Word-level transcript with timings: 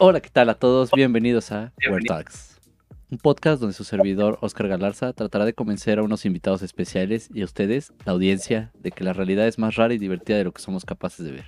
Hola, 0.00 0.20
¿qué 0.20 0.30
tal 0.30 0.48
a 0.48 0.54
todos? 0.54 0.92
Bienvenidos 0.92 1.50
a 1.50 1.72
Word 1.90 2.04
Talks, 2.06 2.60
un 3.10 3.18
podcast 3.18 3.60
donde 3.60 3.74
su 3.74 3.82
servidor 3.82 4.38
Oscar 4.42 4.68
Galarza 4.68 5.12
tratará 5.12 5.44
de 5.44 5.54
convencer 5.54 5.98
a 5.98 6.04
unos 6.04 6.24
invitados 6.24 6.62
especiales 6.62 7.28
y 7.34 7.42
a 7.42 7.44
ustedes, 7.44 7.92
la 8.04 8.12
audiencia, 8.12 8.70
de 8.78 8.92
que 8.92 9.02
la 9.02 9.12
realidad 9.12 9.48
es 9.48 9.58
más 9.58 9.74
rara 9.74 9.92
y 9.92 9.98
divertida 9.98 10.36
de 10.36 10.44
lo 10.44 10.52
que 10.52 10.62
somos 10.62 10.84
capaces 10.84 11.26
de 11.26 11.32
ver. 11.32 11.46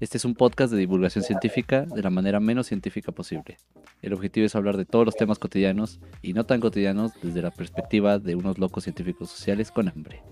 Este 0.00 0.16
es 0.16 0.24
un 0.24 0.34
podcast 0.34 0.72
de 0.72 0.78
divulgación 0.78 1.22
científica 1.22 1.82
de 1.82 2.00
la 2.00 2.08
manera 2.08 2.40
menos 2.40 2.66
científica 2.66 3.12
posible. 3.12 3.58
El 4.00 4.14
objetivo 4.14 4.46
es 4.46 4.56
hablar 4.56 4.78
de 4.78 4.86
todos 4.86 5.04
los 5.04 5.14
temas 5.14 5.38
cotidianos 5.38 6.00
y 6.22 6.32
no 6.32 6.46
tan 6.46 6.60
cotidianos 6.60 7.12
desde 7.22 7.42
la 7.42 7.50
perspectiva 7.50 8.18
de 8.18 8.36
unos 8.36 8.56
locos 8.56 8.84
científicos 8.84 9.28
sociales 9.28 9.70
con 9.70 9.90
hambre. 9.90 10.22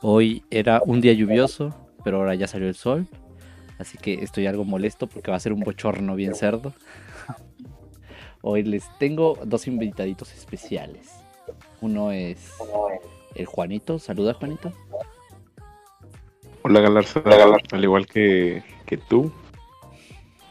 Hoy 0.00 0.42
era 0.50 0.82
un 0.84 1.00
día 1.00 1.12
lluvioso, 1.12 1.72
pero 2.02 2.16
ahora 2.16 2.34
ya 2.34 2.48
salió 2.48 2.66
el 2.66 2.74
sol, 2.74 3.06
así 3.82 3.98
que 3.98 4.14
estoy 4.22 4.46
algo 4.46 4.64
molesto 4.64 5.06
porque 5.06 5.30
va 5.30 5.36
a 5.36 5.40
ser 5.40 5.52
un 5.52 5.60
bochorno 5.60 6.14
bien 6.14 6.34
cerdo. 6.34 6.72
Hoy 8.42 8.62
les 8.62 8.84
tengo 8.98 9.38
dos 9.44 9.66
invitaditos 9.66 10.32
especiales. 10.32 11.10
Uno 11.80 12.10
es 12.10 12.54
el 13.34 13.46
Juanito. 13.46 13.98
Saluda, 13.98 14.34
Juanito. 14.34 14.72
Hola 16.62 16.80
Galarza, 16.80 17.22
al 17.72 17.82
igual 17.82 18.06
que, 18.06 18.62
que 18.86 18.96
tú, 18.96 19.32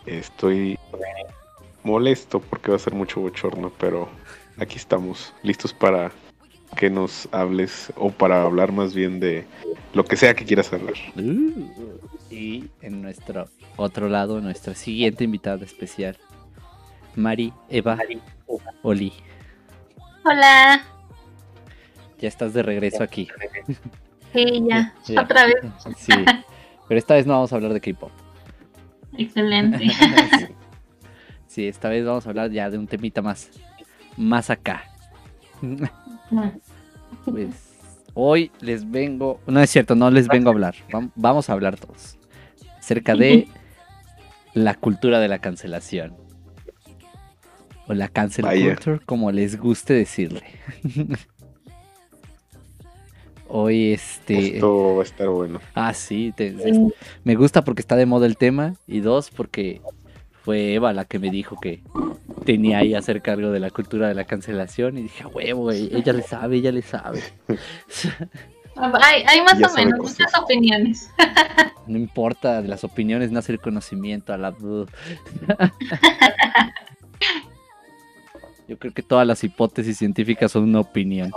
estoy 0.05 0.77
molesto 1.83 2.41
porque 2.41 2.71
va 2.71 2.75
a 2.75 2.79
ser 2.79 2.93
mucho 2.93 3.21
bochorno, 3.21 3.71
pero 3.77 4.09
aquí 4.57 4.75
estamos, 4.75 5.33
listos 5.41 5.73
para 5.73 6.11
que 6.75 6.89
nos 6.89 7.29
hables 7.31 7.93
o 7.95 8.11
para 8.11 8.43
hablar 8.43 8.73
más 8.73 8.93
bien 8.93 9.21
de 9.21 9.45
lo 9.93 10.03
que 10.03 10.17
sea 10.17 10.33
que 10.33 10.43
quieras 10.43 10.73
hablar. 10.73 10.95
Uh, 11.15 11.69
y 12.31 12.69
en 12.81 13.01
nuestro 13.01 13.49
otro 13.75 14.09
lado, 14.09 14.39
nuestra 14.41 14.73
siguiente 14.75 15.23
invitada 15.25 15.63
especial, 15.65 16.17
Mari 17.15 17.53
Eva 17.69 17.97
Oli. 18.83 19.13
Hola. 20.23 20.81
Ya 22.19 22.27
estás 22.27 22.53
de 22.53 22.63
regreso 22.63 23.03
aquí. 23.03 23.27
Sí, 24.33 24.63
ya, 24.69 24.93
otra 25.21 25.45
vez. 25.45 25.55
Sí, 25.97 26.13
pero 26.87 26.97
esta 26.97 27.15
vez 27.15 27.25
no 27.25 27.33
vamos 27.33 27.51
a 27.51 27.55
hablar 27.55 27.73
de 27.73 27.81
K-pop. 27.81 28.11
Excelente. 29.17 29.87
Sí, 31.47 31.67
esta 31.67 31.89
vez 31.89 32.05
vamos 32.05 32.25
a 32.25 32.29
hablar 32.29 32.49
ya 32.49 32.69
de 32.69 32.77
un 32.77 32.87
temita 32.87 33.21
más, 33.21 33.49
más 34.15 34.49
acá. 34.49 34.83
Pues 37.25 37.73
hoy 38.13 38.51
les 38.61 38.89
vengo, 38.89 39.41
no 39.47 39.59
es 39.59 39.69
cierto, 39.69 39.93
no 39.93 40.09
les 40.09 40.29
vengo 40.29 40.47
a 40.49 40.53
hablar, 40.53 40.75
Vam- 40.89 41.11
vamos 41.13 41.49
a 41.49 41.53
hablar 41.53 41.77
todos 41.77 42.17
acerca 42.91 43.15
de 43.15 43.47
la 44.53 44.73
cultura 44.75 45.19
de 45.19 45.29
la 45.29 45.39
cancelación. 45.39 46.13
O 47.87 47.93
la 47.93 48.09
cancel 48.09 48.43
Vaya. 48.45 48.75
culture, 48.75 48.99
como 49.05 49.31
les 49.31 49.57
guste 49.57 49.93
decirle. 49.93 50.43
Hoy 53.47 53.93
este... 53.93 54.55
Esto 54.55 54.95
va 54.95 55.01
a 55.01 55.05
estar 55.05 55.27
bueno. 55.29 55.59
Ah, 55.73 55.93
sí, 55.93 56.33
te- 56.35 56.55
me 57.23 57.35
gusta 57.35 57.63
porque 57.63 57.81
está 57.81 57.95
de 57.95 58.05
moda 58.05 58.25
el 58.25 58.37
tema 58.37 58.75
y 58.87 58.99
dos 59.01 59.29
porque 59.29 59.81
fue 60.43 60.73
Eva 60.73 60.93
la 60.93 61.03
que 61.05 61.19
me 61.19 61.29
dijo 61.29 61.57
que 61.61 61.81
tenía 62.45 62.79
ahí 62.79 62.93
a 62.93 62.99
hacer 62.99 63.21
cargo 63.21 63.51
de 63.51 63.59
la 63.59 63.69
cultura 63.69 64.07
de 64.07 64.15
la 64.15 64.23
cancelación 64.25 64.97
y 64.97 65.03
dije, 65.03 65.23
a 65.23 65.27
huevo, 65.27 65.63
güey, 65.63 65.89
ella 65.93 66.13
le 66.13 66.23
sabe, 66.23 66.57
ella 66.57 66.71
le 66.71 66.81
sabe. 66.81 67.21
Hay, 68.75 69.23
hay 69.27 69.41
más 69.41 69.57
Ya 69.59 69.67
o 69.67 69.73
menos 69.73 69.99
cosas. 69.99 70.19
muchas 70.19 70.39
opiniones. 70.39 71.11
No 71.87 71.97
importa, 71.97 72.61
de 72.61 72.67
las 72.69 72.83
opiniones 72.83 73.31
nace 73.31 73.51
el 73.51 73.59
conocimiento. 73.59 74.31
A 74.33 74.37
la... 74.37 74.51
Yo 78.67 78.77
creo 78.77 78.93
que 78.93 79.01
todas 79.01 79.27
las 79.27 79.43
hipótesis 79.43 79.97
científicas 79.97 80.51
son 80.51 80.63
una 80.63 80.79
opinión. 80.79 81.31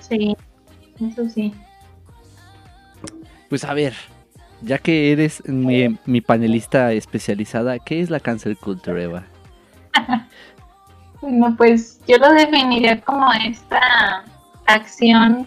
Sí, 0.00 0.36
eso 1.00 1.28
sí. 1.28 1.52
Pues 3.48 3.64
a 3.64 3.74
ver, 3.74 3.94
ya 4.62 4.78
que 4.78 5.10
eres 5.10 5.42
mi, 5.48 5.98
mi 6.04 6.20
panelista 6.20 6.92
especializada, 6.92 7.78
¿qué 7.80 8.00
es 8.00 8.10
la 8.10 8.20
cancel 8.20 8.56
culture, 8.56 9.02
Eva? 9.02 9.24
Bueno, 11.22 11.54
pues 11.54 12.00
yo 12.08 12.16
lo 12.16 12.32
definiría 12.32 12.98
como 13.02 13.30
esta 13.46 14.24
acción 14.64 15.46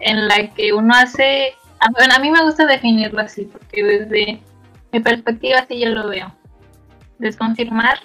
en 0.00 0.28
la 0.28 0.48
que 0.48 0.72
uno 0.72 0.94
hace, 0.94 1.54
ah, 1.80 1.88
bueno, 1.92 2.14
a 2.14 2.18
mí 2.18 2.30
me 2.30 2.42
gusta 2.42 2.66
definirlo 2.66 3.20
así, 3.20 3.44
porque 3.44 3.82
desde 3.82 4.42
mi 4.92 5.00
perspectiva 5.00 5.60
así 5.60 5.80
yo 5.80 5.90
lo 5.90 6.08
veo. 6.08 6.32
Desconfirmar 7.18 7.98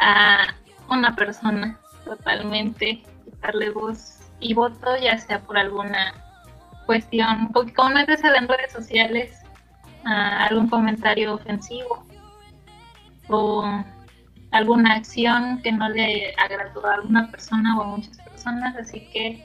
a 0.00 0.54
una 0.88 1.14
persona 1.14 1.78
totalmente, 2.04 3.02
quitarle 3.24 3.70
voz 3.70 4.18
y 4.40 4.54
voto, 4.54 4.96
ya 4.96 5.18
sea 5.18 5.40
por 5.40 5.58
alguna 5.58 6.14
cuestión, 6.86 7.50
porque 7.52 7.72
comúnmente 7.74 8.16
se 8.16 8.28
da 8.28 8.38
en 8.38 8.48
redes 8.48 8.72
sociales 8.72 9.38
ah, 10.04 10.46
algún 10.46 10.68
comentario 10.68 11.34
ofensivo 11.34 12.04
o 13.28 13.84
alguna 14.50 14.94
acción 14.94 15.60
que 15.62 15.70
no 15.70 15.88
le 15.88 16.34
agradó 16.36 16.84
a 16.86 16.94
alguna 16.94 17.30
persona 17.30 17.78
o 17.78 17.82
a 17.82 17.86
muchas 17.86 18.18
personas, 18.18 18.74
así 18.76 19.00
que 19.12 19.44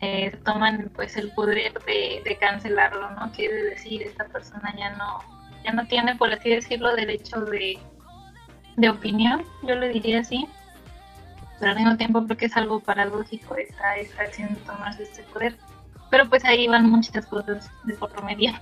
eh, 0.00 0.36
toman 0.44 0.90
pues 0.94 1.16
el 1.16 1.30
poder 1.32 1.74
de, 1.84 2.36
cancelarlo, 2.38 3.10
¿no? 3.10 3.30
Quiere 3.32 3.62
decir, 3.64 4.02
esta 4.02 4.24
persona 4.26 4.74
ya 4.78 4.90
no, 4.96 5.20
ya 5.64 5.72
no 5.72 5.86
tiene, 5.86 6.16
por 6.16 6.32
así 6.32 6.50
decirlo, 6.50 6.94
derecho 6.96 7.40
de, 7.42 7.78
de 8.76 8.88
opinión, 8.88 9.44
yo 9.62 9.74
le 9.74 9.90
diría 9.90 10.20
así, 10.20 10.48
pero 11.60 11.72
al 11.72 11.76
mismo 11.76 11.96
tiempo 11.98 12.24
creo 12.24 12.36
que 12.38 12.46
es 12.46 12.56
algo 12.56 12.80
paradójico 12.80 13.54
esta, 13.56 14.22
acción 14.22 14.54
de 14.54 14.60
tomarse 14.60 15.02
este 15.02 15.22
poder. 15.24 15.56
Pero 16.10 16.28
pues 16.28 16.44
ahí 16.44 16.66
van 16.66 16.90
muchas 16.90 17.26
cosas 17.26 17.70
de 17.84 17.94
por 17.94 18.24
medio. 18.24 18.52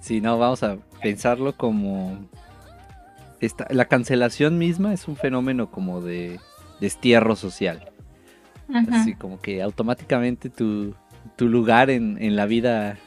Si 0.00 0.22
no, 0.22 0.38
vamos 0.38 0.62
a 0.62 0.78
pensarlo 1.02 1.54
como... 1.54 2.16
Esta, 3.40 3.66
la 3.68 3.86
cancelación 3.86 4.56
misma 4.56 4.94
es 4.94 5.06
un 5.06 5.16
fenómeno 5.16 5.70
como 5.70 6.00
de 6.00 6.40
destierro 6.80 7.36
social. 7.36 7.90
Así 8.72 9.14
como 9.14 9.40
que 9.40 9.62
automáticamente 9.62 10.50
tu, 10.50 10.94
tu 11.36 11.48
lugar 11.48 11.90
en, 11.90 12.22
en 12.22 12.36
la 12.36 12.46
vida... 12.46 12.98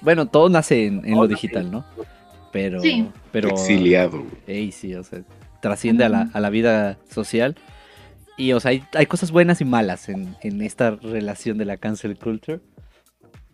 Bueno, 0.00 0.26
todo 0.26 0.48
nace 0.48 0.86
en, 0.86 1.04
en 1.04 1.16
lo 1.16 1.26
digital, 1.26 1.70
¿no? 1.70 1.84
Pero... 2.52 2.80
Sí. 2.80 3.08
pero 3.30 3.48
Exiliado. 3.48 4.24
Ey, 4.46 4.72
sí, 4.72 4.94
o 4.94 5.02
sea, 5.02 5.22
trasciende 5.60 6.04
a 6.04 6.08
la, 6.08 6.30
a 6.32 6.40
la 6.40 6.50
vida 6.50 6.98
social. 7.08 7.56
Y, 8.36 8.52
o 8.52 8.60
sea, 8.60 8.70
hay, 8.70 8.84
hay 8.94 9.06
cosas 9.06 9.30
buenas 9.30 9.60
y 9.60 9.64
malas 9.64 10.08
en, 10.08 10.36
en 10.42 10.62
esta 10.62 10.92
relación 10.92 11.58
de 11.58 11.64
la 11.64 11.76
cancel 11.76 12.16
culture. 12.18 12.60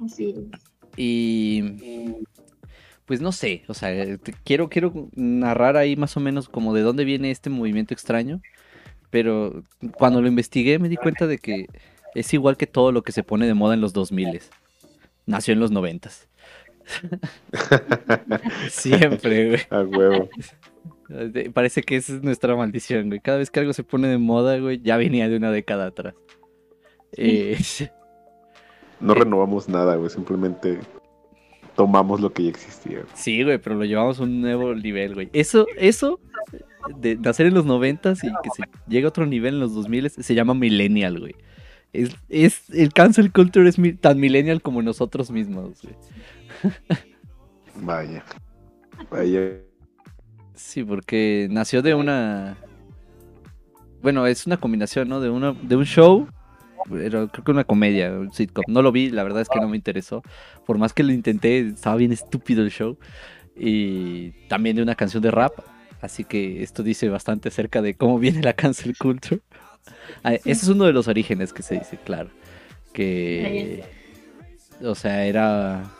Así 0.04 0.30
es. 0.30 0.60
Y 0.96 1.62
pues 3.04 3.20
no 3.20 3.32
sé, 3.32 3.62
o 3.68 3.74
sea, 3.74 4.16
te- 4.18 4.34
quiero, 4.44 4.68
quiero 4.68 5.08
narrar 5.14 5.76
ahí 5.76 5.96
más 5.96 6.16
o 6.16 6.20
menos 6.20 6.48
como 6.48 6.74
de 6.74 6.82
dónde 6.82 7.04
viene 7.04 7.30
este 7.30 7.50
movimiento 7.50 7.94
extraño, 7.94 8.40
pero 9.10 9.62
cuando 9.96 10.20
lo 10.20 10.28
investigué 10.28 10.78
me 10.78 10.88
di 10.88 10.96
cuenta 10.96 11.26
de 11.26 11.38
que 11.38 11.66
es 12.14 12.32
igual 12.34 12.56
que 12.56 12.66
todo 12.66 12.92
lo 12.92 13.02
que 13.02 13.12
se 13.12 13.22
pone 13.22 13.46
de 13.46 13.54
moda 13.54 13.74
en 13.74 13.80
los 13.80 13.92
2000 13.92 14.40
Nació 15.26 15.52
en 15.52 15.60
los 15.60 15.70
90 15.70 16.10
Siempre, 18.70 19.48
güey. 19.48 19.60
A 19.70 19.82
huevo. 19.82 20.28
Eh, 21.10 21.50
Parece 21.52 21.82
que 21.82 21.96
esa 21.96 22.14
es 22.14 22.22
nuestra 22.22 22.56
maldición, 22.56 23.08
güey. 23.08 23.20
Cada 23.20 23.38
vez 23.38 23.50
que 23.50 23.60
algo 23.60 23.72
se 23.72 23.84
pone 23.84 24.08
de 24.08 24.18
moda, 24.18 24.58
güey, 24.58 24.80
ya 24.82 24.96
venía 24.96 25.28
de 25.28 25.36
una 25.36 25.50
década 25.50 25.86
atrás. 25.86 26.14
Eh, 27.12 27.58
No 29.00 29.14
renovamos 29.14 29.68
nada, 29.68 29.96
güey. 29.96 30.10
Simplemente 30.10 30.78
tomamos 31.76 32.20
lo 32.20 32.32
que 32.32 32.44
ya 32.44 32.50
existía. 32.50 33.04
Sí, 33.14 33.42
güey, 33.44 33.58
pero 33.58 33.76
lo 33.76 33.84
llevamos 33.84 34.18
a 34.20 34.22
un 34.24 34.40
nuevo 34.40 34.74
nivel, 34.74 35.14
güey. 35.14 35.28
Eso, 35.32 35.66
eso 35.76 36.20
de 36.96 37.16
nacer 37.16 37.46
en 37.46 37.54
los 37.54 37.64
noventas 37.64 38.22
y 38.24 38.28
que 38.42 38.50
se 38.54 38.62
llegue 38.88 39.04
a 39.06 39.08
otro 39.08 39.26
nivel 39.26 39.54
en 39.54 39.60
los 39.60 39.74
2000 39.74 40.10
se 40.10 40.34
llama 40.34 40.54
millennial, 40.54 41.18
güey. 41.20 41.34
Es, 41.92 42.14
es, 42.28 42.68
el 42.70 42.92
cancel 42.92 43.32
culture 43.32 43.68
es 43.68 43.78
mi- 43.78 43.94
tan 43.94 44.20
millennial 44.20 44.60
como 44.62 44.82
nosotros 44.82 45.30
mismos, 45.30 45.80
güey. 45.82 45.94
Vaya. 47.76 48.24
Vaya. 49.10 49.52
Sí, 50.54 50.82
porque 50.84 51.48
nació 51.50 51.82
de 51.82 51.94
una... 51.94 52.56
Bueno, 54.02 54.26
es 54.26 54.46
una 54.46 54.56
combinación, 54.58 55.08
¿no? 55.08 55.20
De, 55.20 55.30
una, 55.30 55.52
de 55.52 55.76
un 55.76 55.84
show, 55.84 56.28
era 56.92 57.26
creo 57.26 57.44
que 57.44 57.50
una 57.50 57.64
comedia, 57.64 58.12
un 58.12 58.32
sitcom. 58.32 58.64
No 58.68 58.82
lo 58.82 58.92
vi, 58.92 59.10
la 59.10 59.22
verdad 59.24 59.42
es 59.42 59.48
que 59.48 59.60
no 59.60 59.68
me 59.68 59.76
interesó. 59.76 60.22
Por 60.66 60.78
más 60.78 60.92
que 60.92 61.02
lo 61.02 61.12
intenté, 61.12 61.60
estaba 61.60 61.96
bien 61.96 62.12
estúpido 62.12 62.62
el 62.62 62.70
show. 62.70 62.96
Y 63.56 64.30
también 64.48 64.76
de 64.76 64.82
una 64.82 64.94
canción 64.94 65.22
de 65.22 65.30
rap. 65.30 65.52
Así 66.00 66.24
que 66.24 66.62
esto 66.62 66.82
dice 66.82 67.08
bastante 67.08 67.48
acerca 67.48 67.82
de 67.82 67.94
cómo 67.94 68.18
viene 68.18 68.42
la 68.42 68.52
cancel 68.52 68.96
culture. 68.96 69.40
Ah, 70.22 70.34
Ese 70.34 70.50
es 70.50 70.68
uno 70.68 70.84
de 70.84 70.92
los 70.92 71.08
orígenes 71.08 71.52
que 71.52 71.62
se 71.62 71.74
dice, 71.78 71.98
claro. 72.04 72.30
Que, 72.92 73.84
o 74.82 74.94
sea, 74.94 75.24
era 75.24 75.90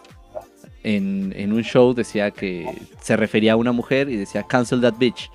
en, 0.83 1.33
en 1.37 1.53
un 1.53 1.63
show 1.63 1.95
decía 1.95 2.31
que 2.31 2.67
se 3.01 3.17
refería 3.17 3.53
a 3.53 3.57
una 3.57 3.73
mujer 3.73 4.09
y 4.09 4.17
decía 4.17 4.45
cancel 4.45 4.81
that 4.81 4.95
bitch. 4.99 5.31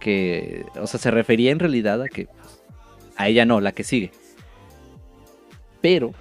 Que, 0.00 0.64
o 0.80 0.86
sea, 0.86 1.00
se 1.00 1.10
refería 1.10 1.50
en 1.50 1.58
realidad 1.58 2.00
a 2.02 2.08
que 2.08 2.26
pues, 2.26 2.60
a 3.16 3.28
ella 3.28 3.44
no, 3.44 3.60
la 3.60 3.72
que 3.72 3.84
sigue. 3.84 4.12
Pero 5.80 6.12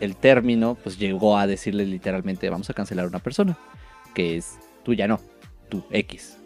el 0.00 0.16
término 0.16 0.76
pues 0.82 0.98
llegó 0.98 1.36
a 1.36 1.46
decirle 1.46 1.86
literalmente 1.86 2.50
vamos 2.50 2.70
a 2.70 2.74
cancelar 2.74 3.04
a 3.04 3.08
una 3.08 3.20
persona 3.20 3.56
que 4.14 4.36
es 4.36 4.58
tú 4.82 4.94
ya 4.94 5.06
no 5.06 5.20
tú 5.68 5.84
X 5.92 6.39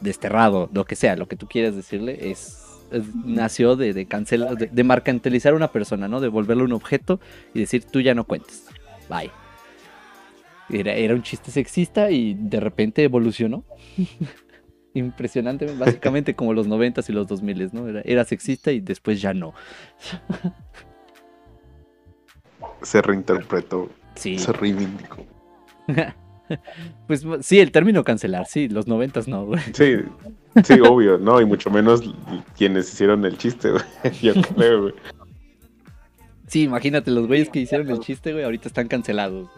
desterrado 0.00 0.68
lo 0.72 0.84
que 0.84 0.96
sea 0.96 1.16
lo 1.16 1.26
que 1.28 1.36
tú 1.36 1.46
quieras 1.48 1.74
decirle 1.76 2.30
es, 2.30 2.64
es- 2.90 3.14
nació 3.24 3.76
de 3.76 3.92
de 3.92 4.06
cancelar 4.06 4.56
de, 4.56 4.66
de 4.66 4.84
mercantilizar 4.84 5.52
a 5.52 5.56
una 5.56 5.72
persona 5.72 6.08
no 6.08 6.20
de 6.20 6.28
volverle 6.28 6.62
un 6.64 6.72
objeto 6.72 7.20
y 7.54 7.60
decir 7.60 7.84
tú 7.84 8.00
ya 8.00 8.14
no 8.14 8.24
cuentes 8.24 8.66
bye. 9.08 9.30
Era, 10.70 10.92
era 10.92 11.14
un 11.14 11.22
chiste 11.22 11.50
sexista 11.50 12.10
y 12.10 12.34
de 12.34 12.60
repente 12.60 13.02
evolucionó. 13.02 13.64
Impresionante 14.94 15.64
básicamente 15.78 16.34
como 16.34 16.52
los 16.52 16.66
90s 16.68 17.08
y 17.08 17.12
los 17.14 17.26
2000s 17.26 17.72
no 17.72 17.88
era, 17.88 18.02
era 18.04 18.24
sexista 18.26 18.70
y 18.70 18.80
después 18.80 19.18
ya 19.20 19.32
no. 19.32 19.54
Se 22.82 23.00
reinterpretó, 23.00 23.88
sí. 24.14 24.38
se 24.38 24.52
reivindicó. 24.52 25.24
Pues 27.06 27.26
sí, 27.40 27.60
el 27.60 27.72
término 27.72 28.04
cancelar, 28.04 28.46
sí, 28.46 28.68
los 28.68 28.86
noventas 28.86 29.28
no, 29.28 29.46
güey. 29.46 29.60
Sí, 29.72 29.96
sí, 30.64 30.80
obvio, 30.80 31.18
¿no? 31.18 31.40
Y 31.40 31.46
mucho 31.46 31.70
menos 31.70 32.02
quienes 32.56 32.92
hicieron 32.92 33.24
el 33.24 33.38
chiste, 33.38 33.70
güey. 33.70 33.84
Yo 34.22 34.34
creo, 34.34 34.82
güey. 34.82 34.94
Sí, 36.46 36.62
imagínate, 36.62 37.10
los 37.10 37.26
güeyes 37.26 37.48
que 37.48 37.60
hicieron 37.60 37.90
el 37.90 38.00
chiste, 38.00 38.32
güey, 38.32 38.44
ahorita 38.44 38.68
están 38.68 38.88
cancelados. 38.88 39.48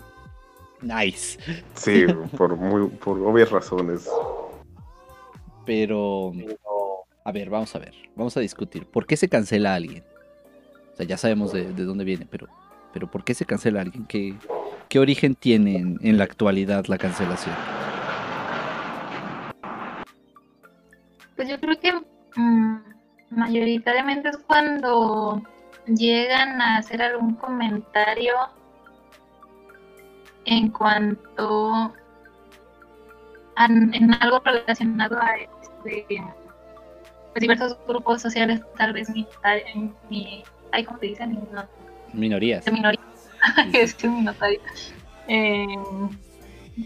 Nice. 0.83 1.39
Sí, 1.75 2.07
por, 2.37 2.57
muy, 2.57 2.89
por 2.89 3.19
obvias 3.19 3.51
razones. 3.51 4.09
Pero, 5.67 6.33
a 7.25 7.33
ver, 7.33 7.51
vamos 7.51 7.75
a 7.75 7.79
ver, 7.79 7.95
vamos 8.17 8.37
a 8.37 8.41
discutir. 8.41 8.87
¿Por 8.87 9.07
qué 9.07 9.17
se 9.17 9.29
cancela 9.29 9.73
a 9.73 9.77
alguien? 9.77 10.03
O 10.93 10.97
sea, 10.97 11.07
ya 11.07 11.17
sabemos 11.17 11.53
de, 11.53 11.73
de 11.73 11.85
dónde 11.85 12.05
viene, 12.05 12.27
pero, 12.29 12.49
pero 12.93 13.07
¿por 13.07 13.25
qué 13.25 13.35
se 13.35 13.45
cancela 13.47 13.81
alguien? 13.81 14.07
¿Qué, 14.07 14.35
qué 14.89 14.99
origen 14.99 15.35
tiene 15.35 15.77
en, 15.77 15.99
en 16.03 16.19
la 16.19 16.25
actualidad 16.25 16.87
la 16.87 16.99
cancelación? 16.99 17.55
Pues 21.37 21.49
yo 21.49 21.59
creo 21.61 21.79
que 21.81 21.93
mm, 22.37 22.77
mayoritariamente 23.31 24.29
es 24.29 24.39
cuando 24.39 25.43
llegan 25.87 26.61
a 26.61 26.77
hacer 26.79 27.03
algún 27.03 27.35
comentario 27.35 28.35
en 30.45 30.71
cuanto 30.71 31.95
a, 33.57 33.65
en 33.67 34.15
algo 34.21 34.41
relacionado 34.45 35.19
a 35.21 35.37
este, 35.37 36.07
pues 37.33 37.41
diversos 37.41 37.79
grupos 37.87 38.21
sociales, 38.23 38.61
tal 38.77 38.93
vez 38.93 39.09
minori- 39.11 39.95
mi, 40.09 40.43
ay, 40.73 40.85
¿cómo 40.85 40.99
te 40.99 41.07
dicen? 41.07 41.39
No, 41.53 41.65
Minorías. 42.13 42.65
de 42.65 42.73
minoría, 42.73 43.01
es 43.73 43.95
que 43.95 44.09
minoritario. 44.09 44.61
Eh, 45.29 45.67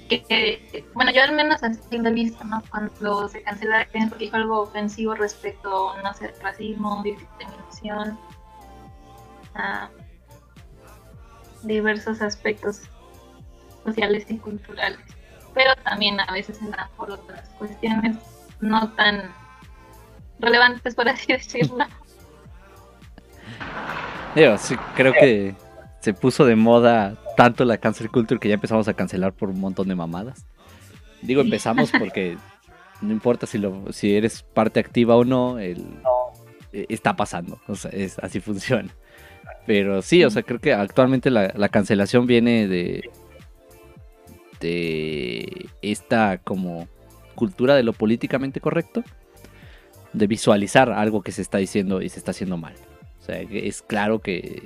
que, 0.09 0.85
bueno, 0.95 1.13
yo 1.13 1.23
al 1.23 1.33
menos 1.33 1.63
así 1.63 1.99
lo 1.99 2.09
he 2.09 2.13
visto, 2.13 2.45
¿no? 2.45 2.63
Cuando 2.71 3.29
se 3.29 3.43
cancela 3.43 3.87
porque 4.09 4.25
dijo 4.25 4.37
algo 4.37 4.63
ofensivo 4.63 5.15
respecto, 5.15 5.95
no 6.03 6.15
sé, 6.15 6.33
racismo, 6.43 7.03
discriminación, 7.03 8.19
a 9.55 9.89
diversos 11.63 12.21
aspectos 12.21 12.83
sociales 13.85 14.27
y 14.29 14.39
culturales. 14.39 15.01
Pero 15.55 15.75
también 15.77 16.19
a 16.21 16.33
veces 16.33 16.59
se 16.59 16.69
dan 16.69 16.89
por 16.97 17.11
otras 17.11 17.49
cuestiones 17.51 18.17
no 18.61 18.93
tan 18.95 19.33
relevantes, 20.39 20.95
por 20.95 21.09
así 21.09 21.27
decirlo. 21.33 21.87
Digo, 24.35 24.59
sí, 24.59 24.75
creo 24.97 25.13
que 25.13 25.55
se 26.01 26.13
puso 26.13 26.45
de 26.45 26.57
moda 26.57 27.17
tanto 27.37 27.65
la 27.65 27.79
cancel 27.79 28.11
culture 28.11 28.41
que 28.41 28.49
ya 28.49 28.55
empezamos 28.55 28.89
a 28.89 28.95
cancelar 28.95 29.33
por 29.33 29.49
un 29.49 29.61
montón 29.61 29.89
de 29.89 29.95
mamadas. 29.95 30.47
Digo, 31.23 31.41
empezamos 31.41 31.91
porque 31.99 32.37
no 33.01 33.13
importa 33.13 33.47
si 33.47 33.59
lo, 33.59 33.93
si 33.93 34.17
eres 34.17 34.43
parte 34.43 34.81
activa 34.81 35.17
o 35.17 35.25
no, 35.25 35.59
el, 35.59 35.85
eh, 36.73 36.87
está 36.89 37.17
pasando. 37.17 37.61
O 37.69 37.75
sea, 37.75 37.91
es, 37.93 38.19
así 38.19 38.41
funciona. 38.41 38.91
Pero 39.67 40.03
sí, 40.03 40.25
o 40.25 40.31
sea, 40.31 40.43
creo 40.43 40.61
que 40.61 40.75
actualmente 40.75 41.31
la, 41.31 41.53
la 41.57 41.69
cancelación 41.69 42.27
viene 42.27 42.69
de, 42.69 43.11
de 44.61 45.69
esta 45.81 46.39
como 46.39 46.89
cultura 47.35 47.75
de 47.75 47.83
lo 47.83 47.93
políticamente 47.93 48.61
correcto, 48.61 49.03
de 50.13 50.27
visualizar 50.27 50.91
algo 50.93 51.23
que 51.23 51.33
se 51.33 51.43
está 51.43 51.59
diciendo 51.59 52.03
y 52.03 52.09
se 52.09 52.19
está 52.19 52.33
haciendo 52.33 52.57
mal. 52.57 52.75
O 53.25 53.27
sea, 53.27 53.41
es 53.41 53.81
claro 53.81 54.19
que, 54.19 54.63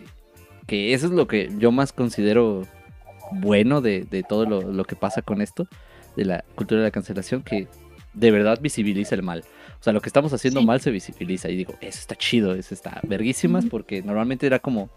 que 0.67 0.93
eso 0.95 1.07
es 1.07 1.13
lo 1.13 1.29
que 1.29 1.49
yo 1.59 1.71
más 1.71 1.93
considero 1.93 2.67
bueno 3.31 3.81
de, 3.81 4.05
de 4.11 4.25
todo 4.25 4.47
lo, 4.47 4.63
lo 4.63 4.85
que 4.85 4.97
pasa 4.97 5.23
con 5.23 5.41
esto, 5.41 5.69
de 6.17 6.25
la 6.25 6.45
cultura 6.57 6.81
de 6.81 6.89
la 6.89 6.91
cancelación, 6.91 7.43
que 7.43 7.69
de 8.15 8.31
verdad 8.33 8.59
visibiliza 8.61 9.15
el 9.15 9.23
mal. 9.23 9.45
O 9.79 9.83
sea, 9.85 9.93
lo 9.93 10.01
que 10.01 10.09
estamos 10.09 10.33
haciendo 10.33 10.59
Sí. 10.59 10.67
mal 10.67 10.81
se 10.81 10.91
visibiliza 10.91 11.49
y 11.51 11.55
digo, 11.57 11.75
eso 11.81 12.01
está 12.01 12.17
chido, 12.17 12.53
eso 12.57 12.75
está 12.75 13.01
verguísimas, 13.05 13.65
porque 13.67 14.03
normalmente 14.03 14.45
era 14.45 14.59
como, 14.59 14.91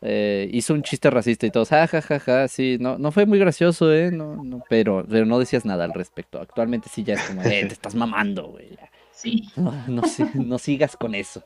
eh, 0.00 0.48
hizo 0.52 0.72
un 0.72 0.84
chiste 0.84 1.10
racista 1.10 1.44
y 1.44 1.50
todos, 1.50 1.70
ja, 1.70 1.88
ja, 1.88 2.02
ja, 2.02 2.20
ja, 2.20 2.46
sí, 2.46 2.76
no, 2.78 2.98
no 2.98 3.10
fue 3.10 3.26
muy 3.26 3.40
gracioso, 3.40 3.92
¿eh? 3.92 4.12
No, 4.12 4.44
no, 4.44 4.62
pero, 4.68 5.04
pero 5.10 5.26
no 5.26 5.40
decías 5.40 5.64
nada 5.64 5.82
al 5.84 5.92
respecto. 5.92 6.40
Actualmente 6.40 6.88
sí 6.88 7.02
ya 7.02 7.14
es 7.14 7.22
como, 7.22 7.42
eh, 7.42 7.64
te 7.66 7.74
estás 7.74 7.96
mamando, 7.96 8.46
güey. 8.46 8.78
Sí. 9.10 9.48
No, 9.56 9.72
no, 9.88 10.02
no 10.34 10.58
sigas 10.58 10.96
con 10.96 11.16
eso. 11.16 11.42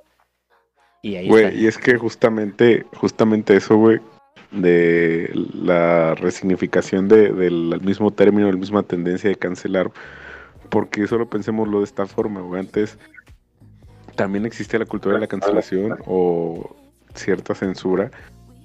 Y 1.02 1.16
ahí 1.16 1.28
Güey, 1.28 1.62
y 1.62 1.66
es 1.66 1.78
que 1.78 1.96
justamente, 1.96 2.84
justamente 2.96 3.56
eso, 3.56 3.76
güey, 3.76 4.00
de 4.50 5.30
la 5.54 6.14
resignificación 6.14 7.08
de- 7.08 7.32
del 7.32 7.80
mismo 7.82 8.10
término, 8.12 8.50
la 8.50 8.56
misma 8.56 8.82
tendencia 8.82 9.28
de 9.30 9.36
cancelar, 9.36 9.90
porque 10.70 11.06
solo 11.06 11.28
pensémoslo 11.28 11.78
de 11.78 11.84
esta 11.84 12.06
forma, 12.06 12.40
güey. 12.40 12.60
Antes 12.60 12.98
también 14.14 14.46
existe 14.46 14.78
la 14.78 14.86
cultura 14.86 15.14
de 15.16 15.20
la 15.20 15.26
cancelación 15.26 15.98
o 16.06 16.74
cierta 17.14 17.54
censura, 17.54 18.10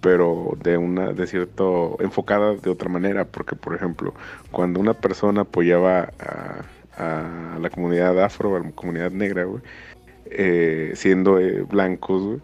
pero 0.01 0.57
de 0.63 0.77
una, 0.77 1.13
de 1.13 1.27
cierto, 1.27 1.98
enfocada 2.00 2.56
de 2.56 2.69
otra 2.69 2.89
manera, 2.89 3.25
porque 3.25 3.56
por 3.56 3.75
ejemplo, 3.75 4.13
cuando 4.51 4.80
una 4.80 4.94
persona 4.94 5.42
apoyaba 5.42 6.12
a, 6.19 6.62
a 6.98 7.60
la 7.60 7.69
comunidad 7.69 8.24
afro, 8.24 8.56
a 8.56 8.60
la 8.60 8.72
comunidad 8.72 9.12
negra, 9.12 9.44
güey, 9.44 9.62
eh, 10.31 10.91
siendo 10.95 11.39
eh, 11.39 11.61
blancos, 11.63 12.41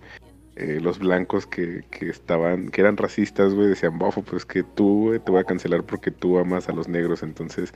eh, 0.56 0.79
los 0.82 0.98
blancos 0.98 1.46
que, 1.46 1.84
estaban, 2.01 2.70
que 2.70 2.82
eran 2.82 2.98
racistas, 2.98 3.53
güey, 3.53 3.67
decían, 3.67 4.00
bofo, 4.00 4.24
pues 4.24 4.44
que 4.44 4.63
tú, 4.63 5.20
te 5.24 5.32
voy 5.32 5.41
a 5.41 5.44
cancelar 5.44 5.84
porque 5.84 6.10
tú 6.10 6.39
amas 6.39 6.67
a 6.67 6.74
los 6.74 6.88
negros, 6.88 7.22
entonces 7.22 7.74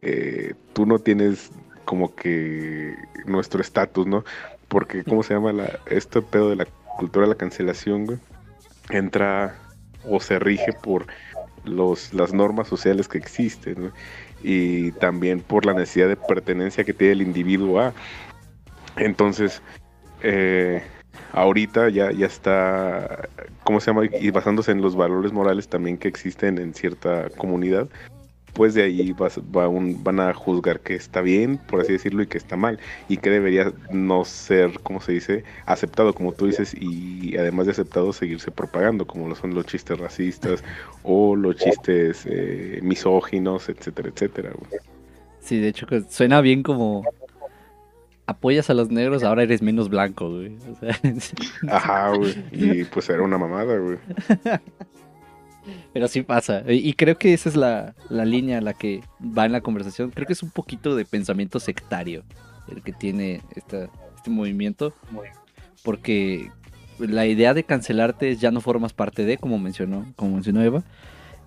eh, 0.00 0.54
tú 0.72 0.86
no 0.86 0.98
tienes 0.98 1.50
como 1.84 2.14
que 2.14 2.94
nuestro 3.26 3.60
estatus, 3.60 4.06
¿no? 4.06 4.24
Porque, 4.68 5.04
¿cómo 5.04 5.22
se 5.22 5.34
llama 5.34 5.52
la, 5.52 5.78
este 5.86 6.22
pedo 6.22 6.48
de 6.48 6.56
la 6.56 6.66
cultura 6.96 7.26
de 7.26 7.32
la 7.32 7.38
cancelación? 7.38 8.18
Entra 8.88 9.54
o 10.08 10.18
se 10.18 10.38
rige 10.38 10.72
por 10.72 11.06
los, 11.64 12.14
las 12.14 12.32
normas 12.32 12.66
sociales 12.66 13.08
que 13.08 13.18
existen. 13.18 13.92
Y 14.42 14.92
también 14.92 15.40
por 15.40 15.66
la 15.66 15.74
necesidad 15.74 16.08
de 16.08 16.16
pertenencia 16.16 16.82
que 16.82 16.94
tiene 16.94 17.12
el 17.12 17.22
individuo 17.22 17.78
a. 17.78 17.92
Entonces, 18.96 19.62
eh, 20.22 20.82
ahorita 21.32 21.88
ya, 21.88 22.12
ya 22.12 22.26
está, 22.26 23.28
¿cómo 23.64 23.80
se 23.80 23.86
llama? 23.86 24.04
Y 24.06 24.30
basándose 24.30 24.72
en 24.72 24.82
los 24.82 24.96
valores 24.96 25.32
morales 25.32 25.68
también 25.68 25.98
que 25.98 26.08
existen 26.08 26.58
en 26.58 26.74
cierta 26.74 27.28
comunidad, 27.30 27.88
pues 28.52 28.74
de 28.74 28.82
ahí 28.82 29.14
van 29.14 30.20
a 30.20 30.34
juzgar 30.34 30.80
que 30.80 30.94
está 30.94 31.22
bien, 31.22 31.56
por 31.56 31.80
así 31.80 31.92
decirlo, 31.92 32.22
y 32.22 32.26
que 32.26 32.36
está 32.36 32.54
mal, 32.56 32.78
y 33.08 33.16
que 33.16 33.30
debería 33.30 33.72
no 33.90 34.24
ser, 34.26 34.78
¿cómo 34.82 35.00
se 35.00 35.12
dice?, 35.12 35.44
aceptado, 35.64 36.12
como 36.12 36.32
tú 36.32 36.46
dices, 36.46 36.74
y 36.78 37.34
además 37.38 37.66
de 37.66 37.72
aceptado, 37.72 38.12
seguirse 38.12 38.50
propagando, 38.50 39.06
como 39.06 39.28
lo 39.28 39.34
son 39.34 39.54
los 39.54 39.64
chistes 39.64 39.98
racistas 39.98 40.62
o 41.02 41.34
los 41.34 41.56
chistes 41.56 42.26
eh, 42.26 42.80
misóginos, 42.82 43.70
etcétera, 43.70 44.10
etcétera. 44.10 44.52
Sí, 45.40 45.58
de 45.58 45.68
hecho, 45.68 45.86
suena 46.10 46.42
bien 46.42 46.62
como 46.62 47.04
apoyas 48.26 48.70
a 48.70 48.74
los 48.74 48.90
negros, 48.90 49.22
ahora 49.22 49.42
eres 49.42 49.62
menos 49.62 49.88
blanco, 49.88 50.30
güey. 50.30 50.56
O 50.70 50.76
sea, 50.76 50.94
sí. 51.20 51.34
Ajá, 51.68 52.10
güey, 52.14 52.34
y 52.52 52.84
pues 52.84 53.08
era 53.10 53.22
una 53.22 53.38
mamada, 53.38 53.76
güey. 53.78 53.98
pero 55.92 56.08
sí 56.08 56.22
pasa. 56.22 56.62
Y 56.68 56.88
y 56.88 56.92
creo 56.94 57.16
que 57.18 57.32
esa 57.34 57.48
es 57.48 57.56
la, 57.56 57.94
la 58.08 58.24
línea 58.24 58.58
a 58.58 58.62
la 58.62 58.74
que 58.74 59.02
va 59.20 59.46
en 59.46 59.52
la 59.52 59.60
conversación. 59.60 60.10
Creo 60.10 60.26
que 60.26 60.32
es 60.32 60.42
un 60.42 60.50
poquito 60.50 60.96
de 60.96 61.04
pensamiento 61.04 61.60
sectario 61.60 62.22
el 62.68 62.82
que 62.82 62.92
tiene 62.92 63.42
esta, 63.54 63.88
este 64.16 64.30
movimiento. 64.30 64.92
Porque 65.82 66.50
la 66.98 67.26
idea 67.26 67.54
de 67.54 67.64
cancelarte 67.64 68.30
es 68.30 68.40
ya 68.40 68.50
no 68.52 68.60
formas 68.60 68.92
parte 68.92 69.24
de, 69.24 69.36
como 69.36 69.58
mencionó, 69.58 70.06
como 70.16 70.34
mencionó 70.34 70.62
Eva. 70.62 70.84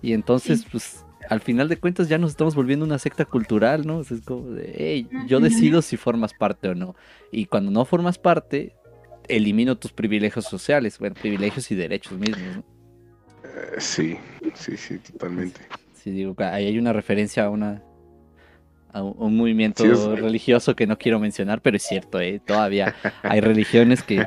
Y 0.02 0.12
entonces, 0.12 0.60
Sí. 0.60 0.66
pues, 0.70 1.04
al 1.28 1.40
final 1.40 1.68
de 1.68 1.76
cuentas 1.76 2.08
ya 2.08 2.18
nos 2.18 2.30
estamos 2.30 2.54
volviendo 2.54 2.84
una 2.84 2.98
secta 2.98 3.24
cultural, 3.24 3.86
¿no? 3.86 4.00
es 4.00 4.20
como 4.24 4.50
de, 4.50 4.72
hey, 4.76 5.08
yo 5.26 5.40
decido 5.40 5.82
si 5.82 5.96
formas 5.96 6.34
parte 6.34 6.68
o 6.68 6.74
no. 6.74 6.94
Y 7.32 7.46
cuando 7.46 7.70
no 7.70 7.84
formas 7.84 8.18
parte, 8.18 8.74
elimino 9.28 9.76
tus 9.76 9.92
privilegios 9.92 10.44
sociales, 10.44 10.98
bueno, 10.98 11.16
privilegios 11.20 11.70
y 11.70 11.74
derechos 11.74 12.18
mismos. 12.18 12.64
Eh, 13.44 13.76
sí, 13.78 14.16
sí, 14.54 14.76
sí, 14.76 14.98
totalmente. 14.98 15.60
Sí, 15.94 16.10
digo, 16.10 16.34
ahí 16.38 16.66
hay 16.66 16.78
una 16.78 16.92
referencia 16.92 17.44
a 17.44 17.50
una 17.50 17.82
a 18.92 19.02
un 19.02 19.36
movimiento 19.36 19.84
religioso 20.16 20.74
que 20.74 20.86
no 20.86 20.96
quiero 20.96 21.20
mencionar, 21.20 21.60
pero 21.60 21.76
es 21.76 21.82
cierto, 21.82 22.18
¿eh? 22.18 22.40
todavía 22.42 22.94
hay 23.22 23.42
religiones 23.42 24.02
que 24.02 24.26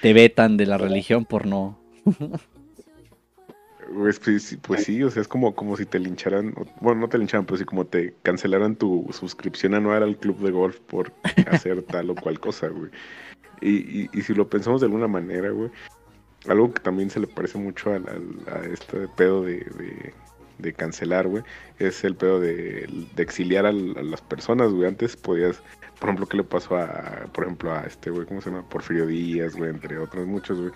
te 0.00 0.12
vetan 0.14 0.56
de 0.56 0.64
la 0.64 0.78
religión 0.78 1.26
por 1.26 1.46
no. 1.46 1.78
Pues, 3.94 4.18
pues, 4.18 4.58
pues, 4.62 4.84
sí, 4.84 5.02
o 5.02 5.10
sea, 5.10 5.22
es 5.22 5.28
como, 5.28 5.54
como 5.54 5.76
si 5.76 5.86
te 5.86 5.98
lincharan, 5.98 6.54
bueno, 6.80 7.00
no 7.02 7.08
te 7.08 7.16
lincharan, 7.16 7.46
pero 7.46 7.56
sí 7.56 7.64
como 7.64 7.86
te 7.86 8.14
cancelaran 8.22 8.76
tu 8.76 9.08
suscripción 9.12 9.74
anual 9.74 10.02
al 10.02 10.18
club 10.18 10.38
de 10.40 10.50
golf 10.50 10.78
por 10.80 11.12
hacer 11.50 11.82
tal 11.82 12.10
o 12.10 12.14
cual 12.14 12.38
cosa, 12.38 12.68
güey. 12.68 12.90
Y, 13.60 14.08
y, 14.16 14.22
si 14.22 14.34
lo 14.34 14.48
pensamos 14.48 14.80
de 14.80 14.86
alguna 14.86 15.08
manera, 15.08 15.50
güey, 15.50 15.70
algo 16.46 16.72
que 16.72 16.80
también 16.80 17.10
se 17.10 17.18
le 17.18 17.26
parece 17.26 17.58
mucho 17.58 17.92
a, 17.92 17.96
a, 17.96 18.64
este 18.66 19.08
pedo 19.16 19.42
de, 19.42 20.12
de, 20.58 20.72
cancelar, 20.74 21.26
güey, 21.26 21.42
es 21.78 22.04
el 22.04 22.14
pedo 22.14 22.40
de, 22.40 22.88
exiliar 23.16 23.66
a, 23.66 23.72
las 23.72 24.20
personas, 24.20 24.70
güey. 24.70 24.86
Antes 24.86 25.16
podías, 25.16 25.62
por 25.98 26.10
ejemplo, 26.10 26.26
¿qué 26.26 26.36
le 26.36 26.44
pasó 26.44 26.76
a, 26.76 27.26
por 27.32 27.44
ejemplo, 27.44 27.72
a 27.72 27.80
este, 27.80 28.10
güey, 28.10 28.26
¿cómo 28.26 28.40
se 28.40 28.50
llama? 28.50 28.68
Porfirio 28.68 29.06
Díaz, 29.06 29.56
güey, 29.56 29.70
entre 29.70 29.98
otros 29.98 30.26
muchos, 30.26 30.60
güey. 30.60 30.72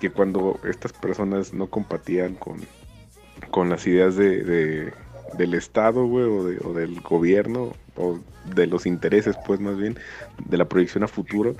Que 0.00 0.10
cuando 0.10 0.60
estas 0.64 0.92
personas 0.92 1.52
no 1.52 1.68
compatían 1.68 2.34
con, 2.34 2.60
con 3.50 3.70
las 3.70 3.86
ideas 3.86 4.16
de, 4.16 4.92
del 5.38 5.54
Estado, 5.54 6.06
güey, 6.06 6.24
o, 6.24 6.68
o 6.68 6.72
del 6.72 7.00
gobierno, 7.00 7.72
o 7.96 8.18
de 8.54 8.66
los 8.66 8.86
intereses, 8.86 9.36
pues 9.46 9.60
más 9.60 9.76
bien, 9.76 9.98
de 10.44 10.56
la 10.56 10.66
proyección 10.66 11.04
a 11.04 11.08
futuro, 11.08 11.54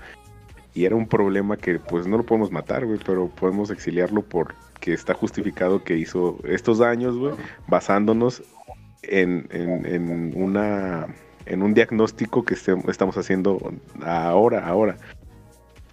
y 0.76 0.84
era 0.84 0.94
un 0.94 1.08
problema 1.08 1.56
que 1.56 1.78
pues 1.78 2.06
no 2.06 2.18
lo 2.18 2.26
podemos 2.26 2.52
matar, 2.52 2.84
güey, 2.84 3.00
pero 3.04 3.28
podemos 3.28 3.70
exiliarlo 3.70 4.20
porque 4.20 4.92
está 4.92 5.14
justificado 5.14 5.82
que 5.82 5.96
hizo 5.96 6.38
estos 6.44 6.78
daños, 6.78 7.16
güey, 7.16 7.34
basándonos 7.66 8.42
en, 9.02 9.48
en, 9.50 10.32
una 10.36 11.06
en 11.46 11.62
un 11.62 11.72
diagnóstico 11.72 12.44
que 12.44 12.54
estamos 12.54 13.16
haciendo 13.16 13.72
ahora, 14.04 14.66
ahora. 14.66 14.98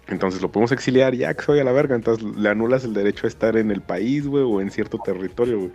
Entonces 0.08 0.42
lo 0.42 0.50
podemos 0.50 0.72
exiliar 0.72 1.14
ya 1.14 1.32
que 1.34 1.42
soy 1.42 1.60
a 1.60 1.64
la 1.64 1.72
verga, 1.72 1.94
entonces 1.94 2.24
le 2.36 2.48
anulas 2.48 2.84
el 2.84 2.92
derecho 2.92 3.26
a 3.26 3.28
estar 3.28 3.56
en 3.56 3.70
el 3.70 3.80
país, 3.80 4.26
güey, 4.26 4.44
o 4.44 4.60
en 4.60 4.70
cierto 4.70 4.98
territorio, 4.98 5.58
güey. 5.58 5.72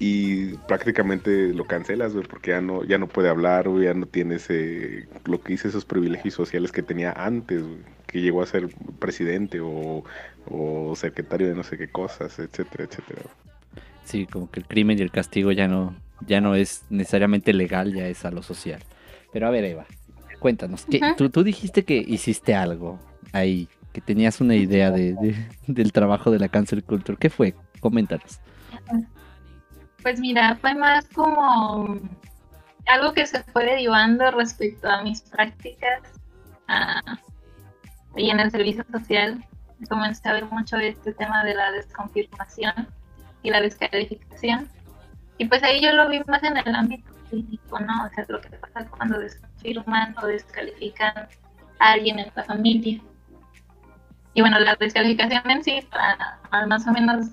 Y 0.00 0.54
prácticamente 0.68 1.52
lo 1.52 1.64
cancelas, 1.64 2.14
güey, 2.14 2.24
porque 2.24 2.52
ya 2.52 2.60
no, 2.60 2.84
ya 2.84 2.98
no 2.98 3.08
puede 3.08 3.28
hablar, 3.28 3.68
güey, 3.68 3.86
ya 3.86 3.94
no 3.94 4.06
tiene 4.06 4.36
ese, 4.36 5.08
lo 5.24 5.40
que 5.40 5.54
dice 5.54 5.68
esos 5.68 5.84
privilegios 5.84 6.34
sociales 6.34 6.70
que 6.70 6.82
tenía 6.82 7.12
antes, 7.12 7.62
güey 7.62 7.98
que 8.08 8.20
llegó 8.20 8.42
a 8.42 8.46
ser 8.46 8.68
presidente 8.98 9.60
o, 9.60 10.02
secretario 10.96 11.46
de 11.46 11.54
no 11.54 11.62
sé 11.62 11.76
qué 11.76 11.88
cosas, 11.88 12.38
etcétera, 12.38 12.84
etcétera. 12.84 13.20
Sí, 14.04 14.26
como 14.26 14.50
que 14.50 14.60
el 14.60 14.66
crimen 14.66 14.98
y 14.98 15.02
el 15.02 15.10
castigo 15.10 15.52
ya 15.52 15.68
no, 15.68 15.94
ya 16.26 16.40
no 16.40 16.54
es 16.54 16.84
necesariamente 16.88 17.52
legal, 17.52 17.94
ya 17.94 18.08
es 18.08 18.24
a 18.24 18.30
lo 18.30 18.42
social. 18.42 18.82
Pero 19.30 19.46
a 19.46 19.50
ver, 19.50 19.64
Eva, 19.64 19.86
cuéntanos, 20.40 20.86
tú, 21.18 21.28
tú, 21.28 21.44
dijiste 21.44 21.84
que 21.84 21.96
hiciste 21.96 22.54
algo 22.54 22.98
ahí, 23.32 23.68
que 23.92 24.00
tenías 24.00 24.40
una 24.40 24.54
idea 24.54 24.90
de, 24.90 25.16
del 25.66 25.92
trabajo 25.92 26.30
de 26.30 26.38
la 26.38 26.48
Cancer 26.48 26.82
Culture. 26.84 27.18
¿Qué 27.18 27.30
fue? 27.30 27.54
Coméntanos. 27.80 28.40
Pues 30.02 30.20
mira, 30.20 30.56
fue 30.56 30.74
más 30.74 31.06
como 31.08 31.98
algo 32.86 33.12
que 33.12 33.26
se 33.26 33.42
fue 33.44 33.64
derivando 33.64 34.30
respecto 34.30 34.88
a 34.88 35.02
mis 35.02 35.20
prácticas 35.22 36.02
y 38.16 38.30
en 38.30 38.40
el 38.40 38.50
servicio 38.50 38.84
social 38.90 39.44
comencé 39.88 40.28
a 40.28 40.32
ver 40.32 40.46
mucho 40.46 40.76
este 40.76 41.12
tema 41.12 41.44
de 41.44 41.54
la 41.54 41.70
desconfirmación 41.72 42.88
y 43.42 43.50
la 43.50 43.60
descalificación. 43.60 44.68
Y 45.38 45.46
pues 45.46 45.62
ahí 45.62 45.80
yo 45.80 45.92
lo 45.92 46.08
vi 46.08 46.20
más 46.26 46.42
en 46.42 46.56
el 46.56 46.74
ámbito 46.74 47.12
clínico, 47.30 47.78
¿no? 47.78 48.06
O 48.06 48.08
sea, 48.08 48.24
lo 48.28 48.40
que 48.40 48.50
pasa 48.50 48.88
cuando 48.90 49.18
desconfirman 49.20 50.16
o 50.20 50.26
descalifican 50.26 51.28
a 51.78 51.92
alguien 51.92 52.18
en 52.18 52.32
la 52.34 52.42
familia. 52.42 53.00
Y 54.34 54.40
bueno, 54.40 54.58
la 54.58 54.76
descalificación 54.76 55.50
en 55.50 55.64
sí, 55.64 55.80
para, 55.90 56.66
más 56.66 56.86
o 56.86 56.92
menos 56.92 57.26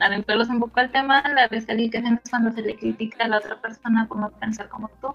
adentrarlos 0.00 0.48
un 0.48 0.60
poco 0.60 0.80
al 0.80 0.90
tema, 0.90 1.22
la 1.28 1.48
descalificación 1.48 2.20
es 2.22 2.30
cuando 2.30 2.52
se 2.52 2.62
le 2.62 2.76
critica 2.76 3.24
a 3.24 3.28
la 3.28 3.38
otra 3.38 3.60
persona 3.60 4.06
por 4.06 4.18
no 4.18 4.30
pensar 4.30 4.68
como 4.68 4.88
tú, 5.00 5.14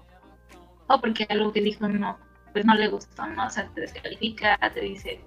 o 0.88 1.00
porque 1.00 1.26
algo 1.30 1.52
que 1.52 1.60
dijo 1.60 1.88
no 1.88 2.18
pues 2.54 2.64
no 2.64 2.74
le 2.74 2.86
gustó, 2.86 3.26
¿no? 3.26 3.46
O 3.46 3.50
sea, 3.50 3.68
te 3.74 3.80
descalifica, 3.80 4.56
te 4.72 4.80
dice 4.80 5.20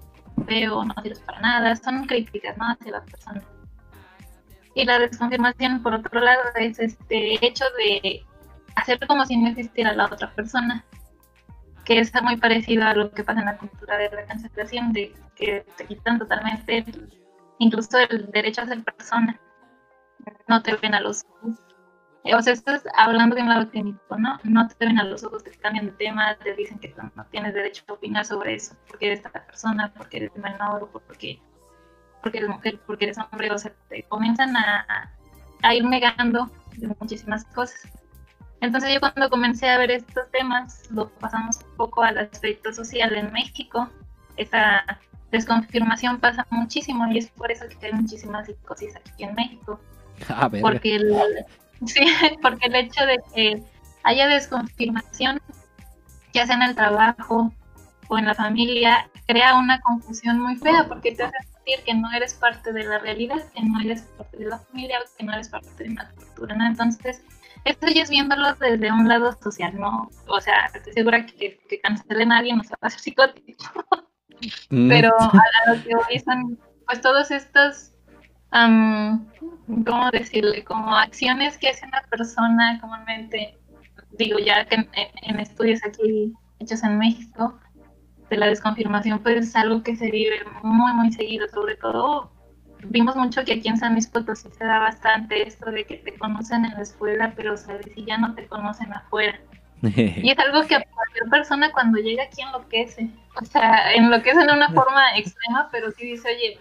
feo, 0.46 0.84
no 0.86 0.94
sirves 1.04 1.20
para 1.20 1.42
nada, 1.42 1.76
son 1.76 2.06
críticas, 2.06 2.58
¿no? 2.58 2.66
Hacia 2.72 2.94
las 2.94 3.04
personas. 3.04 3.44
Y 4.74 4.86
la 4.86 4.98
desconfirmación, 5.00 5.84
por 5.84 5.94
otro 5.94 6.22
lado, 6.22 6.42
es 6.56 6.80
este 6.80 7.46
hecho 7.46 7.66
de 7.78 8.24
hacer 8.76 8.98
como 9.08 9.26
si 9.26 9.36
no 9.36 9.50
existiera 9.50 9.94
la 9.94 10.06
otra 10.06 10.32
persona, 10.32 10.86
que 11.88 12.00
está 12.00 12.22
muy 12.22 12.36
parecido 12.36 12.84
a 12.84 12.94
lo 12.94 13.10
que 13.12 13.24
pasa 13.24 13.40
en 13.40 13.46
la 13.46 13.58
cultura 13.58 13.98
de 13.98 14.10
la 14.12 14.26
cancelación, 14.26 14.92
de 14.92 15.16
que 15.36 15.66
te 15.78 15.86
quitan 15.86 16.20
totalmente 16.20 16.84
incluso 17.60 17.98
el 17.98 18.30
derecho 18.30 18.62
a 18.62 18.66
ser 18.66 18.84
persona, 18.84 19.40
no 20.48 20.62
te 20.62 20.76
ven 20.76 20.94
a 20.94 21.00
los 21.00 21.24
ojos 21.42 21.58
o 22.36 22.42
sea, 22.42 22.54
estás 22.54 22.84
hablando 22.96 23.36
de 23.36 23.42
un 23.42 23.50
lado 23.50 23.70
clínico, 23.70 24.18
¿no? 24.18 24.38
No 24.44 24.68
te 24.68 24.86
ven 24.86 25.00
a 25.00 25.04
los 25.04 25.24
ojos, 25.24 25.44
te 25.44 25.52
cambian 25.52 25.86
de 25.86 25.92
tema, 25.94 26.36
te 26.44 26.54
dicen 26.56 26.80
que 26.80 26.94
no 27.16 27.26
tienes 27.26 27.54
derecho 27.54 27.84
a 27.88 27.94
opinar 27.94 28.26
sobre 28.26 28.56
eso, 28.56 28.76
porque 28.88 29.08
eres 29.08 29.20
esta 29.20 29.46
persona, 29.46 29.94
porque 29.96 30.18
eres 30.18 30.36
menor, 30.36 30.90
porque, 30.92 31.40
porque 32.22 32.40
eres 32.40 32.50
mujer, 32.50 32.80
porque 32.86 33.06
eres 33.06 33.18
hombre, 33.18 33.52
o 33.52 33.58
sea, 33.58 33.74
te 33.90 34.04
comienzan 34.04 34.56
a, 34.58 35.16
a 35.62 35.76
ir 35.76 35.86
negando 35.86 36.50
de 36.76 36.88
muchísimas 37.00 37.46
cosas. 37.46 37.92
Entonces 38.62 38.94
yo 38.94 39.00
cuando 39.00 39.30
comencé 39.30 39.70
a 39.70 39.78
ver 39.78 39.92
estos 39.92 40.30
temas, 40.32 40.90
lo 40.92 41.10
pasamos 41.10 41.58
un 41.64 41.76
poco 41.78 42.04
al 42.04 42.18
aspecto 42.18 42.74
social 42.74 43.16
en 43.16 43.32
México. 43.32 43.90
Esta 44.36 45.00
desconfirmación 45.32 46.20
pasa 46.20 46.46
muchísimo 46.50 47.06
y 47.12 47.20
es 47.20 47.28
por 47.28 47.52
eso 47.52 47.66
que 47.80 47.88
hay 47.88 47.94
muchísimas 47.94 48.48
psicosis 48.48 48.96
aquí 48.96 49.24
en 49.24 49.36
México. 49.36 49.80
A 50.30 50.48
ver. 50.48 50.62
Porque 50.62 50.96
el, 50.96 51.16
Sí, 51.86 52.06
porque 52.42 52.68
el 52.68 52.76
hecho 52.76 53.06
de 53.06 53.20
que 53.34 53.64
haya 54.04 54.28
desconfirmación, 54.28 55.40
ya 56.34 56.46
sea 56.46 56.56
en 56.56 56.64
el 56.64 56.76
trabajo 56.76 57.54
o 58.08 58.18
en 58.18 58.26
la 58.26 58.34
familia, 58.34 59.10
crea 59.28 59.56
una 59.56 59.80
confusión 59.82 60.40
muy 60.40 60.56
fea 60.56 60.88
porque 60.88 61.12
te 61.12 61.24
hace 61.24 61.38
sentir 61.54 61.84
que 61.86 61.94
no 61.94 62.12
eres 62.14 62.34
parte 62.34 62.74
de 62.74 62.84
la 62.84 63.00
realidad, 63.00 63.44
que 63.54 63.64
no 63.64 63.80
eres 63.82 64.02
parte 64.18 64.38
de 64.38 64.46
la 64.46 64.60
familia, 64.60 65.00
que 65.18 65.24
no 65.24 65.34
eres 65.34 65.50
parte 65.50 65.84
de 65.84 65.90
una 65.92 66.10
cultura, 66.12 66.56
¿no? 66.56 66.66
Entonces, 66.66 67.22
esto 67.66 67.88
ya 67.88 68.04
es 68.04 68.10
viéndolo 68.10 68.54
desde 68.56 68.92
un 68.92 69.08
lado 69.08 69.34
social, 69.42 69.76
¿no? 69.80 70.10
O 70.28 70.42
sea, 70.42 70.70
estoy 70.74 70.94
segura 70.94 71.26
que, 71.26 71.60
que 71.70 71.80
cancelen 71.80 72.32
a 72.32 72.38
alguien 72.38 72.58
no 72.58 72.64
se 72.64 72.72
va 72.72 72.80
a 72.82 72.88
hacer 72.88 73.00
psicótico. 73.00 73.66
Mm. 74.70 74.90
Pero 74.90 75.12
a 75.20 75.32
lo 75.74 75.84
que 75.84 75.96
hoy 75.96 76.20
son, 76.20 76.60
pues 76.86 77.02
todos 77.02 77.32
estos 77.32 77.94
¿cómo 78.52 80.10
decirle? 80.12 80.64
Como 80.64 80.96
acciones 80.96 81.58
que 81.58 81.70
hace 81.70 81.86
una 81.86 82.02
persona 82.10 82.80
comúnmente, 82.82 83.58
digo 84.12 84.40
ya 84.40 84.66
que 84.66 84.76
en, 84.76 85.40
estudios 85.40 85.82
aquí 85.86 86.34
hechos 86.60 86.84
en 86.84 86.98
México, 86.98 87.60
de 88.30 88.38
la 88.38 88.48
desconfirmación, 88.48 89.20
pues 89.20 89.48
es 89.48 89.56
algo 89.56 89.84
que 89.84 89.96
se 89.96 90.12
vive 90.12 90.40
muy, 90.62 90.94
muy 90.94 91.12
seguido, 91.14 91.48
sobre 91.48 91.76
todo 91.76 92.32
vimos 92.90 93.16
mucho 93.16 93.44
que 93.44 93.54
aquí 93.54 93.68
en 93.68 93.78
San 93.78 93.94
Luis 93.94 94.08
Potosí 94.08 94.50
se 94.58 94.64
da 94.64 94.80
bastante 94.80 95.48
esto 95.48 95.72
de 95.72 95.86
que 95.86 95.98
te 95.98 96.18
conocen 96.18 96.66
en 96.66 96.74
la 96.74 96.82
escuela, 96.82 97.34
pero 97.36 97.58
sabes 97.58 97.88
si 97.94 98.06
ya 98.06 98.18
no 98.18 98.34
te 98.36 98.48
conocen 98.48 98.94
afuera. 98.94 99.40
y 99.82 100.30
es 100.30 100.40
algo 100.40 100.68
que 100.68 100.76
a 100.76 100.84
cualquier 100.84 101.30
persona 101.30 101.72
cuando 101.72 102.00
llega 102.00 102.24
aquí 102.24 102.42
enloquece. 102.42 103.10
O 103.40 103.46
sea, 103.46 103.94
enloquece 103.94 104.42
en 104.42 104.52
una 104.52 104.70
forma 104.70 105.04
extrema, 105.18 105.70
pero 105.72 105.92
sí 105.92 106.06
dice, 106.06 106.30
oye, 106.30 106.60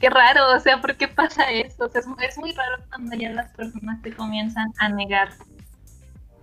qué 0.00 0.10
raro, 0.10 0.54
o 0.54 0.60
sea, 0.60 0.80
¿por 0.80 0.96
qué 0.96 1.08
pasa 1.08 1.50
esto? 1.50 1.86
O 1.86 1.88
sea, 1.88 2.00
es, 2.00 2.38
muy 2.38 2.52
raro 2.52 2.84
cuando 2.88 3.16
ya 3.16 3.30
las 3.30 3.50
personas 3.52 4.00
te 4.02 4.12
comienzan 4.14 4.72
a 4.78 4.88
negar. 4.88 5.30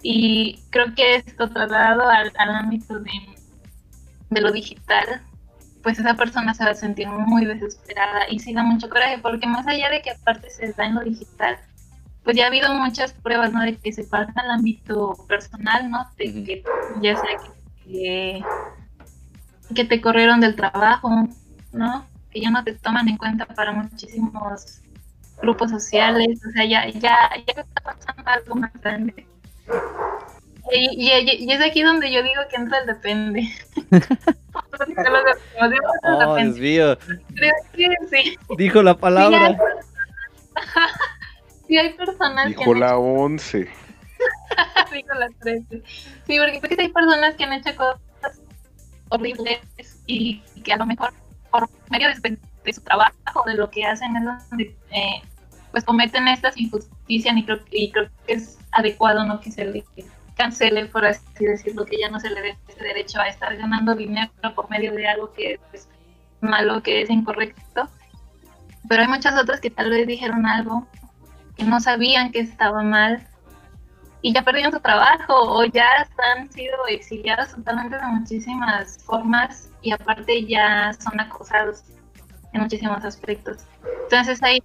Y 0.01 0.59
creo 0.69 0.93
que 0.93 1.15
esto 1.15 1.49
trasladado 1.49 2.07
al, 2.07 2.31
al 2.37 2.55
ámbito 2.55 2.99
de, 2.99 3.11
de 4.29 4.41
lo 4.41 4.51
digital, 4.51 5.23
pues 5.85 5.99
esa 5.99 6.15
persona 6.15 6.55
se 6.55 6.63
va 6.63 6.71
a 6.71 6.73
sentir 6.73 7.07
muy 7.07 7.45
desesperada 7.45 8.21
y 8.27 8.39
sí 8.39 8.55
da 8.55 8.63
mucho 8.63 8.89
coraje, 8.89 9.19
porque 9.19 9.45
más 9.45 9.67
allá 9.67 9.91
de 9.91 10.01
que 10.01 10.09
aparte 10.09 10.49
se 10.49 10.73
da 10.73 10.87
en 10.87 10.95
lo 10.95 11.01
digital, 11.01 11.59
pues 12.23 12.35
ya 12.35 12.45
ha 12.45 12.47
habido 12.47 12.73
muchas 12.73 13.13
pruebas, 13.13 13.53
¿no? 13.53 13.61
De 13.61 13.77
que 13.77 13.93
se 13.93 14.03
pasa 14.03 14.33
al 14.35 14.49
ámbito 14.49 15.13
personal, 15.27 15.91
¿no? 15.91 16.07
De 16.17 16.43
que 16.43 16.63
ya 17.03 17.15
sea 17.15 17.37
que, 17.83 18.43
que 19.75 19.85
te 19.85 20.01
corrieron 20.01 20.41
del 20.41 20.55
trabajo, 20.55 21.11
¿no? 21.71 22.07
que 22.31 22.41
ya 22.41 22.49
no 22.49 22.63
te 22.63 22.73
toman 22.73 23.07
en 23.07 23.17
cuenta 23.17 23.45
para 23.45 23.71
muchísimos 23.71 24.81
grupos 25.39 25.69
sociales, 25.69 26.41
o 26.47 26.51
sea, 26.51 26.65
ya, 26.65 26.89
ya, 26.89 27.29
ya 27.45 27.61
está 27.61 27.81
pasando 27.83 28.23
algo 28.25 28.55
más 28.55 28.73
grande. 28.81 29.27
Y, 30.71 31.09
y, 31.09 31.51
es 31.51 31.61
aquí 31.61 31.83
donde 31.83 32.11
yo 32.11 32.23
digo 32.23 32.41
que 32.49 32.55
entra 32.55 32.79
el 32.79 32.87
depende. 32.87 33.47
oh, 36.03 36.35
Dios 36.37 36.57
mío. 36.57 36.97
Creo 37.35 37.53
que 37.73 37.87
sí. 38.09 38.37
Dijo 38.57 38.81
la 38.81 38.97
palabra. 38.97 39.57
Sí, 41.67 41.77
hay 41.77 41.93
personas 41.93 42.47
Dijo 42.49 42.73
la 42.73 42.97
11. 42.97 43.67
Dijo 44.93 45.13
la 45.15 45.29
13. 45.41 45.81
Sí, 46.27 46.37
porque 46.39 46.75
hay 46.79 46.89
personas 46.89 47.35
que 47.35 47.43
han 47.43 47.53
hecho 47.53 47.75
cosas 47.75 48.41
horribles 49.09 49.61
y 50.05 50.39
que 50.63 50.73
a 50.73 50.77
lo 50.77 50.85
mejor 50.85 51.11
por 51.51 51.69
medio 51.89 52.07
de, 52.07 52.73
su 52.73 52.81
trabajo, 52.81 53.43
de 53.45 53.55
lo 53.55 53.69
que 53.69 53.85
hacen, 53.85 54.15
es 54.15 54.23
donde 54.49 54.75
eh, 54.91 55.21
pues 55.71 55.83
cometen 55.83 56.27
estas 56.27 56.57
injusticias 56.57 57.35
y 57.35 57.45
creo, 57.45 57.59
y 57.71 57.91
creo 57.91 58.09
que 58.25 58.33
es 58.33 58.57
adecuado 58.71 59.25
no 59.25 59.39
que 59.39 59.51
se 59.51 59.65
le 59.65 59.83
cancele, 60.35 60.85
por 60.85 61.05
así 61.05 61.45
decirlo, 61.45 61.85
que 61.85 61.97
ya 61.97 62.09
no 62.09 62.19
se 62.19 62.29
le 62.29 62.41
dé 62.41 62.57
ese 62.67 62.83
derecho 62.83 63.19
a 63.19 63.27
estar 63.27 63.55
ganando 63.55 63.95
dinero 63.95 64.31
por 64.53 64.69
medio 64.69 64.93
de 64.93 65.07
algo 65.07 65.33
que 65.33 65.59
es 65.73 65.87
malo, 66.41 66.81
que 66.83 67.01
es 67.01 67.09
incorrecto. 67.09 67.89
Pero 68.87 69.01
hay 69.01 69.07
muchas 69.07 69.39
otras 69.41 69.59
que 69.59 69.69
tal 69.69 69.89
vez 69.89 70.05
dijeron 70.05 70.45
algo 70.45 70.87
que 71.57 71.63
no 71.63 71.79
sabían 71.79 72.31
que 72.31 72.39
estaba 72.39 72.83
mal 72.83 73.25
y 74.21 74.33
ya 74.33 74.41
perdieron 74.41 74.71
su 74.71 74.79
trabajo 74.79 75.33
o 75.33 75.65
ya 75.65 76.07
han 76.35 76.51
sido 76.51 76.75
exiliados 76.87 77.55
totalmente 77.55 77.95
de 77.95 78.05
muchísimas 78.05 78.97
formas 79.03 79.69
y 79.81 79.91
aparte 79.91 80.45
ya 80.45 80.93
son 80.93 81.19
acosados 81.19 81.83
en 82.53 82.61
muchísimos 82.61 83.03
aspectos. 83.05 83.65
Entonces 84.03 84.41
ahí 84.43 84.61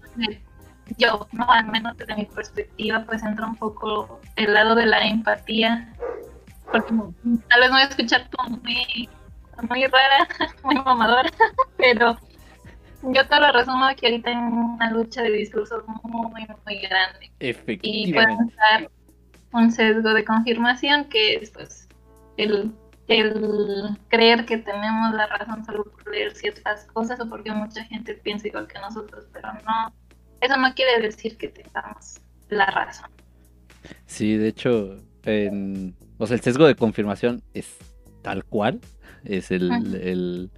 yo, 0.98 1.26
no 1.32 1.50
al 1.50 1.66
menos 1.66 1.96
desde 1.96 2.16
mi 2.16 2.26
perspectiva, 2.26 3.04
pues 3.06 3.22
entra 3.22 3.46
un 3.46 3.56
poco 3.56 4.20
el 4.36 4.54
lado 4.54 4.74
de 4.74 4.86
la 4.86 5.06
empatía, 5.06 5.92
porque 6.70 6.92
tal 7.48 7.60
vez 7.60 7.68
no 7.68 7.76
voy 7.76 7.82
a 7.82 7.88
escuchar 7.88 8.28
tú 8.30 8.38
muy, 8.50 9.08
muy 9.68 9.86
rara, 9.86 10.28
muy 10.64 10.76
mamadora, 10.76 11.30
pero 11.76 12.18
yo 13.02 13.26
te 13.26 13.40
lo 13.40 13.52
resumo 13.52 13.86
que 13.96 14.06
ahorita 14.06 14.30
hay 14.30 14.36
una 14.36 14.90
lucha 14.90 15.22
de 15.22 15.30
discursos 15.30 15.82
muy, 15.86 16.46
muy 16.64 16.78
grande. 16.80 17.30
Y 17.82 18.12
puede 18.12 18.36
estar 18.48 18.90
un 19.52 19.72
sesgo 19.72 20.12
de 20.14 20.24
confirmación 20.24 21.04
que 21.06 21.36
es 21.36 21.50
pues 21.50 21.88
el, 22.36 22.72
el 23.08 23.98
creer 24.08 24.44
que 24.44 24.58
tenemos 24.58 25.14
la 25.14 25.26
razón 25.26 25.64
solo 25.64 25.84
por 25.84 26.08
leer 26.10 26.34
ciertas 26.34 26.84
cosas 26.86 27.18
o 27.20 27.28
porque 27.28 27.50
mucha 27.50 27.84
gente 27.84 28.14
piensa 28.14 28.48
igual 28.48 28.68
que 28.68 28.78
nosotros, 28.78 29.26
pero 29.32 29.52
no, 29.52 29.92
eso 30.40 30.56
no 30.56 30.74
quiere 30.74 31.00
decir 31.00 31.36
que 31.36 31.48
tengamos 31.48 32.20
la 32.48 32.66
razón. 32.66 33.10
Sí, 34.06 34.36
de 34.36 34.48
hecho, 34.48 34.96
en, 35.24 35.94
o 36.18 36.26
sea, 36.26 36.36
el 36.36 36.42
sesgo 36.42 36.66
de 36.66 36.74
confirmación 36.74 37.42
es 37.54 37.76
tal 38.22 38.44
cual, 38.44 38.80
es 39.24 39.50
el, 39.50 40.50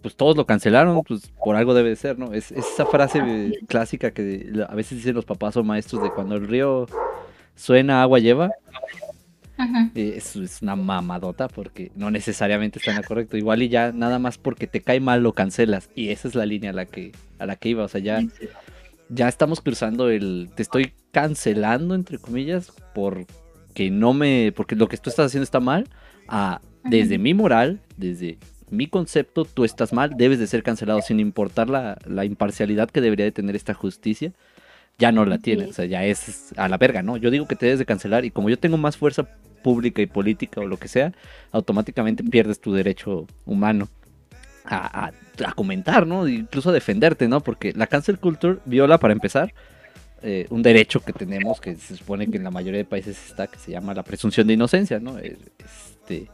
pues 0.00 0.16
todos 0.16 0.36
lo 0.36 0.46
cancelaron, 0.46 1.02
pues 1.02 1.30
por 1.42 1.56
algo 1.56 1.74
debe 1.74 1.90
de 1.90 1.96
ser, 1.96 2.18
¿no? 2.18 2.32
Es, 2.32 2.52
esa 2.52 2.86
frase 2.86 3.20
clásica 3.68 4.12
que 4.12 4.52
a 4.68 4.74
veces 4.74 4.98
dicen 4.98 5.14
los 5.14 5.24
papás 5.24 5.56
o 5.56 5.64
maestros 5.64 6.02
de 6.02 6.10
cuando 6.10 6.36
el 6.36 6.46
río 6.46 6.86
suena, 7.54 8.02
agua 8.02 8.18
lleva. 8.18 8.50
Es, 9.94 10.34
es, 10.34 10.60
una 10.60 10.74
mamadota 10.74 11.46
porque 11.46 11.92
no 11.94 12.10
necesariamente 12.10 12.78
está 12.78 12.90
en 12.90 12.96
lo 12.96 13.04
correcto. 13.04 13.36
Igual 13.36 13.62
y 13.62 13.68
ya 13.68 13.92
nada 13.92 14.18
más 14.18 14.36
porque 14.36 14.66
te 14.66 14.80
cae 14.80 14.98
mal 14.98 15.22
lo 15.22 15.34
cancelas. 15.34 15.88
Y 15.94 16.08
esa 16.08 16.26
es 16.26 16.34
la 16.34 16.46
línea 16.46 16.70
a 16.70 16.72
la 16.72 16.86
que, 16.86 17.12
a 17.38 17.46
la 17.46 17.54
que 17.54 17.68
iba. 17.68 17.84
O 17.84 17.88
sea, 17.88 18.00
ya, 18.00 18.20
ya 19.14 19.28
estamos 19.28 19.60
cruzando 19.60 20.08
el. 20.08 20.50
Te 20.54 20.62
estoy 20.62 20.92
cancelando, 21.12 21.94
entre 21.94 22.18
comillas, 22.18 22.72
porque 22.94 23.90
no 23.90 24.12
me. 24.12 24.52
porque 24.54 24.76
lo 24.76 24.88
que 24.88 24.96
tú 24.96 25.10
estás 25.10 25.26
haciendo 25.26 25.44
está 25.44 25.60
mal. 25.60 25.88
A 26.28 26.60
desde 26.84 27.18
mi 27.18 27.34
moral, 27.34 27.80
desde 27.96 28.38
mi 28.70 28.86
concepto, 28.86 29.44
tú 29.44 29.64
estás 29.64 29.92
mal, 29.92 30.14
debes 30.16 30.38
de 30.38 30.46
ser 30.46 30.62
cancelado 30.62 31.00
sin 31.02 31.20
importar 31.20 31.68
la, 31.68 31.98
la 32.06 32.24
imparcialidad 32.24 32.90
que 32.90 33.00
debería 33.00 33.24
de 33.24 33.32
tener 33.32 33.54
esta 33.54 33.74
justicia. 33.74 34.32
Ya 34.98 35.12
no 35.12 35.24
la 35.24 35.38
tiene, 35.38 35.64
o 35.64 35.72
sea, 35.72 35.84
ya 35.84 36.04
es 36.04 36.52
a 36.56 36.68
la 36.68 36.76
verga, 36.76 37.02
¿no? 37.02 37.16
Yo 37.16 37.30
digo 37.30 37.46
que 37.48 37.56
te 37.56 37.66
debes 37.66 37.78
de 37.78 37.86
cancelar 37.86 38.24
y 38.24 38.30
como 38.30 38.50
yo 38.50 38.58
tengo 38.58 38.76
más 38.76 38.96
fuerza 38.96 39.28
pública 39.62 40.02
y 40.02 40.06
política 40.06 40.60
o 40.60 40.66
lo 40.66 40.76
que 40.76 40.88
sea, 40.88 41.12
automáticamente 41.50 42.22
pierdes 42.24 42.60
tu 42.60 42.72
derecho 42.72 43.26
humano 43.46 43.88
a, 44.64 45.12
comentar, 45.54 46.06
¿no? 46.06 46.28
Incluso 46.28 46.70
a 46.70 46.72
defenderte, 46.72 47.28
¿no? 47.28 47.40
Porque 47.40 47.72
la 47.74 47.86
cancel 47.86 48.18
culture 48.18 48.58
viola, 48.64 48.98
para 48.98 49.12
empezar, 49.12 49.52
eh, 50.22 50.46
un 50.50 50.62
derecho 50.62 51.00
que 51.00 51.12
tenemos, 51.12 51.60
que 51.60 51.74
se 51.76 51.96
supone 51.96 52.28
que 52.30 52.36
en 52.36 52.44
la 52.44 52.50
mayoría 52.50 52.78
de 52.78 52.84
países 52.84 53.18
está, 53.26 53.46
que 53.46 53.58
se 53.58 53.72
llama 53.72 53.94
la 53.94 54.02
presunción 54.02 54.46
de 54.46 54.54
inocencia, 54.54 55.00
¿no? 55.00 55.18
Eh, 55.18 55.36
este, 55.58 56.28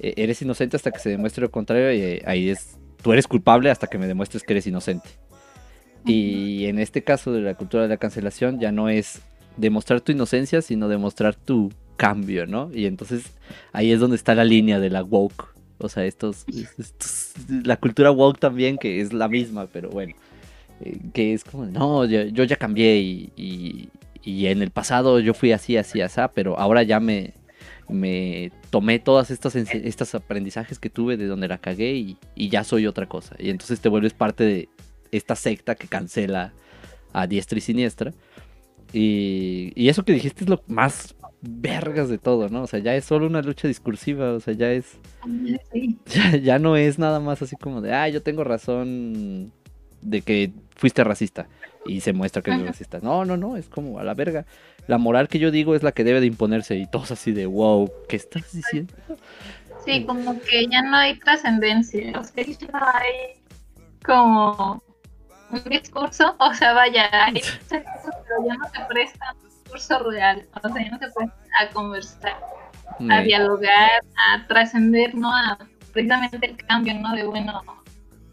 e, 0.00 0.14
eres 0.16 0.42
inocente 0.42 0.76
hasta 0.76 0.90
que 0.90 0.98
se 0.98 1.08
demuestre 1.08 1.42
lo 1.42 1.50
contrario 1.50 1.92
y 1.92 2.00
eh, 2.00 2.22
ahí 2.26 2.50
es, 2.50 2.76
tú 3.02 3.12
eres 3.12 3.26
culpable 3.26 3.70
hasta 3.70 3.86
que 3.86 3.98
me 3.98 4.06
demuestres 4.06 4.42
que 4.42 4.52
eres 4.52 4.66
inocente. 4.66 5.08
Y 6.04 6.64
en 6.66 6.78
este 6.78 7.04
caso 7.04 7.30
de 7.32 7.40
la 7.40 7.54
cultura 7.54 7.82
de 7.82 7.90
la 7.90 7.98
cancelación 7.98 8.58
ya 8.58 8.72
no 8.72 8.88
es 8.88 9.20
demostrar 9.58 10.00
tu 10.00 10.12
inocencia, 10.12 10.62
sino 10.62 10.88
demostrar 10.88 11.34
tu 11.34 11.70
cambio, 11.96 12.46
¿no? 12.46 12.70
Y 12.72 12.86
entonces 12.86 13.24
ahí 13.72 13.92
es 13.92 14.00
donde 14.00 14.16
está 14.16 14.34
la 14.34 14.44
línea 14.44 14.80
de 14.80 14.88
la 14.88 15.02
woke 15.02 15.59
o 15.80 15.88
sea, 15.88 16.04
estos, 16.04 16.44
la 17.48 17.76
cultura 17.76 18.10
woke 18.10 18.38
también, 18.38 18.78
que 18.78 19.00
es 19.00 19.12
la 19.12 19.28
misma, 19.28 19.66
pero 19.66 19.90
bueno, 19.90 20.14
eh, 20.80 20.98
que 21.12 21.32
es 21.32 21.44
como, 21.44 21.66
no, 21.66 22.04
yo, 22.04 22.44
ya 22.44 22.56
cambié 22.56 22.98
y, 22.98 23.88
en 24.24 24.62
el 24.62 24.70
pasado 24.70 25.18
yo 25.18 25.34
fui 25.34 25.52
así, 25.52 25.76
así, 25.76 26.00
así, 26.00 26.20
pero 26.34 26.58
ahora 26.58 26.82
ya 26.82 27.00
me, 27.00 27.32
me 27.88 28.52
tomé 28.70 28.98
todas 28.98 29.30
estas, 29.30 29.56
estos 29.56 30.14
aprendizajes 30.14 30.78
que 30.78 30.90
tuve 30.90 31.16
de 31.16 31.26
donde 31.26 31.48
la 31.48 31.58
cagué 31.58 31.94
y, 31.94 32.16
y, 32.34 32.48
ya 32.48 32.64
soy 32.64 32.86
otra 32.86 33.06
cosa. 33.06 33.34
Y 33.38 33.50
entonces 33.50 33.80
te 33.80 33.88
vuelves 33.88 34.12
parte 34.12 34.44
de 34.44 34.68
esta 35.10 35.34
secta 35.34 35.74
que 35.74 35.88
cancela 35.88 36.52
a 37.12 37.26
diestra 37.26 37.58
y 37.58 37.62
siniestra. 37.62 38.12
Y, 38.92 39.72
y 39.74 39.88
eso 39.88 40.04
que 40.04 40.12
dijiste 40.12 40.44
es 40.44 40.50
lo 40.50 40.62
más 40.66 41.14
vergas 41.42 42.08
de 42.08 42.18
todo, 42.18 42.48
¿no? 42.48 42.62
O 42.62 42.66
sea, 42.66 42.80
ya 42.80 42.94
es 42.94 43.04
solo 43.04 43.26
una 43.26 43.42
lucha 43.42 43.68
discursiva, 43.68 44.32
o 44.32 44.40
sea, 44.40 44.54
ya 44.54 44.72
es... 44.72 44.98
Ya, 46.42 46.58
no 46.58 46.76
es 46.76 46.98
nada 46.98 47.20
más 47.20 47.42
así 47.42 47.56
como 47.56 47.80
de, 47.80 47.94
ah, 47.94 48.08
yo 48.08 48.22
tengo 48.22 48.44
razón 48.44 49.52
de 50.02 50.22
que 50.22 50.52
fuiste 50.76 51.04
racista 51.04 51.46
y 51.86 52.00
se 52.00 52.12
muestra 52.12 52.42
que 52.42 52.50
eres 52.50 52.66
racista. 52.66 52.98
No, 53.02 53.24
no, 53.24 53.36
no, 53.36 53.56
es 53.56 53.68
como 53.68 53.98
a 53.98 54.04
la 54.04 54.14
verga. 54.14 54.44
La 54.86 54.98
moral 54.98 55.28
que 55.28 55.38
yo 55.38 55.50
digo 55.50 55.74
es 55.74 55.82
la 55.82 55.92
que 55.92 56.04
debe 56.04 56.20
de 56.20 56.26
imponerse 56.26 56.76
y 56.76 56.86
todos 56.86 57.10
así 57.10 57.32
de, 57.32 57.46
wow, 57.46 57.90
¿qué 58.08 58.16
estás 58.16 58.52
diciendo? 58.52 58.94
Sí, 59.84 60.04
como 60.04 60.38
que 60.40 60.66
ya 60.66 60.82
no 60.82 60.96
hay 60.96 61.18
trascendencia, 61.18 62.18
o 62.18 62.24
sea, 62.24 62.44
ya 62.44 62.66
no 62.72 62.86
hay 62.92 63.40
como 64.04 64.82
un 65.50 65.64
discurso, 65.64 66.36
o 66.38 66.54
sea, 66.54 66.74
vaya, 66.74 67.08
hay 67.12 67.40
pero 67.68 67.82
ya 68.46 68.54
no 68.54 68.64
se 68.68 68.84
presta 68.88 69.34
discurso 69.70 70.10
real, 70.10 70.46
o 70.62 70.68
sea, 70.68 70.84
ya 70.84 70.90
no 70.90 70.98
se 70.98 71.08
puede 71.10 71.30
a 71.60 71.68
conversar, 71.72 72.36
a 73.08 73.20
dialogar, 73.22 74.02
a 74.28 74.46
trascender, 74.46 75.14
¿no? 75.14 75.34
A 75.34 75.58
precisamente 75.92 76.46
el 76.46 76.56
cambio, 76.66 76.94
¿no? 76.94 77.14
De 77.14 77.24
bueno, 77.24 77.62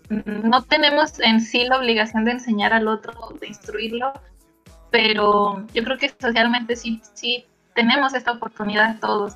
no 0.10 0.63
tenemos 0.63 1.19
en 1.19 1.41
sí 1.41 1.65
la 1.65 1.78
obligación 1.78 2.26
de 2.26 2.32
enseñar 2.32 2.73
al 2.73 2.88
otro, 2.88 3.13
de 3.39 3.47
instruirlo, 3.47 4.13
pero 4.91 5.65
yo 5.73 5.84
creo 5.84 5.97
que 5.97 6.13
socialmente 6.19 6.76
sí, 6.76 7.02
sí 7.13 7.45
tenemos 7.76 8.13
esta 8.13 8.32
oportunidad 8.32 9.00
todos, 9.00 9.36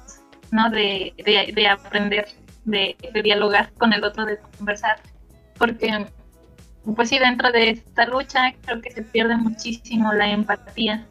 ¿no? 0.52 0.70
De, 0.70 1.14
de, 1.26 1.68
aprender, 1.68 2.28
de, 2.66 2.96
de, 3.14 3.22
dialogar 3.22 3.72
con 3.74 3.94
el 3.94 4.04
otro, 4.04 4.26
de 4.26 4.40
conversar, 4.58 5.00
porque, 5.58 6.08
pues 6.96 7.10
sí, 7.10 7.20
dentro 7.20 7.52
de 7.52 7.70
esta 7.70 8.06
lucha 8.06 8.54
creo 8.66 8.82
que 8.82 8.92
se 8.92 9.04
pierde 9.04 9.36
muchísimo 9.38 10.12
la 10.14 10.30
empatía. 10.30 11.06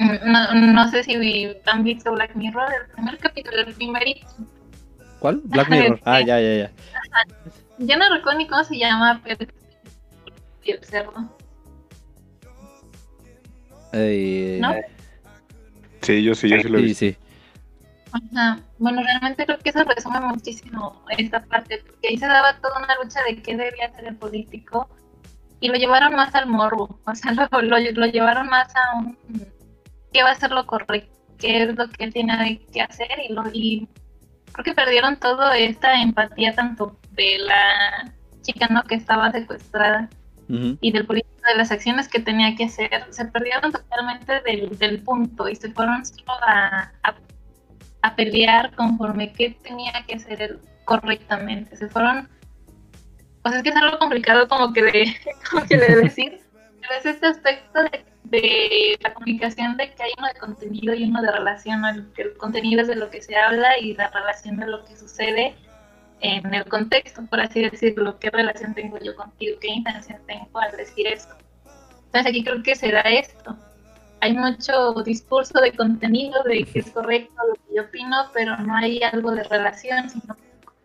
No, 0.00 0.54
no 0.54 0.90
sé 0.90 1.04
si 1.04 1.54
han 1.66 1.84
visto 1.84 2.12
Black 2.12 2.34
Mirror, 2.34 2.68
el 2.72 2.92
primer 2.94 3.18
capítulo, 3.18 3.58
el 3.58 3.74
primerito. 3.74 4.26
¿Cuál? 5.18 5.42
Black 5.44 5.68
Mirror. 5.70 6.00
ah, 6.06 6.20
ya, 6.20 6.40
ya, 6.40 6.54
ya. 6.54 6.70
Yo 7.78 7.96
no 7.98 8.08
recuerdo 8.14 8.38
ni 8.38 8.46
cómo 8.46 8.64
se 8.64 8.78
llama, 8.78 9.20
pero 9.22 9.46
y 10.62 10.70
el 10.70 10.84
cerdo. 10.84 11.12
¿No? 13.92 14.74
Sí, 16.00 16.22
yo 16.22 16.34
sí, 16.34 16.48
yo 16.48 16.60
sí 16.60 16.68
lo 16.68 16.78
vi. 16.78 16.94
Sí, 16.94 17.16
Ajá. 18.12 18.58
Bueno, 18.78 19.02
realmente 19.02 19.44
creo 19.44 19.58
que 19.58 19.68
eso 19.68 19.84
resume 19.84 20.20
muchísimo 20.20 21.04
esta 21.10 21.44
parte, 21.44 21.82
porque 21.86 22.08
ahí 22.08 22.16
se 22.16 22.26
daba 22.26 22.56
toda 22.58 22.78
una 22.78 22.96
lucha 23.02 23.20
de 23.28 23.42
qué 23.42 23.56
debía 23.56 23.92
ser 23.94 24.06
el 24.06 24.16
político 24.16 24.88
y 25.60 25.68
lo 25.68 25.74
llevaron 25.74 26.14
más 26.14 26.34
al 26.34 26.46
morbo, 26.46 26.98
o 27.04 27.14
sea, 27.14 27.32
lo, 27.52 27.62
lo, 27.62 27.78
lo 27.78 28.06
llevaron 28.06 28.48
más 28.48 28.74
a 28.74 28.98
un 28.98 29.16
qué 30.12 30.22
va 30.22 30.30
a 30.30 30.34
ser 30.34 30.50
lo 30.50 30.66
correcto, 30.66 31.18
qué 31.38 31.62
es 31.62 31.74
lo 31.76 31.88
que 31.88 32.04
él 32.04 32.12
tiene 32.12 32.60
que 32.72 32.82
hacer 32.82 33.08
y, 33.28 33.32
lo, 33.32 33.44
y 33.52 33.88
creo 34.52 34.64
que 34.64 34.74
perdieron 34.74 35.16
toda 35.16 35.56
esta 35.56 36.00
empatía 36.00 36.54
tanto 36.54 36.98
de 37.12 37.38
la 37.38 38.12
chica 38.42 38.66
¿no? 38.68 38.82
que 38.84 38.94
estaba 38.94 39.30
secuestrada 39.30 40.08
Ujú. 40.48 40.76
y 40.80 40.92
del 40.92 41.06
político 41.06 41.30
de 41.46 41.56
las 41.56 41.70
acciones 41.70 42.08
que 42.08 42.20
tenía 42.20 42.54
que 42.56 42.64
hacer, 42.64 42.90
se 43.10 43.24
perdieron 43.26 43.72
totalmente 43.72 44.40
del, 44.40 44.76
del 44.78 45.02
punto 45.02 45.48
y 45.48 45.56
se 45.56 45.70
fueron 45.72 46.04
solo 46.04 46.32
a, 46.42 46.92
a, 47.02 47.14
a 48.02 48.16
pelear 48.16 48.74
conforme 48.74 49.32
qué 49.32 49.56
tenía 49.62 49.92
que 50.06 50.16
hacer 50.16 50.58
correctamente. 50.84 51.76
Se 51.76 51.88
fueron, 51.88 52.28
pues 53.42 53.54
es 53.54 53.62
que 53.62 53.68
es 53.68 53.76
algo 53.76 53.98
complicado 53.98 54.48
como 54.48 54.72
que 54.72 54.82
de, 54.82 55.16
como 55.50 55.64
que 55.66 55.76
de 55.76 55.96
decir, 55.96 56.40
pero 56.80 56.94
es 56.98 57.06
este 57.06 57.26
aspecto 57.26 57.82
de, 57.84 58.04
de 58.30 58.96
la 59.00 59.12
comunicación 59.12 59.76
de 59.76 59.92
que 59.92 60.02
hay 60.02 60.12
uno 60.16 60.28
de 60.28 60.38
contenido 60.38 60.94
y 60.94 61.04
uno 61.04 61.20
de 61.20 61.32
relación, 61.32 61.84
el, 61.84 62.08
el 62.16 62.36
contenido 62.36 62.82
es 62.82 62.88
de 62.88 62.96
lo 62.96 63.10
que 63.10 63.20
se 63.20 63.36
habla 63.36 63.78
y 63.78 63.94
la 63.94 64.08
relación 64.08 64.56
de 64.56 64.66
lo 64.66 64.84
que 64.84 64.96
sucede 64.96 65.54
en 66.20 66.52
el 66.54 66.64
contexto, 66.66 67.22
por 67.26 67.40
así 67.40 67.62
decirlo, 67.62 68.18
qué 68.18 68.30
relación 68.30 68.74
tengo 68.74 68.98
yo 68.98 69.16
contigo, 69.16 69.58
qué 69.60 69.68
intención 69.68 70.20
tengo 70.26 70.58
al 70.58 70.76
decir 70.76 71.06
esto. 71.06 71.34
Entonces 72.06 72.30
aquí 72.30 72.44
creo 72.44 72.62
que 72.62 72.76
se 72.76 72.92
da 72.92 73.00
esto. 73.00 73.56
Hay 74.20 74.34
mucho 74.34 74.92
discurso 75.02 75.58
de 75.60 75.72
contenido, 75.72 76.42
de 76.42 76.64
que 76.64 76.80
es 76.80 76.90
correcto 76.90 77.34
lo 77.48 77.54
que 77.54 77.74
yo 77.76 77.82
opino, 77.84 78.30
pero 78.34 78.56
no 78.58 78.76
hay 78.76 79.02
algo 79.02 79.30
de 79.32 79.44
relación, 79.44 80.10
sino, 80.10 80.36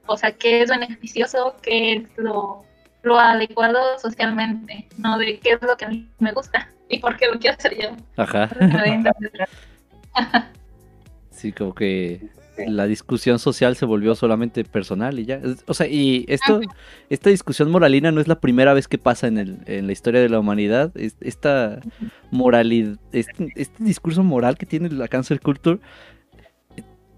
o 0.06 0.16
sea, 0.16 0.32
qué 0.32 0.62
es 0.62 0.70
beneficioso, 0.70 1.58
qué 1.62 1.94
es 1.94 2.18
lo, 2.18 2.64
lo 3.06 3.18
adecuado 3.20 3.80
socialmente, 4.00 4.88
no 4.98 5.18
de 5.18 5.40
qué 5.40 5.52
es 5.54 5.62
lo 5.62 5.78
que 5.78 5.86
a 5.86 5.90
mí 5.90 6.10
me 6.20 6.32
gusta 6.34 6.68
y 6.90 7.00
por 7.00 7.16
qué 7.16 7.28
lo 7.32 7.40
quiero 7.40 7.56
hacer 7.58 7.78
yo. 7.82 7.90
Ajá. 8.18 8.50
Sí, 11.30 11.52
como 11.52 11.76
que 11.76 12.22
la 12.68 12.86
discusión 12.88 13.38
social 13.40 13.76
se 13.76 13.86
volvió 13.86 14.16
solamente 14.16 14.64
personal 14.64 15.20
y 15.20 15.26
ya. 15.26 15.42
O 15.68 15.74
sea, 15.74 15.86
y 15.88 16.24
esto, 16.30 16.62
esta 17.10 17.30
discusión 17.30 17.70
moralina 17.70 18.12
no 18.14 18.22
es 18.22 18.30
la 18.30 18.40
primera 18.40 18.74
vez 18.74 18.88
que 18.88 18.98
pasa 18.98 19.28
en, 19.28 19.38
el, 19.38 19.58
en 19.66 19.86
la 19.88 19.92
historia 19.92 20.22
de 20.22 20.30
la 20.30 20.40
humanidad. 20.40 20.92
Es- 20.96 21.18
esta 21.20 21.82
moralidad, 22.32 22.98
este, 23.12 23.50
este 23.56 23.84
discurso 23.84 24.24
moral 24.24 24.58
que 24.58 24.66
tiene 24.66 24.90
la 24.90 25.10
cancel 25.10 25.42
culture 25.42 25.80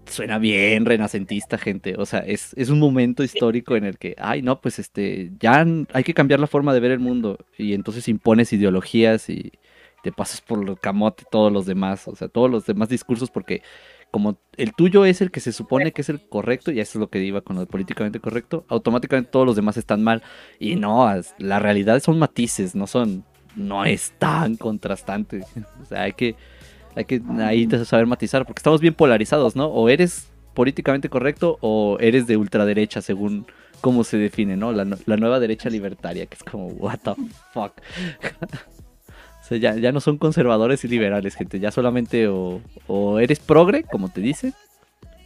suena 0.08 0.38
bien 0.38 0.84
renacentista, 0.84 1.58
gente. 1.58 1.94
O 1.98 2.06
sea, 2.06 2.20
es, 2.20 2.54
es 2.56 2.70
un 2.70 2.78
momento 2.78 3.22
histórico 3.22 3.76
en 3.76 3.84
el 3.84 3.98
que, 3.98 4.14
ay, 4.18 4.42
no, 4.42 4.60
pues 4.60 4.78
este, 4.78 5.32
ya 5.38 5.64
hay 5.92 6.04
que 6.04 6.14
cambiar 6.14 6.40
la 6.40 6.46
forma 6.46 6.74
de 6.74 6.80
ver 6.80 6.90
el 6.90 7.00
mundo. 7.00 7.38
Y 7.56 7.74
entonces 7.74 8.08
impones 8.08 8.52
ideologías 8.52 9.28
y 9.30 9.52
te 10.02 10.12
pasas 10.12 10.40
por 10.40 10.66
el 10.68 10.78
camote 10.78 11.24
todos 11.30 11.52
los 11.52 11.66
demás, 11.66 12.06
o 12.08 12.14
sea, 12.14 12.28
todos 12.28 12.50
los 12.50 12.66
demás 12.66 12.88
discursos 12.88 13.30
porque 13.30 13.62
como 14.10 14.38
el 14.56 14.72
tuyo 14.72 15.04
es 15.04 15.20
el 15.20 15.30
que 15.30 15.40
se 15.40 15.52
supone 15.52 15.92
que 15.92 16.02
es 16.02 16.08
el 16.08 16.26
correcto, 16.28 16.72
y 16.72 16.80
eso 16.80 16.98
es 16.98 17.00
lo 17.00 17.10
que 17.10 17.22
iba 17.22 17.42
con 17.42 17.56
lo 17.56 17.60
de 17.60 17.66
políticamente 17.66 18.20
correcto, 18.20 18.64
automáticamente 18.68 19.30
todos 19.30 19.46
los 19.46 19.56
demás 19.56 19.76
están 19.76 20.02
mal. 20.02 20.22
Y 20.58 20.76
no, 20.76 21.08
la 21.38 21.58
realidad 21.58 22.00
son 22.00 22.18
matices, 22.18 22.74
no 22.74 22.86
son, 22.86 23.24
no 23.54 23.84
es 23.84 24.14
tan 24.18 24.56
contrastante. 24.56 25.44
O 25.82 25.84
sea, 25.84 26.02
hay 26.02 26.12
que, 26.12 26.36
hay 26.94 27.04
que 27.04 27.22
ahí 27.40 27.68
saber 27.84 28.06
matizar, 28.06 28.44
porque 28.44 28.60
estamos 28.60 28.80
bien 28.80 28.94
polarizados, 28.94 29.56
¿no? 29.56 29.66
O 29.66 29.88
eres 29.88 30.28
políticamente 30.54 31.08
correcto 31.08 31.58
o 31.60 31.98
eres 32.00 32.26
de 32.26 32.36
ultraderecha, 32.36 33.00
según 33.00 33.46
cómo 33.80 34.04
se 34.04 34.16
define, 34.16 34.56
¿no? 34.56 34.72
La, 34.72 34.84
la 34.84 35.16
nueva 35.16 35.38
derecha 35.40 35.70
libertaria, 35.70 36.26
que 36.26 36.34
es 36.34 36.42
como, 36.42 36.66
what 36.68 36.98
the 37.04 37.14
fuck. 37.52 37.72
O 39.40 39.48
sea, 39.48 39.56
ya, 39.56 39.76
ya 39.76 39.92
no 39.92 40.00
son 40.00 40.18
conservadores 40.18 40.84
y 40.84 40.88
liberales, 40.88 41.34
gente. 41.34 41.58
Ya 41.58 41.70
solamente 41.70 42.28
o, 42.28 42.60
o 42.86 43.18
eres 43.18 43.40
progre, 43.40 43.82
como 43.82 44.10
te 44.10 44.20
dicen, 44.20 44.52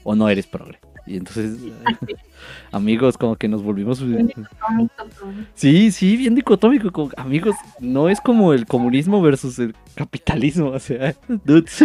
o 0.05 0.15
no 0.15 0.29
eres 0.29 0.47
progre. 0.47 0.79
Y 1.07 1.17
entonces, 1.17 1.59
amigos, 2.73 3.19
como 3.19 3.37
que 3.37 3.49
nos 3.49 3.62
volvimos... 3.62 4.03
Sí, 5.55 5.91
sí, 5.91 6.17
bien 6.17 6.35
dicotómico. 6.35 6.93
como, 6.93 7.11
amigos, 7.17 7.57
no 7.81 8.09
es 8.09 8.21
como 8.21 8.53
el 8.53 8.67
comunismo 8.67 9.21
versus 9.21 9.59
el 9.59 9.75
capitalismo. 9.95 10.69
O 10.69 10.79
sea, 10.79 11.15
dudes, 11.45 11.85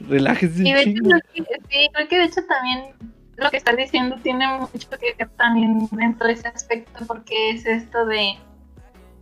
relájense. 0.00 0.66
Y 0.66 0.72
de 0.72 0.82
hecho, 0.82 1.02
que, 1.34 1.42
sí, 1.42 1.88
creo 1.92 2.08
que 2.08 2.18
de 2.18 2.24
hecho 2.24 2.40
también 2.48 2.94
lo 3.36 3.50
que 3.50 3.56
estás 3.56 3.76
diciendo 3.76 4.16
tiene 4.22 4.46
mucho 4.58 4.88
que 4.90 5.14
ver 5.18 5.28
también 5.36 5.88
dentro 5.92 6.26
de 6.28 6.34
ese 6.34 6.48
aspecto, 6.48 7.04
porque 7.06 7.50
es 7.50 7.66
esto 7.66 8.06
de 8.06 8.36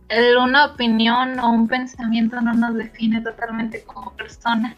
el- 0.09 0.37
una 0.37 0.65
opinión 0.65 1.39
o 1.39 1.49
un 1.49 1.67
pensamiento 1.67 2.39
no 2.41 2.53
nos 2.53 2.75
define 2.75 3.21
totalmente 3.21 3.83
como 3.83 4.11
persona. 4.13 4.75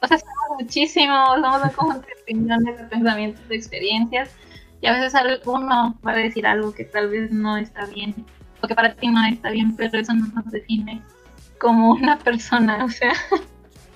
O 0.00 0.06
sea, 0.06 0.18
somos 0.18 0.60
muchísimos, 0.60 1.40
somos 1.40 1.62
un 1.62 1.70
conjunto 1.70 2.06
de 2.06 2.22
opiniones, 2.22 2.78
de 2.78 2.84
pensamientos, 2.84 3.48
de 3.48 3.56
experiencias, 3.56 4.30
y 4.80 4.86
a 4.86 4.92
veces 4.92 5.14
alguno 5.14 5.96
va 6.06 6.12
a 6.12 6.16
decir 6.16 6.46
algo 6.46 6.72
que 6.74 6.84
tal 6.84 7.08
vez 7.08 7.30
no 7.30 7.56
está 7.56 7.86
bien, 7.86 8.14
o 8.62 8.66
que 8.66 8.74
para 8.74 8.94
ti 8.94 9.08
no 9.08 9.24
está 9.26 9.50
bien, 9.50 9.76
pero 9.76 9.98
eso 9.98 10.12
no 10.14 10.26
nos 10.28 10.50
define 10.50 11.02
como 11.60 11.90
una 11.92 12.18
persona, 12.18 12.84
o 12.84 12.88
sea. 12.88 13.12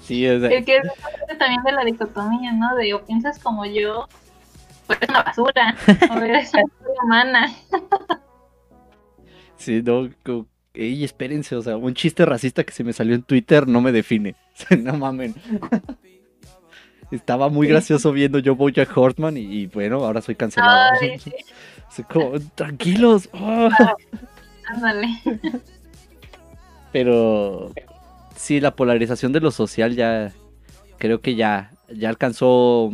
Sí, 0.03 0.25
o 0.29 0.39
sea, 0.39 0.51
Es 0.51 0.65
que 0.65 0.77
es 0.77 0.87
parte 1.03 1.35
también 1.37 1.63
de 1.65 1.73
la 1.73 1.85
dicotomía, 1.85 2.53
¿no? 2.53 2.77
De 2.77 2.95
o 2.95 3.05
piensas 3.05 3.41
como 3.41 3.65
yo, 3.67 4.07
o 4.89 4.93
eres 4.93 5.09
una 5.09 5.23
basura, 5.25 5.75
o 6.11 6.19
eres 6.19 6.53
una 6.55 6.63
basura 6.63 7.03
humana. 7.03 7.53
sí, 9.57 9.83
no, 9.83 10.09
ey, 10.77 11.05
espérense, 11.05 11.57
o 11.57 11.63
sea, 11.63 11.77
un 11.77 11.95
chiste 11.95 12.25
racista 12.25 12.65
que 12.65 12.73
se 12.73 12.85
me 12.85 12.93
salió 12.93 13.15
en 13.15 13.23
Twitter 13.23 13.67
no 13.67 13.81
me 13.81 13.93
define. 13.93 14.35
no 14.83 14.97
mamen. 14.97 15.35
Estaba 17.11 17.49
muy 17.49 17.69
gracioso 17.69 18.13
viendo 18.13 18.39
yo 18.39 18.57
Bojack 18.57 18.97
Hortman 18.97 19.37
y, 19.37 19.43
y 19.43 19.67
bueno, 19.67 20.05
ahora 20.05 20.21
soy 20.21 20.35
cancelado. 20.35 20.93
Ay, 21.01 21.19
sí, 21.91 22.03
como, 22.05 22.39
tranquilos. 22.55 23.29
oh. 23.33 23.69
ándale. 24.67 25.09
Pero 26.93 27.73
sí, 28.37 28.61
la 28.61 28.75
polarización 28.75 29.33
de 29.33 29.41
lo 29.41 29.51
social 29.51 29.95
ya 29.95 30.33
creo 30.99 31.21
que 31.21 31.35
ya, 31.35 31.71
ya 31.89 32.09
alcanzó 32.09 32.91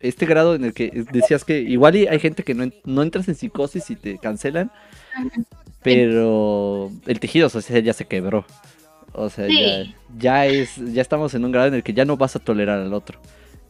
este 0.00 0.26
grado 0.26 0.54
en 0.54 0.64
el 0.64 0.72
que 0.72 1.04
decías 1.12 1.44
que 1.44 1.60
igual 1.60 1.94
hay 1.94 2.18
gente 2.20 2.44
que 2.44 2.54
no, 2.54 2.70
no 2.84 3.02
entras 3.02 3.28
en 3.28 3.34
psicosis 3.34 3.90
y 3.90 3.96
te 3.96 4.18
cancelan, 4.18 4.70
pero 5.82 6.90
el 7.06 7.20
tejido 7.20 7.48
social 7.48 7.82
ya 7.82 7.92
se 7.92 8.06
quebró. 8.06 8.44
O 9.12 9.30
sea, 9.30 9.46
Sí. 9.46 9.58
ya, 9.58 9.84
ya 10.18 10.46
es, 10.46 10.76
ya 10.92 11.02
estamos 11.02 11.34
en 11.34 11.44
un 11.44 11.52
grado 11.52 11.68
en 11.68 11.74
el 11.74 11.82
que 11.82 11.94
ya 11.94 12.04
no 12.04 12.16
vas 12.16 12.36
a 12.36 12.38
tolerar 12.40 12.78
al 12.80 12.92
otro. 12.94 13.20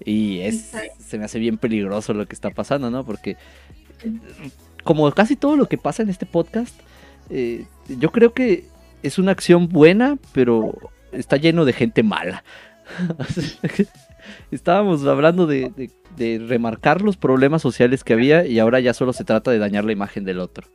Y 0.04 0.40
es, 0.40 0.72
se 0.98 1.18
me 1.18 1.24
hace 1.24 1.38
bien 1.38 1.58
peligroso 1.58 2.14
lo 2.14 2.26
que 2.26 2.34
está 2.34 2.50
pasando, 2.50 2.90
¿no? 2.90 3.04
Porque 3.04 3.36
como 4.84 5.10
casi 5.12 5.36
todo 5.36 5.56
lo 5.56 5.66
que 5.66 5.76
pasa 5.78 6.02
en 6.02 6.08
este 6.10 6.24
podcast, 6.26 6.78
eh, 7.30 7.66
yo 7.88 8.10
creo 8.12 8.32
que 8.32 8.64
es 9.02 9.18
una 9.18 9.32
acción 9.32 9.68
buena, 9.68 10.18
pero 10.32 10.74
está 11.12 11.36
lleno 11.36 11.64
de 11.64 11.72
gente 11.72 12.02
mala. 12.02 12.44
Estábamos 14.50 15.04
hablando 15.06 15.46
de, 15.46 15.70
de- 15.76 15.90
de 16.16 16.44
remarcar 16.44 17.00
los 17.02 17.16
problemas 17.16 17.62
sociales 17.62 18.02
que 18.02 18.12
había 18.12 18.44
y 18.44 18.58
ahora 18.58 18.80
ya 18.80 18.92
solo 18.92 19.12
se 19.12 19.22
trata 19.24 19.52
de 19.52 19.58
dañar 19.58 19.84
la 19.84 19.92
imagen 19.92 20.24
del 20.24 20.40
otro. 20.40 20.66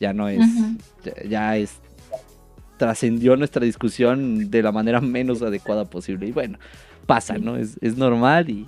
Ya 0.00 0.12
no 0.12 0.28
es, 0.28 0.40
ya, 1.04 1.22
ya 1.28 1.56
es, 1.56 1.78
trascendió 2.76 3.36
nuestra 3.36 3.64
discusión 3.64 4.50
de 4.50 4.62
la 4.62 4.72
manera 4.72 5.00
menos 5.00 5.40
adecuada 5.42 5.84
posible. 5.86 6.26
Y 6.26 6.32
bueno, 6.32 6.58
pasa, 7.06 7.38
¿no? 7.38 7.56
Es, 7.56 7.78
es 7.80 7.96
normal 7.96 8.50
y, 8.50 8.66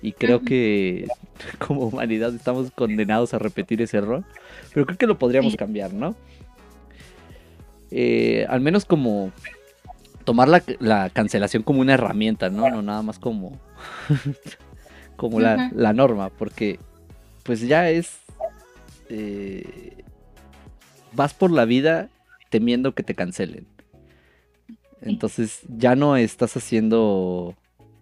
y 0.00 0.12
creo 0.12 0.40
que 0.42 1.06
como 1.58 1.82
humanidad 1.88 2.34
estamos 2.34 2.70
condenados 2.70 3.34
a 3.34 3.38
repetir 3.38 3.82
ese 3.82 3.98
error. 3.98 4.24
Pero 4.72 4.86
creo 4.86 4.96
que 4.98 5.06
lo 5.06 5.18
podríamos 5.18 5.52
Sí. 5.52 5.58
cambiar, 5.58 5.92
¿no? 5.92 6.14
Eh, 7.90 8.46
al 8.48 8.60
menos 8.62 8.84
como 8.86 9.32
tomar 10.24 10.48
la, 10.48 10.62
la 10.80 11.10
cancelación 11.10 11.62
como 11.62 11.80
una 11.82 11.94
herramienta, 11.94 12.48
¿no? 12.48 12.70
No 12.70 12.80
nada 12.80 13.02
más 13.02 13.18
como, 13.18 13.58
como 15.16 15.40
la, 15.40 15.70
la 15.74 15.92
norma, 15.92 16.30
porque 16.30 16.78
pues 17.42 17.60
ya 17.60 17.90
es... 17.90 18.18
eh, 19.10 19.98
vas 21.12 21.34
por 21.34 21.50
la 21.50 21.64
vida 21.64 22.08
temiendo 22.50 22.94
que 22.94 23.02
te 23.02 23.14
cancelen. 23.14 23.66
Entonces 25.00 25.60
ya 25.68 25.96
no 25.96 26.16
estás 26.16 26.56
haciendo 26.56 27.56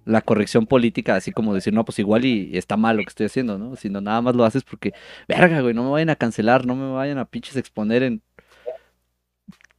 la 0.04 0.22
corrección 0.22 0.66
política, 0.66 1.14
así 1.14 1.32
como 1.32 1.54
decir, 1.54 1.72
no, 1.72 1.84
pues 1.84 1.98
igual 1.98 2.24
y 2.24 2.56
está 2.56 2.76
mal 2.76 2.96
lo 2.96 3.02
que 3.02 3.08
estoy 3.08 3.26
haciendo, 3.26 3.58
¿no? 3.58 3.76
Sino 3.76 4.00
nada 4.00 4.20
más 4.20 4.34
lo 4.34 4.44
haces 4.44 4.64
porque, 4.64 4.92
verga, 5.28 5.60
güey, 5.60 5.74
no 5.74 5.84
me 5.84 5.90
vayan 5.90 6.10
a 6.10 6.16
cancelar, 6.16 6.66
no 6.66 6.74
me 6.74 6.92
vayan 6.92 7.18
a 7.18 7.24
pinches 7.24 7.56
exponer 7.56 8.02
en 8.02 8.22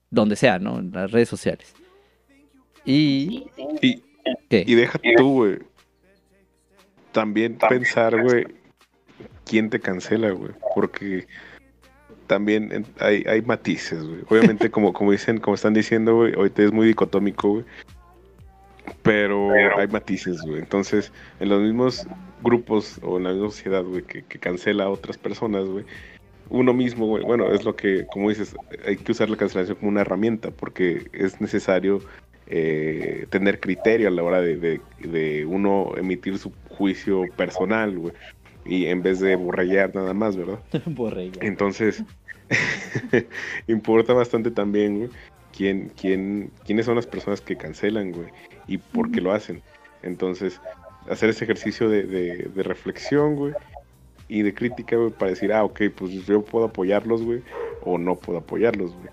donde 0.09 0.35
sea, 0.35 0.59
¿no? 0.59 0.79
En 0.79 0.91
las 0.91 1.11
redes 1.11 1.29
sociales. 1.29 1.73
Y... 2.85 3.45
Y, 3.81 4.03
¿Qué? 4.49 4.63
y 4.65 4.75
deja 4.75 4.99
tú, 5.17 5.33
güey. 5.33 5.59
También 7.11 7.57
pensar, 7.57 8.21
güey, 8.21 8.45
quién 9.45 9.69
te 9.69 9.79
cancela, 9.79 10.31
güey. 10.31 10.51
Porque 10.75 11.27
también 12.31 12.71
en- 12.71 12.85
hay, 12.99 13.25
hay 13.27 13.41
matices, 13.41 14.05
güey. 14.07 14.21
Obviamente, 14.29 14.71
como, 14.71 14.93
como 14.93 15.11
dicen, 15.11 15.37
como 15.37 15.55
están 15.55 15.73
diciendo, 15.73 16.15
güey, 16.15 16.33
ahorita 16.33 16.63
es 16.63 16.71
muy 16.71 16.87
dicotómico, 16.87 17.49
güey. 17.49 17.65
Pero 19.01 19.51
hay 19.77 19.87
matices, 19.87 20.39
güey. 20.41 20.59
Entonces, 20.59 21.11
en 21.41 21.49
los 21.49 21.61
mismos 21.61 22.07
grupos 22.41 23.01
o 23.03 23.17
en 23.17 23.25
la 23.25 23.31
misma 23.33 23.47
sociedad, 23.49 23.83
güey, 23.83 24.03
que, 24.03 24.23
que 24.23 24.39
cancela 24.39 24.85
a 24.85 24.89
otras 24.89 25.17
personas, 25.17 25.65
güey, 25.65 25.83
uno 26.49 26.73
mismo, 26.73 27.05
güey. 27.05 27.21
Bueno, 27.21 27.51
es 27.51 27.65
lo 27.65 27.75
que, 27.75 28.05
como 28.05 28.29
dices, 28.29 28.55
hay 28.87 28.95
que 28.95 29.11
usar 29.11 29.29
la 29.29 29.35
cancelación 29.35 29.75
como 29.75 29.89
una 29.89 30.01
herramienta 30.01 30.51
porque 30.51 31.09
es 31.11 31.41
necesario 31.41 31.99
eh, 32.47 33.25
tener 33.29 33.59
criterio 33.59 34.07
a 34.07 34.11
la 34.11 34.23
hora 34.23 34.39
de, 34.39 34.79
de, 34.99 35.45
uno 35.45 35.91
emitir 35.97 36.37
su 36.37 36.53
juicio 36.69 37.25
personal, 37.35 37.97
güey. 37.97 38.13
Y 38.63 38.85
en 38.85 39.01
vez 39.01 39.19
de 39.19 39.35
borrellar 39.35 39.93
nada 39.93 40.13
más, 40.13 40.37
¿verdad? 40.37 40.59
borrellar. 40.85 41.43
Entonces, 41.43 42.05
importa 43.67 44.13
bastante 44.13 44.51
también, 44.51 44.97
güey, 44.97 45.09
quién, 45.55 45.91
quién, 45.99 46.51
quiénes 46.65 46.85
son 46.85 46.95
las 46.95 47.07
personas 47.07 47.41
que 47.41 47.55
cancelan, 47.55 48.11
güey, 48.11 48.27
y 48.67 48.77
por 48.77 49.11
qué 49.11 49.21
lo 49.21 49.31
hacen. 49.31 49.61
Entonces, 50.03 50.59
hacer 51.09 51.29
ese 51.29 51.45
ejercicio 51.45 51.89
de, 51.89 52.03
de 52.03 52.63
reflexión, 52.63 53.35
güey, 53.35 53.53
y 54.31 54.43
de 54.43 54.53
crítica, 54.53 54.95
güey, 54.95 55.11
para 55.11 55.31
decir, 55.31 55.51
ah, 55.51 55.65
ok, 55.65 55.81
pues 55.93 56.25
yo 56.25 56.41
puedo 56.41 56.65
apoyarlos, 56.65 57.21
güey, 57.21 57.43
o 57.83 57.97
no 57.97 58.15
puedo 58.15 58.39
apoyarlos, 58.39 58.93
güey. 58.93 59.09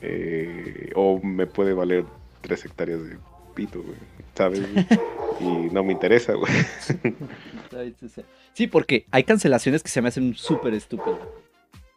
Eh, 0.00 0.90
o 0.94 1.20
me 1.22 1.46
puede 1.46 1.74
valer 1.74 2.06
tres 2.40 2.64
hectáreas 2.64 3.04
de 3.04 3.18
pito, 3.54 3.82
güey, 3.82 3.98
¿sabes? 4.34 4.62
y 5.40 5.44
no 5.44 5.84
me 5.84 5.92
interesa, 5.92 6.32
güey. 6.32 6.50
sí, 8.54 8.66
porque 8.66 9.04
hay 9.10 9.24
cancelaciones 9.24 9.82
que 9.82 9.90
se 9.90 10.00
me 10.00 10.08
hacen 10.08 10.34
súper 10.34 10.72
estúpidas. 10.72 11.18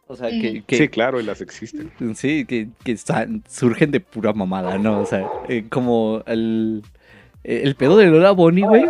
O 0.08 0.14
sea, 0.14 0.28
que, 0.30 0.62
Sí, 0.68 0.88
claro, 0.88 1.20
y 1.20 1.24
las 1.24 1.40
existen. 1.40 1.90
Sí, 2.14 2.44
que, 2.44 2.68
que 2.84 2.96
surgen 3.48 3.90
de 3.90 4.00
pura 4.00 4.32
mamada, 4.32 4.78
¿no? 4.78 5.00
O 5.00 5.06
sea, 5.06 5.26
eh, 5.48 5.64
como 5.68 6.22
el, 6.26 6.82
el 7.42 7.74
pedo 7.74 7.96
de 7.96 8.06
Lola 8.06 8.30
Bonnie, 8.30 8.64
güey, 8.64 8.84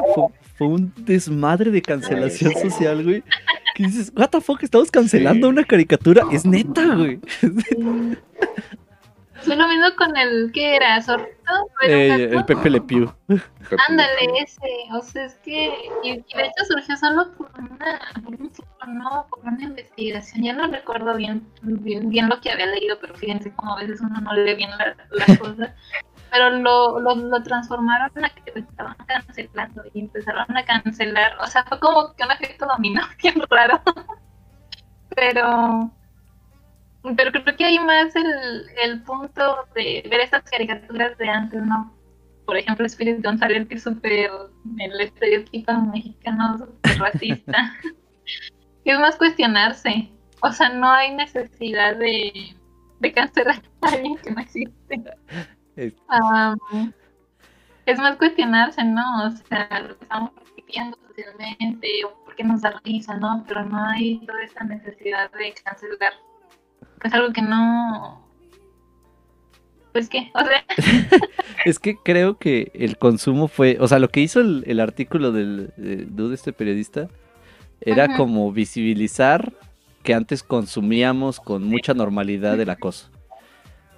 fue 0.56 0.66
un 0.66 0.92
desmadre 0.96 1.70
de 1.70 1.82
cancelación 1.82 2.52
social, 2.52 3.02
güey. 3.02 3.22
Que 3.74 3.84
dices, 3.84 4.12
what 4.16 4.28
the 4.30 4.40
fuck, 4.40 4.62
estamos 4.62 4.90
cancelando 4.90 5.48
una 5.48 5.64
caricatura. 5.64 6.24
Es 6.32 6.44
neta, 6.44 6.94
güey. 6.94 7.20
Fue 9.46 9.56
lo 9.56 9.68
mismo 9.68 9.86
con 9.96 10.16
el 10.16 10.50
que 10.52 10.76
era. 10.76 10.98
Eh, 11.82 12.30
el 12.32 12.44
Pepe 12.44 12.70
Le 12.70 12.80
Pew. 12.80 13.12
Ándale, 13.88 14.40
ese. 14.42 14.60
O 14.92 15.00
sea, 15.02 15.24
es 15.24 15.34
que. 15.36 15.72
Y, 16.02 16.16
de 16.16 16.42
hecho 16.42 16.64
surgió 16.68 16.96
solo 16.96 17.32
por 17.32 17.50
una. 17.58 18.00
Por 18.24 18.34
un, 18.34 18.52
no, 18.88 19.26
por 19.30 19.40
una 19.40 19.62
investigación. 19.62 20.42
Ya 20.42 20.52
no 20.52 20.66
recuerdo 20.66 21.16
bien, 21.16 21.46
bien, 21.62 22.28
lo 22.28 22.40
que 22.40 22.50
había 22.50 22.66
leído, 22.66 22.98
pero 23.00 23.14
fíjense 23.14 23.52
cómo 23.54 23.76
a 23.76 23.80
veces 23.80 24.00
uno 24.00 24.20
no 24.20 24.32
lee 24.34 24.54
bien 24.54 24.70
las 25.10 25.38
cosas 25.38 25.70
pero 26.30 26.50
lo, 26.50 27.00
lo, 27.00 27.14
lo, 27.14 27.42
transformaron 27.42 28.24
a 28.24 28.28
que 28.28 28.58
estaban 28.58 28.96
cancelando 29.06 29.82
y 29.94 30.00
empezaron 30.00 30.56
a 30.56 30.64
cancelar. 30.64 31.36
O 31.40 31.46
sea, 31.46 31.64
fue 31.64 31.78
como 31.80 32.14
que 32.14 32.24
un 32.24 32.30
efecto 32.30 32.66
dominó, 32.66 33.02
bien 33.22 33.42
raro. 33.48 33.80
pero, 35.14 35.90
pero 37.14 37.30
creo 37.30 37.56
que 37.56 37.64
hay 37.64 37.78
más 37.78 38.14
el, 38.16 38.66
el 38.82 39.02
punto 39.02 39.66
de 39.74 40.06
ver 40.10 40.20
estas 40.20 40.42
caricaturas 40.44 41.16
de 41.18 41.28
antes, 41.28 41.62
¿no? 41.62 41.94
Por 42.46 42.56
ejemplo, 42.56 42.86
Spirit 42.86 43.22
González, 43.22 43.68
que 43.68 43.74
es 43.74 43.82
súper 43.82 44.30
el 44.78 45.00
estereotipo 45.00 45.72
mexicano, 45.72 46.58
súper 46.58 46.98
racista. 46.98 47.72
es 48.84 48.98
más 48.98 49.16
cuestionarse. 49.16 50.10
O 50.42 50.52
sea, 50.52 50.68
no 50.68 50.90
hay 50.90 51.14
necesidad 51.14 51.96
de, 51.96 52.56
de 53.00 53.12
cancelar 53.12 53.62
a 53.82 53.88
alguien 53.88 54.16
que 54.18 54.30
no 54.30 54.40
existe. 54.40 55.02
Es... 55.76 55.94
es 57.86 57.98
más 57.98 58.16
cuestionarse, 58.16 58.84
¿no? 58.84 59.26
O 59.26 59.30
sea, 59.30 59.68
lo 59.80 59.98
que 59.98 60.04
estamos 60.04 60.30
repitiendo 60.46 60.96
socialmente, 61.06 61.88
o 62.04 62.24
porque 62.24 62.44
nos 62.44 62.62
da 62.62 62.80
risa, 62.84 63.16
¿no? 63.16 63.44
Pero 63.48 63.64
no 63.64 63.84
hay 63.88 64.24
toda 64.26 64.42
esa 64.42 64.64
necesidad 64.64 65.30
de 65.32 65.54
cancelar. 65.64 66.12
Es 67.06 67.14
algo 67.14 67.32
que 67.32 67.42
no. 67.42 68.20
Pues 69.92 70.08
qué, 70.08 70.30
o 70.34 70.40
sea. 70.40 70.64
es 71.64 71.78
que 71.78 71.96
creo 71.96 72.36
que 72.36 72.72
el 72.74 72.98
consumo 72.98 73.46
fue. 73.46 73.78
O 73.80 73.86
sea, 73.86 74.00
lo 74.00 74.08
que 74.08 74.20
hizo 74.20 74.40
el, 74.40 74.80
artículo 74.80 75.30
del 75.30 75.72
de, 75.76 76.34
este 76.34 76.52
periodista 76.52 77.08
era 77.80 78.16
como 78.16 78.50
visibilizar 78.52 79.52
que 80.02 80.14
antes 80.14 80.42
consumíamos 80.42 81.38
con 81.38 81.64
mucha 81.64 81.94
normalidad 81.94 82.60
el 82.60 82.70
acoso. 82.70 83.08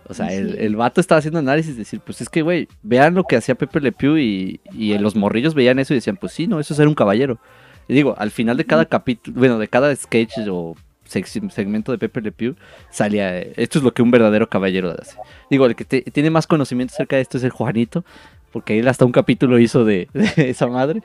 O 0.07 0.14
sea, 0.14 0.33
el, 0.33 0.59
el, 0.59 0.77
vato 0.77 1.01
estaba 1.01 1.18
haciendo 1.18 1.38
análisis, 1.38 1.77
decir, 1.77 2.01
pues 2.01 2.21
es 2.21 2.29
que, 2.29 2.42
güey, 2.42 2.68
vean 2.83 3.14
lo 3.14 3.25
que 3.25 3.37
hacía 3.37 3.55
Pepe 3.55 3.81
Le 3.81 3.92
Pew 3.92 4.16
y, 4.16 4.61
y 4.73 4.97
los 4.99 5.16
morrillos 5.16 5.55
veían 5.55 5.79
eso 5.79 5.92
y 5.92 5.97
decían, 5.97 6.16
pues 6.16 6.33
sí, 6.33 6.47
no, 6.47 6.61
eso 6.61 6.73
es 6.73 6.79
ser 6.79 6.88
un 6.88 6.94
caballero. 6.94 7.38
Y 7.88 7.94
digo, 7.94 8.14
al 8.18 8.31
final 8.31 8.57
de 8.57 8.64
cada 8.64 8.87
capítulo, 8.87 9.38
bueno, 9.38 9.59
de 9.59 9.68
cada 9.68 9.94
sketch 9.94 10.38
o 10.51 10.75
segmento 11.09 11.92
de 11.92 11.99
Pepe 11.99 12.21
Le 12.21 12.33
Pew, 12.33 12.57
salía, 12.90 13.38
esto 13.38 13.79
es 13.79 13.85
lo 13.85 13.92
que 13.92 14.03
un 14.03 14.11
verdadero 14.11 14.49
caballero 14.49 14.90
hace. 14.90 15.16
Digo, 15.51 15.66
el 15.66 15.77
que 15.77 15.85
tiene 15.85 16.31
más 16.31 16.47
conocimiento 16.47 16.94
acerca 16.94 17.16
de 17.16 17.23
esto 17.23 17.38
es 17.38 17.44
el 17.44 17.51
Juanito, 17.51 18.05
porque 18.53 18.79
él 18.79 18.88
hasta 18.88 19.05
un 19.05 19.12
capítulo 19.12 19.59
hizo 19.59 19.85
de, 19.85 20.09
esa 20.37 20.66
madre. 20.66 21.03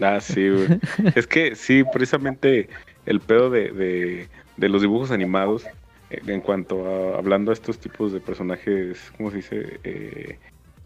Ah, 0.00 0.20
sí, 0.20 0.48
güey. 0.48 0.80
es 1.14 1.26
que 1.26 1.54
sí, 1.54 1.84
precisamente 1.84 2.68
el 3.06 3.20
pedo 3.20 3.50
de, 3.50 4.28
de 4.56 4.68
los 4.68 4.82
dibujos 4.82 5.10
animados 5.10 5.64
en 6.10 6.40
cuanto 6.40 6.86
a 6.86 7.18
hablando 7.18 7.50
a 7.50 7.54
estos 7.54 7.78
tipos 7.78 8.12
de 8.12 8.20
personajes, 8.20 9.12
¿cómo 9.16 9.30
se 9.30 9.36
dice? 9.36 9.80
Eh, 9.84 10.38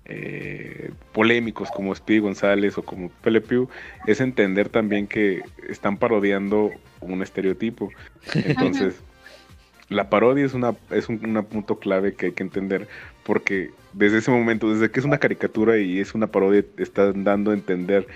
eh, 0.06 0.90
polémicos 1.12 1.70
como 1.70 1.94
Speedy 1.94 2.20
González 2.20 2.76
o 2.76 2.82
como 2.82 3.08
Pele 3.22 3.40
Pew, 3.40 3.68
es 4.06 4.20
entender 4.20 4.68
también 4.68 5.06
que 5.06 5.42
están 5.68 5.96
parodiando 5.96 6.70
un 7.12 7.22
estereotipo. 7.22 7.90
Entonces, 8.34 8.96
la 9.88 10.08
parodia 10.08 10.44
es 10.44 10.54
una 10.54 10.74
es 10.90 11.08
un 11.08 11.18
punto 11.50 11.78
clave 11.78 12.14
que 12.14 12.26
hay 12.26 12.32
que 12.32 12.42
entender 12.42 12.88
porque 13.24 13.70
desde 13.92 14.18
ese 14.18 14.30
momento, 14.30 14.72
desde 14.72 14.90
que 14.90 15.00
es 15.00 15.06
una 15.06 15.18
caricatura 15.18 15.78
y 15.78 16.00
es 16.00 16.14
una 16.14 16.26
parodia, 16.26 16.64
están 16.78 17.24
dando 17.24 17.50
a 17.50 17.54
entender 17.54 18.06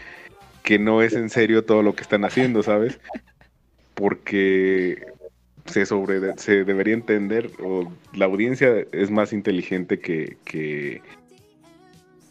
que 0.62 0.78
no 0.78 1.02
es 1.02 1.14
en 1.14 1.30
serio 1.30 1.64
todo 1.64 1.82
lo 1.82 1.94
que 1.94 2.02
están 2.02 2.24
haciendo, 2.24 2.62
¿sabes? 2.62 3.00
Porque 3.94 5.06
se, 5.66 5.86
sobre, 5.86 6.36
se 6.36 6.64
debería 6.64 6.94
entender, 6.94 7.50
o 7.62 7.90
la 8.12 8.26
audiencia 8.26 8.84
es 8.92 9.10
más 9.10 9.32
inteligente 9.32 9.98
que, 9.98 10.36
que, 10.44 11.00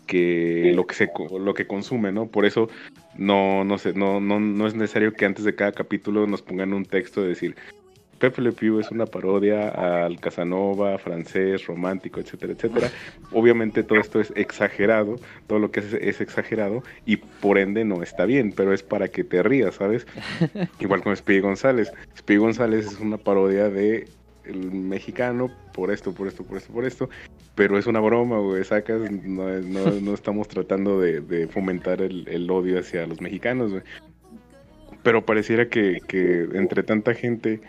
que 0.06 0.72
lo 0.76 0.86
que 0.86 0.96
se 0.96 1.10
lo 1.40 1.54
que 1.54 1.68
consume, 1.68 2.12
¿no? 2.12 2.28
Por 2.28 2.46
eso 2.46 2.70
no, 3.18 3.64
no 3.64 3.78
sé, 3.78 3.94
no, 3.94 4.20
no, 4.20 4.40
no 4.40 4.68
es 4.68 4.76
necesario 4.76 5.14
que 5.14 5.26
antes 5.26 5.46
de 5.46 5.56
cada 5.56 5.72
capítulo 5.72 6.28
nos 6.28 6.42
pongan 6.42 6.74
un 6.74 6.86
texto 6.86 7.22
de 7.22 7.30
decir 7.30 7.56
Pepe 8.20 8.42
Le 8.42 8.52
Pew 8.52 8.80
es 8.80 8.90
una 8.92 9.06
parodia 9.06 9.70
al 9.70 10.20
Casanova, 10.20 10.98
francés, 10.98 11.66
romántico, 11.66 12.20
etcétera, 12.20 12.54
etcétera. 12.54 12.90
Obviamente 13.32 13.84
todo 13.84 14.00
esto 14.00 14.20
es 14.20 14.34
exagerado, 14.36 15.18
todo 15.48 15.60
lo 15.60 15.72
que 15.72 15.82
es, 15.82 15.94
es 15.94 16.22
exagerado 16.22 16.84
y 17.06 17.18
por 17.18 17.58
ende 17.58 17.86
no 17.86 18.02
está 18.02 18.26
bien, 18.26 18.54
pero 18.56 18.74
es 18.74 18.82
para 18.82 19.10
que 19.10 19.24
te 19.24 19.44
rías, 19.44 19.76
¿sabes? 19.76 20.08
Igual 20.80 21.04
con 21.04 21.16
Speedy 21.16 21.42
González. 21.42 21.92
Speedy 22.18 22.40
González 22.40 22.88
es 22.88 23.00
una 23.00 23.18
parodia 23.18 23.70
de 23.70 24.08
el 24.48 24.72
mexicano 24.72 25.50
por 25.74 25.92
esto, 25.92 26.14
por 26.14 26.28
esto, 26.28 26.44
por 26.44 26.58
esto, 26.58 26.74
por 26.74 26.86
esto, 26.86 27.10
pero 27.56 27.78
es 27.78 27.88
una 27.88 28.00
broma, 28.00 28.40
güey, 28.40 28.64
sacas, 28.64 29.12
no, 29.12 29.50
no, 29.60 30.14
estamos 30.14 30.48
tratando 30.48 31.00
de, 31.00 31.48
fomentar 31.48 32.02
el, 32.02 32.50
odio 32.50 32.80
hacia 32.80 33.08
los 33.08 33.22
mexicanos, 33.22 33.72
güey. 33.72 33.84
Pero 35.04 35.26
pareciera 35.26 35.70
que, 35.70 36.00
que 36.08 36.48
entre 36.54 36.84
tanta 36.84 37.14
gente 37.14 37.62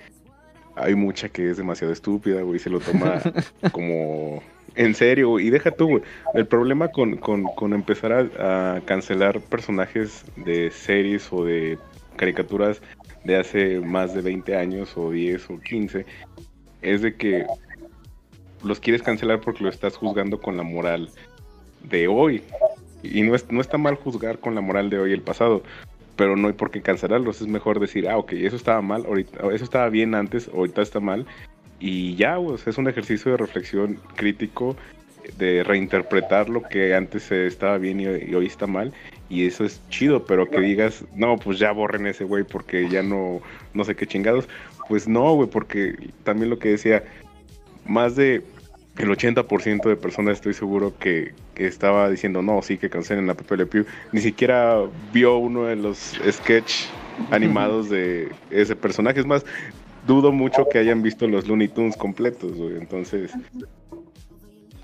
hay 0.74 0.94
mucha 0.94 1.28
que 1.28 1.50
es 1.50 1.56
demasiado 1.56 1.92
estúpida, 1.92 2.42
güey, 2.42 2.58
se 2.58 2.70
lo 2.70 2.80
toma 2.80 3.20
como 3.72 4.42
en 4.78 4.94
serio, 4.94 5.40
Y 5.40 5.50
deja 5.50 5.70
tú, 5.72 5.88
güey. 5.88 6.02
El 6.34 6.46
problema 6.46 6.88
con, 6.88 7.16
con, 7.16 7.72
empezar 7.72 8.12
a, 8.12 8.80
cancelar 8.84 9.40
personajes 9.40 10.24
de 10.36 10.70
series 10.70 11.32
o 11.32 11.44
de 11.44 11.78
caricaturas 12.16 12.80
de 13.24 13.36
hace 13.36 13.80
más 13.80 14.14
de 14.14 14.22
20 14.22 14.56
años 14.56 14.96
o 14.96 15.10
10 15.10 15.50
o 15.50 15.60
15 15.60 16.06
es 16.82 17.02
de 17.02 17.14
que 17.14 17.46
los 18.62 18.80
quieres 18.80 19.02
cancelar 19.02 19.40
porque 19.40 19.62
lo 19.62 19.70
estás 19.70 19.96
juzgando 19.96 20.40
con 20.40 20.56
la 20.56 20.62
moral 20.62 21.10
de 21.88 22.08
hoy. 22.08 22.42
Y 23.02 23.22
no, 23.22 23.34
es, 23.34 23.50
no 23.50 23.60
está 23.60 23.78
mal 23.78 23.94
juzgar 23.94 24.38
con 24.38 24.54
la 24.54 24.60
moral 24.60 24.90
de 24.90 24.98
hoy 24.98 25.12
el 25.12 25.22
pasado, 25.22 25.62
pero 26.16 26.36
no 26.36 26.48
hay 26.48 26.54
por 26.54 26.70
qué 26.70 26.82
cancelarlos. 26.82 27.40
Es 27.40 27.46
mejor 27.46 27.78
decir, 27.78 28.08
ah, 28.08 28.18
ok, 28.18 28.32
eso 28.32 28.56
estaba 28.56 28.82
mal, 28.82 29.04
ahorita, 29.06 29.38
eso 29.52 29.64
estaba 29.64 29.88
bien 29.88 30.14
antes, 30.14 30.48
ahorita 30.48 30.82
está 30.82 31.00
mal. 31.00 31.26
Y 31.80 32.16
ya, 32.16 32.36
pues, 32.36 32.66
es 32.66 32.76
un 32.76 32.88
ejercicio 32.88 33.30
de 33.30 33.36
reflexión 33.36 34.00
crítico, 34.16 34.76
de 35.36 35.62
reinterpretar 35.62 36.48
lo 36.48 36.62
que 36.62 36.94
antes 36.94 37.30
estaba 37.30 37.78
bien 37.78 38.00
y, 38.00 38.06
hoy 38.06 38.46
está 38.46 38.66
mal. 38.66 38.92
Y 39.30 39.46
eso 39.46 39.64
es 39.64 39.82
chido, 39.90 40.24
pero 40.24 40.48
que 40.48 40.60
digas, 40.60 41.04
no, 41.14 41.36
pues 41.36 41.58
ya 41.58 41.72
borren 41.72 42.06
ese 42.06 42.24
güey 42.24 42.44
porque 42.44 42.88
ya 42.88 43.02
no, 43.02 43.40
no 43.74 43.84
sé 43.84 43.94
qué 43.94 44.06
chingados. 44.06 44.48
Pues 44.88 45.06
no, 45.06 45.34
güey, 45.34 45.50
porque 45.50 46.10
también 46.24 46.48
lo 46.48 46.58
que 46.58 46.70
decía, 46.70 47.04
más 47.84 48.16
de 48.16 48.42
el 48.98 49.08
80% 49.10 49.88
de 49.88 49.96
personas 49.96 50.34
estoy 50.34 50.54
seguro 50.54 50.92
que, 50.98 51.32
estaba 51.56 52.08
diciendo 52.08 52.40
no, 52.40 52.62
sí, 52.62 52.78
que 52.78 52.88
cancelen 52.88 53.26
la 53.26 53.34
Pepe 53.34 53.56
Le 53.56 53.66
Pew. 53.66 53.84
Ni 54.12 54.20
siquiera 54.20 54.80
vio 55.12 55.38
uno 55.38 55.64
de 55.64 55.76
los 55.76 56.18
sketch 56.30 56.86
animados 57.30 57.90
de 57.90 58.28
ese 58.50 58.76
personaje. 58.76 59.20
Es 59.20 59.26
más, 59.26 59.44
dudo 60.06 60.30
mucho 60.30 60.66
que 60.70 60.78
hayan 60.78 61.02
visto 61.02 61.26
los 61.26 61.48
Looney 61.48 61.68
Tunes 61.68 61.96
completos, 61.96 62.56
güey. 62.56 62.76
Entonces, 62.76 63.32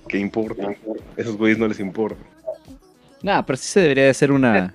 ¿qué 0.08 0.18
importa? 0.18 0.74
Esos 1.16 1.36
güeyes 1.36 1.58
no 1.58 1.68
les 1.68 1.78
importa. 1.78 2.33
Nah, 3.24 3.42
pero 3.42 3.56
sí 3.56 3.66
se 3.66 3.80
debería 3.80 4.04
de 4.04 4.10
hacer 4.10 4.30
una 4.30 4.74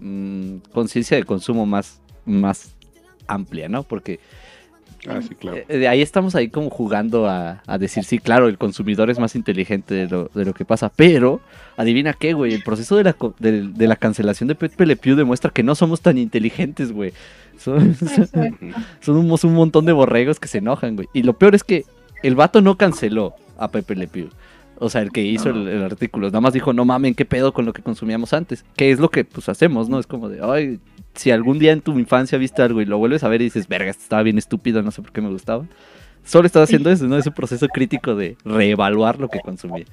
mm, 0.00 0.56
conciencia 0.72 1.16
de 1.18 1.24
consumo 1.24 1.66
más, 1.66 2.00
más 2.24 2.74
amplia, 3.26 3.68
¿no? 3.68 3.82
Porque 3.82 4.18
Ah, 5.06 5.20
sí, 5.22 5.34
claro. 5.36 5.58
eh, 5.68 5.78
de 5.78 5.86
ahí 5.86 6.02
estamos 6.02 6.34
ahí 6.34 6.48
como 6.48 6.70
jugando 6.70 7.28
a, 7.28 7.62
a 7.66 7.78
decir, 7.78 8.02
sí, 8.04 8.18
claro, 8.18 8.48
el 8.48 8.58
consumidor 8.58 9.10
es 9.10 9.18
más 9.20 9.36
inteligente 9.36 9.94
de 9.94 10.08
lo, 10.08 10.30
de 10.34 10.44
lo 10.44 10.52
que 10.54 10.64
pasa, 10.64 10.90
pero 10.94 11.40
adivina 11.76 12.14
qué, 12.14 12.32
güey, 12.32 12.52
el 12.52 12.64
proceso 12.64 12.96
de 12.96 13.04
la, 13.04 13.16
de, 13.38 13.68
de 13.68 13.86
la 13.86 13.94
cancelación 13.96 14.48
de 14.48 14.54
Pepe 14.56 14.86
Le 14.86 14.96
Pew 14.96 15.14
demuestra 15.14 15.50
que 15.52 15.62
no 15.62 15.74
somos 15.76 16.00
tan 16.00 16.18
inteligentes, 16.18 16.90
güey. 16.90 17.12
Son-. 17.58 17.94
Somos 19.00 19.44
un 19.44 19.54
montón 19.54 19.84
de 19.84 19.92
borregos 19.92 20.40
que 20.40 20.48
se 20.48 20.58
enojan, 20.58 20.96
güey. 20.96 21.08
Y 21.12 21.22
lo 21.22 21.38
peor 21.38 21.54
es 21.54 21.64
que 21.64 21.84
el 22.22 22.34
vato 22.34 22.60
no 22.60 22.76
canceló 22.76 23.34
a 23.56 23.70
Pepe 23.70 23.94
Le 23.94 24.08
Pew. 24.08 24.30
O 24.80 24.88
sea, 24.90 25.02
el 25.02 25.10
que 25.10 25.22
hizo 25.22 25.50
el, 25.50 25.66
el 25.68 25.82
artículo. 25.82 26.28
Nada 26.28 26.40
más 26.40 26.52
dijo, 26.52 26.72
no 26.72 26.84
mamen, 26.84 27.14
qué 27.14 27.24
pedo 27.24 27.52
con 27.52 27.64
lo 27.64 27.72
que 27.72 27.82
consumíamos 27.82 28.32
antes. 28.32 28.64
Que 28.76 28.90
es 28.90 29.00
lo 29.00 29.10
que 29.10 29.24
pues 29.24 29.48
hacemos, 29.48 29.88
¿no? 29.88 29.98
Es 29.98 30.06
como 30.06 30.28
de, 30.28 30.40
ay, 30.42 30.78
si 31.14 31.30
algún 31.30 31.58
día 31.58 31.72
en 31.72 31.80
tu 31.80 31.98
infancia 31.98 32.38
viste 32.38 32.62
algo 32.62 32.80
y 32.80 32.84
lo 32.84 32.98
vuelves 32.98 33.24
a 33.24 33.28
ver 33.28 33.40
y 33.40 33.44
dices, 33.44 33.66
verga, 33.68 33.90
estaba 33.90 34.22
bien 34.22 34.38
estúpido, 34.38 34.82
no 34.82 34.90
sé 34.90 35.02
por 35.02 35.12
qué 35.12 35.20
me 35.20 35.30
gustaba. 35.30 35.64
Solo 36.24 36.46
estaba 36.46 36.64
haciendo 36.64 36.90
eso, 36.90 37.06
¿no? 37.06 37.16
Es 37.16 37.26
un 37.26 37.32
proceso 37.32 37.66
crítico 37.68 38.14
de 38.14 38.36
reevaluar 38.44 39.18
lo 39.18 39.28
que 39.28 39.40
consumía. 39.40 39.84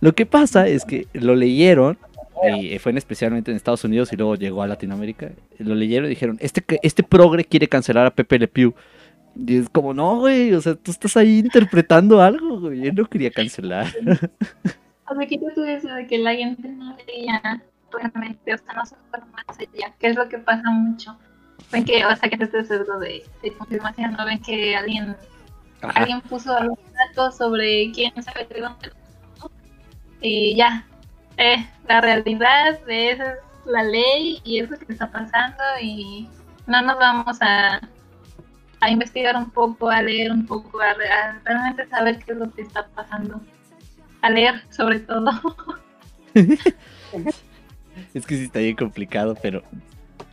Lo 0.00 0.14
que 0.14 0.26
pasa 0.26 0.66
es 0.66 0.84
que 0.84 1.06
lo 1.12 1.36
leyeron, 1.36 1.96
y 2.58 2.76
fue 2.80 2.90
en 2.90 2.98
especialmente 2.98 3.52
en 3.52 3.56
Estados 3.56 3.84
Unidos 3.84 4.12
y 4.12 4.16
luego 4.16 4.34
llegó 4.34 4.62
a 4.62 4.66
Latinoamérica. 4.66 5.30
Lo 5.58 5.76
leyeron 5.76 6.06
y 6.06 6.10
dijeron, 6.10 6.38
este, 6.40 6.64
este 6.82 7.04
progre 7.04 7.44
quiere 7.44 7.68
cancelar 7.68 8.06
a 8.06 8.10
Pepe 8.10 8.40
Le 8.40 8.48
Pew. 8.48 8.74
Y 9.34 9.58
es 9.58 9.68
como, 9.68 9.94
no, 9.94 10.18
güey, 10.18 10.52
o 10.52 10.60
sea, 10.60 10.74
tú 10.74 10.90
estás 10.90 11.16
ahí 11.16 11.38
interpretando 11.38 12.20
algo, 12.20 12.60
güey. 12.60 12.88
Él 12.88 12.94
no 12.94 13.06
quería 13.06 13.30
cancelar. 13.30 13.86
O 15.10 15.14
sea, 15.14 15.26
quita 15.26 15.44
tú 15.54 15.62
eso 15.62 15.88
de 15.88 16.06
que 16.06 16.16
la 16.16 16.34
gente 16.34 16.66
no 16.68 16.96
veía 16.96 17.62
realmente, 17.92 18.54
o 18.54 18.56
sea, 18.56 18.72
no 18.72 18.86
se 18.86 18.96
más 19.10 19.58
allá, 19.58 19.92
que 19.98 20.06
es 20.06 20.16
lo 20.16 20.26
que 20.26 20.38
pasa 20.38 20.70
mucho. 20.70 21.18
Ven 21.70 21.84
que, 21.84 22.06
o 22.06 22.16
sea, 22.16 22.30
que 22.30 22.42
este 22.42 22.64
sesgo 22.64 22.98
de, 22.98 23.22
de 23.42 23.52
confirmación, 23.52 24.14
no 24.14 24.24
ven 24.24 24.40
que 24.40 24.74
alguien, 24.74 25.14
alguien 25.82 26.22
puso 26.22 26.56
algún 26.56 26.78
dato 26.94 27.30
sobre 27.30 27.92
quién 27.92 28.10
sabe 28.22 28.46
de 28.46 28.62
dónde 28.62 28.90
y 30.22 30.54
ya, 30.54 30.86
eh, 31.36 31.66
la 31.88 32.00
realidad 32.00 32.80
de 32.86 33.10
esa 33.10 33.32
es 33.32 33.38
la 33.66 33.82
ley 33.82 34.40
y 34.44 34.60
eso 34.60 34.74
es 34.74 34.80
lo 34.80 34.86
que 34.86 34.92
está 34.92 35.10
pasando 35.10 35.62
y 35.80 36.28
no 36.66 36.80
nos 36.82 36.96
vamos 36.96 37.38
a, 37.40 37.80
a 38.82 38.90
investigar 38.90 39.36
un 39.36 39.50
poco, 39.50 39.88
a 39.88 40.02
leer 40.02 40.30
un 40.32 40.44
poco, 40.46 40.80
a, 40.80 40.90
a 40.90 41.40
realmente 41.44 41.86
saber 41.88 42.18
qué 42.24 42.32
es 42.32 42.38
lo 42.38 42.50
que 42.52 42.62
está 42.62 42.86
pasando 42.88 43.40
a 44.20 44.30
leer 44.30 44.62
sobre 44.70 45.00
todo. 45.00 45.30
Es 48.14 48.26
que 48.26 48.36
sí 48.36 48.44
está 48.44 48.58
bien 48.60 48.76
complicado, 48.76 49.36
pero... 49.42 49.62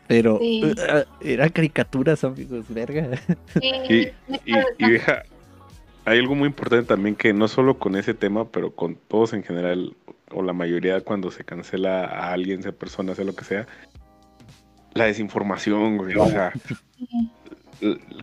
Pero 0.08 0.40
Sí. 0.40 0.64
uh, 0.64 1.04
eran 1.22 1.50
caricaturas, 1.50 2.24
amigos, 2.24 2.66
verga. 2.70 3.10
Y, 3.62 3.68
Y, 3.94 4.12
y, 4.46 4.56
y 4.80 4.90
deja, 4.92 5.24
hay 6.06 6.18
algo 6.20 6.34
muy 6.36 6.48
importante 6.48 6.88
también 6.88 7.16
que 7.16 7.32
no 7.34 7.48
solo 7.48 7.78
con 7.78 7.96
ese 7.96 8.14
tema, 8.16 8.46
pero 8.50 8.74
con 8.76 8.96
todos 8.96 9.34
en 9.34 9.44
general, 9.44 9.96
o 10.32 10.42
la 10.42 10.54
mayoría 10.54 11.02
cuando 11.02 11.30
se 11.30 11.44
cancela 11.44 12.06
a 12.06 12.32
alguien, 12.34 12.64
sea 12.64 12.72
persona, 12.72 13.14
sea 13.14 13.26
lo 13.26 13.36
que 13.36 13.44
sea, 13.46 13.68
la 14.94 15.06
desinformación, 15.06 15.98
güey. 15.98 16.16
O 16.16 16.26
sea, 16.28 16.54
l- 17.00 17.30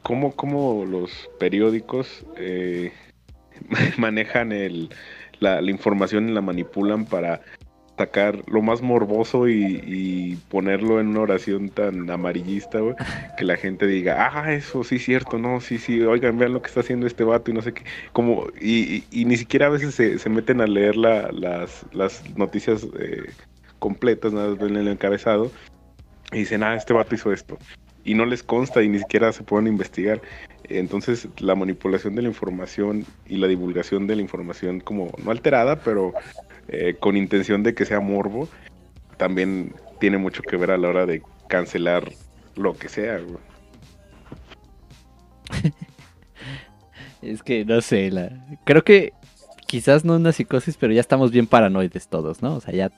cómo, 0.03 0.33
cómo 0.35 0.85
los 0.85 1.29
periódicos 1.39 2.25
eh, 2.37 2.93
manejan 3.99 4.53
el, 4.53 4.91
la, 5.41 5.63
información 5.63 6.29
y 6.29 6.33
la 6.33 6.41
manipulan 6.41 7.05
para 7.07 7.41
sacar 7.97 8.43
lo 8.47 8.61
más 8.61 8.83
morboso 8.83 9.49
y, 9.49 10.39
ponerlo 10.51 11.01
en 11.01 11.09
una 11.09 11.21
oración 11.21 11.71
tan 11.71 12.11
amarillista, 12.11 12.81
güey, 12.81 12.95
que 13.39 13.45
la 13.45 13.57
gente 13.57 13.87
diga, 13.87 14.31
ah, 14.33 14.53
eso 14.53 14.85
sí 14.85 14.97
es 14.97 15.05
cierto, 15.05 15.39
no, 15.39 15.61
sí, 15.61 15.79
sí, 15.79 16.03
oigan, 16.03 16.39
vean 16.39 16.53
lo 16.53 16.61
que 16.61 16.69
está 16.69 16.81
haciendo 16.81 17.07
este 17.07 17.25
vato 17.25 17.51
y 17.51 17.55
no 17.55 17.63
sé 17.63 17.73
qué, 17.73 17.85
como, 18.13 18.49
y, 18.61 19.05
y- 19.11 19.25
ni 19.25 19.37
siquiera 19.37 19.67
a 19.67 19.71
veces 19.71 19.95
se, 19.95 20.19
se 20.19 20.29
meten 20.29 20.61
a 20.61 20.67
leer 20.67 20.97
la- 20.97 21.31
las, 21.33 21.87
las 21.93 22.23
noticias 22.37 22.87
eh, 22.99 23.31
completas, 23.79 24.33
nada 24.33 24.51
más 24.51 24.59
ven 24.59 24.77
el 24.77 24.89
encabezado, 24.89 25.51
y 26.33 26.39
dicen, 26.41 26.63
ah, 26.63 26.75
este 26.75 26.93
vato 26.93 27.15
hizo 27.15 27.33
esto, 27.33 27.59
y 28.07 28.15
no 28.15 28.25
les 28.25 28.43
consta 28.43 28.83
y 28.83 28.89
ni 28.89 29.01
siquiera 29.01 29.33
se 29.33 29.43
pueden 29.43 29.67
investigar. 29.67 30.23
Entonces, 30.65 31.29
la 31.39 31.55
manipulación 31.57 32.15
de 32.15 32.23
la 32.23 32.29
información 32.29 33.05
y 33.27 33.37
la 33.37 33.49
divulgación 33.49 34.07
de 34.07 34.17
la 34.17 34.23
información 34.23 34.81
como 34.81 35.11
no 35.23 35.31
alterada, 35.33 35.81
pero 35.81 36.15
eh, 36.69 36.97
con 36.99 37.17
intención 37.17 37.63
de 37.65 37.75
que 37.75 37.85
sea 37.85 38.01
morbo, 38.01 38.49
también 39.17 39.75
tiene 39.99 40.19
mucho 40.19 40.43
que 40.43 40.57
ver 40.57 40.71
a 40.71 40.79
la 40.79 40.89
hora 40.89 41.05
de 41.05 41.21
cancelar 41.49 42.11
lo 42.55 42.75
que 42.75 42.89
sea. 42.89 43.21
Es 47.23 47.43
que 47.43 47.65
no 47.65 47.81
sé, 47.81 48.11
la... 48.13 48.31
creo 48.65 48.85
que 48.85 49.13
quizás 49.67 50.05
no 50.05 50.15
una 50.15 50.31
psicosis, 50.31 50.77
pero 50.77 50.93
ya 50.93 51.01
estamos 51.01 51.33
bien 51.33 51.49
paranoides 51.49 52.07
todos, 52.07 52.41
¿no? 52.41 52.55
O 52.55 52.61
sea, 52.61 52.73
ya. 52.73 52.93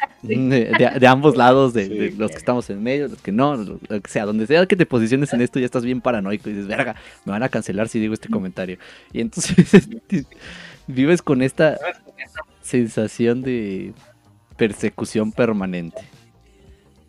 de, 0.22 0.36
de- 0.78 0.98
de 1.00 1.06
ambos 1.06 1.36
lados, 1.36 1.72
de, 1.74 1.86
Sí, 1.86 1.94
de 1.94 2.06
los 2.10 2.14
claro. 2.16 2.28
que 2.30 2.36
estamos 2.36 2.70
en 2.70 2.82
medio, 2.82 3.08
los 3.08 3.20
que 3.22 3.32
no, 3.32 3.56
lo, 3.56 3.80
lo 3.88 4.00
que 4.00 4.10
sea, 4.10 4.24
donde 4.24 4.46
sea 4.46 4.66
que 4.66 4.76
te 4.76 4.86
posiciones 4.86 5.32
en 5.32 5.40
esto 5.42 5.58
ya 5.58 5.66
estás 5.66 5.84
bien 5.84 6.00
paranoico 6.00 6.48
y 6.48 6.52
dices, 6.52 6.68
verga, 6.68 6.96
me 7.24 7.32
van 7.32 7.42
a 7.42 7.48
cancelar 7.48 7.88
si 7.88 7.98
digo 8.00 8.14
este 8.14 8.28
comentario. 8.28 8.78
Y 9.12 9.20
entonces 9.20 9.58
este, 9.74 10.26
vives 10.86 11.22
con 11.22 11.42
esta 11.42 11.78
sensación 12.62 13.42
de 13.42 13.92
persecución 14.56 15.32
permanente. 15.32 16.02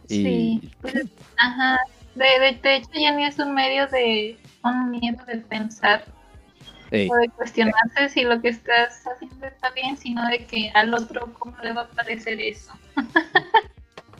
Y 0.09 0.23
Sí, 0.23 0.71
pues, 0.81 1.05
ajá. 1.37 1.79
De, 2.15 2.25
de, 2.39 2.59
de 2.61 2.75
hecho, 2.75 2.89
ya 2.93 3.11
ni 3.15 3.25
es 3.25 3.39
un 3.39 3.53
medio 3.55 3.87
de 3.87 4.37
un 4.63 4.91
miedo 4.91 5.17
de 5.25 5.37
pensar 5.37 6.05
ey, 6.93 7.09
o 7.11 7.15
de 7.15 7.27
cuestionarse 7.29 8.09
si 8.09 8.23
lo 8.23 8.39
que 8.41 8.49
estás 8.49 9.03
haciendo 9.05 9.45
está 9.45 9.69
bien, 9.71 9.97
sino 9.97 10.25
de 10.27 10.45
que 10.45 10.71
al 10.73 10.93
otro, 10.93 11.33
¿cómo 11.37 11.55
le 11.63 11.73
va 11.73 11.81
a 11.81 11.87
parecer 11.89 12.39
eso? 12.39 12.71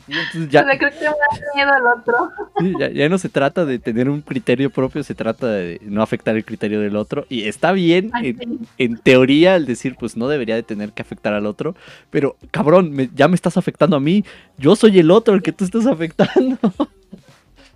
O 0.06 0.12
ya, 0.50 0.64
sea, 0.64 0.76
creo 0.76 0.90
que 0.90 0.96
me 0.98 1.04
da 1.06 1.14
miedo 1.54 1.72
al 1.72 1.86
otro. 1.98 2.30
Sí, 2.58 2.74
Ya, 2.78 2.90
ya 2.90 3.08
no 3.08 3.16
se 3.16 3.30
trata 3.30 3.64
de 3.64 3.78
tener 3.78 4.10
un 4.10 4.20
criterio 4.20 4.68
propio, 4.68 5.02
se 5.02 5.14
trata 5.14 5.46
de 5.48 5.80
no 5.82 6.02
afectar 6.02 6.36
el 6.36 6.44
criterio 6.44 6.78
del 6.80 6.96
otro. 6.96 7.24
Y 7.30 7.48
está 7.48 7.72
bien, 7.72 8.10
Ay, 8.12 8.28
en, 8.28 8.38
sí. 8.38 8.58
en 8.76 8.98
teoría, 8.98 9.56
el 9.56 9.64
decir, 9.64 9.96
pues 9.98 10.14
no 10.14 10.28
debería 10.28 10.56
de 10.56 10.62
tener 10.62 10.92
que 10.92 11.00
afectar 11.00 11.32
al 11.32 11.46
otro. 11.46 11.74
Pero, 12.10 12.36
cabrón, 12.50 12.90
me- 12.92 13.08
ya 13.14 13.28
me 13.28 13.34
estás 13.34 13.56
afectando 13.56 13.96
a 13.96 14.00
mí. 14.00 14.26
Yo 14.58 14.76
soy 14.76 14.98
el 14.98 15.10
otro, 15.10 15.32
el 15.34 15.42
que 15.42 15.52
tú 15.52 15.64
estás 15.64 15.86
afectando. 15.86 16.58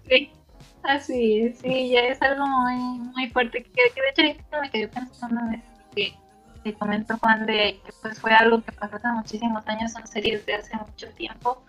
Sí, 0.07 0.31
así 0.89 1.43
es, 1.43 1.59
sí, 1.59 1.91
ya 1.91 2.01
es 2.01 2.21
algo 2.23 2.47
muy, 2.47 2.77
muy 3.15 3.29
fuerte. 3.31 3.63
Que, 3.63 3.71
que 3.71 4.01
de 4.01 4.09
hecho 4.11 4.23
ahorita 4.23 4.61
me 4.61 4.71
quedé 4.71 4.89
pensando 4.89 5.41
en 5.41 5.55
eso 5.55 5.67
que, 5.95 6.15
que 6.65 6.75
comentó 6.75 7.17
Juan 7.19 7.47
de 7.47 7.81
que 7.85 7.93
pues 8.03 8.21
fue 8.21 8.33
algo 8.33 8.63
que 8.63 8.73
pasó 8.73 8.97
hace 8.97 9.09
muchísimos 9.09 9.67
años, 9.67 9.93
son 9.93 10.07
series 10.07 10.45
de 10.47 10.55
hace 10.55 10.77
mucho 10.77 11.09
tiempo. 11.11 11.63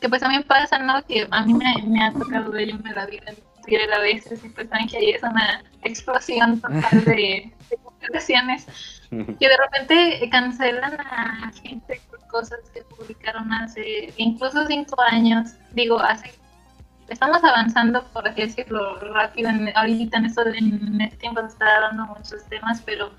Que 0.00 0.08
pues 0.08 0.20
también 0.20 0.42
pasa, 0.42 0.78
¿no? 0.78 1.02
Que 1.06 1.26
a 1.30 1.44
mí 1.44 1.54
me, 1.54 1.74
me 1.86 2.04
ha 2.04 2.12
tocado 2.12 2.50
ver 2.50 2.68
en 2.68 2.82
la 2.82 3.06
vida 3.06 3.32
en 3.66 3.92
a 3.92 3.98
veces 3.98 4.44
y 4.44 4.48
pues 4.48 4.68
saben 4.68 4.88
que 4.88 4.96
ahí 4.96 5.10
es 5.10 5.22
una 5.22 5.62
explosión 5.82 6.60
total 6.60 7.04
de, 7.04 7.52
de 7.70 7.76
conversaciones 7.82 8.66
que 9.10 9.48
de 9.48 9.56
repente 9.56 10.28
cancelan 10.30 11.00
a 11.00 11.52
gente 11.62 12.00
por 12.10 12.26
cosas 12.28 12.58
que 12.72 12.82
publicaron 12.82 13.52
hace 13.52 14.12
incluso 14.16 14.66
cinco 14.66 15.00
años. 15.02 15.54
Digo, 15.72 15.98
hace 15.98 16.32
estamos 17.12 17.42
avanzando, 17.44 18.04
por 18.12 18.26
así 18.26 18.42
decirlo, 18.42 18.98
rápido. 19.12 19.50
En, 19.50 19.70
ahorita 19.76 20.18
en, 20.18 20.26
esto, 20.26 20.46
en 20.46 21.00
este 21.00 21.16
tiempo 21.16 21.40
se 21.42 21.48
está 21.48 21.80
dando 21.80 22.06
muchos 22.06 22.44
temas, 22.48 22.82
pero 22.82 23.10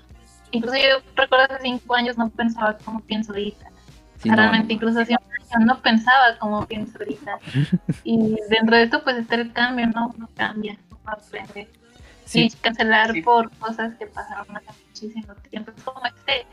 incluso 0.50 0.76
yo 0.76 1.02
recuerdo 1.16 1.44
hace 1.44 1.62
cinco 1.62 1.94
años 1.94 2.18
no 2.18 2.28
pensaba 2.30 2.76
como 2.78 3.00
pienso 3.00 3.32
ahorita. 3.32 3.70
Sí, 4.18 4.28
no, 4.28 4.36
Realmente, 4.36 4.68
no. 4.68 4.72
incluso 4.74 5.00
hace 5.00 5.12
un 5.12 5.58
año 5.60 5.66
no 5.66 5.80
pensaba 5.80 6.38
como 6.38 6.66
pienso 6.66 6.98
ahorita. 6.98 7.38
y 8.04 8.36
dentro 8.50 8.76
de 8.76 8.82
esto, 8.84 9.02
pues 9.04 9.16
está 9.16 9.36
el 9.36 9.52
cambio, 9.52 9.86
¿no? 9.88 10.12
Uno 10.16 10.28
cambia, 10.36 10.76
uno 10.90 11.12
aprende. 11.12 11.68
Sí, 12.24 12.46
Y 12.46 12.50
cancelar 12.50 13.12
por 13.22 13.50
cosas 13.58 13.94
que 13.94 14.06
pasaron 14.06 14.56
hace 14.56 14.70
muchísimo 14.86 15.34
tiempo. 15.50 15.72
Es 15.76 15.82
como 15.82 16.04
este 16.06 16.46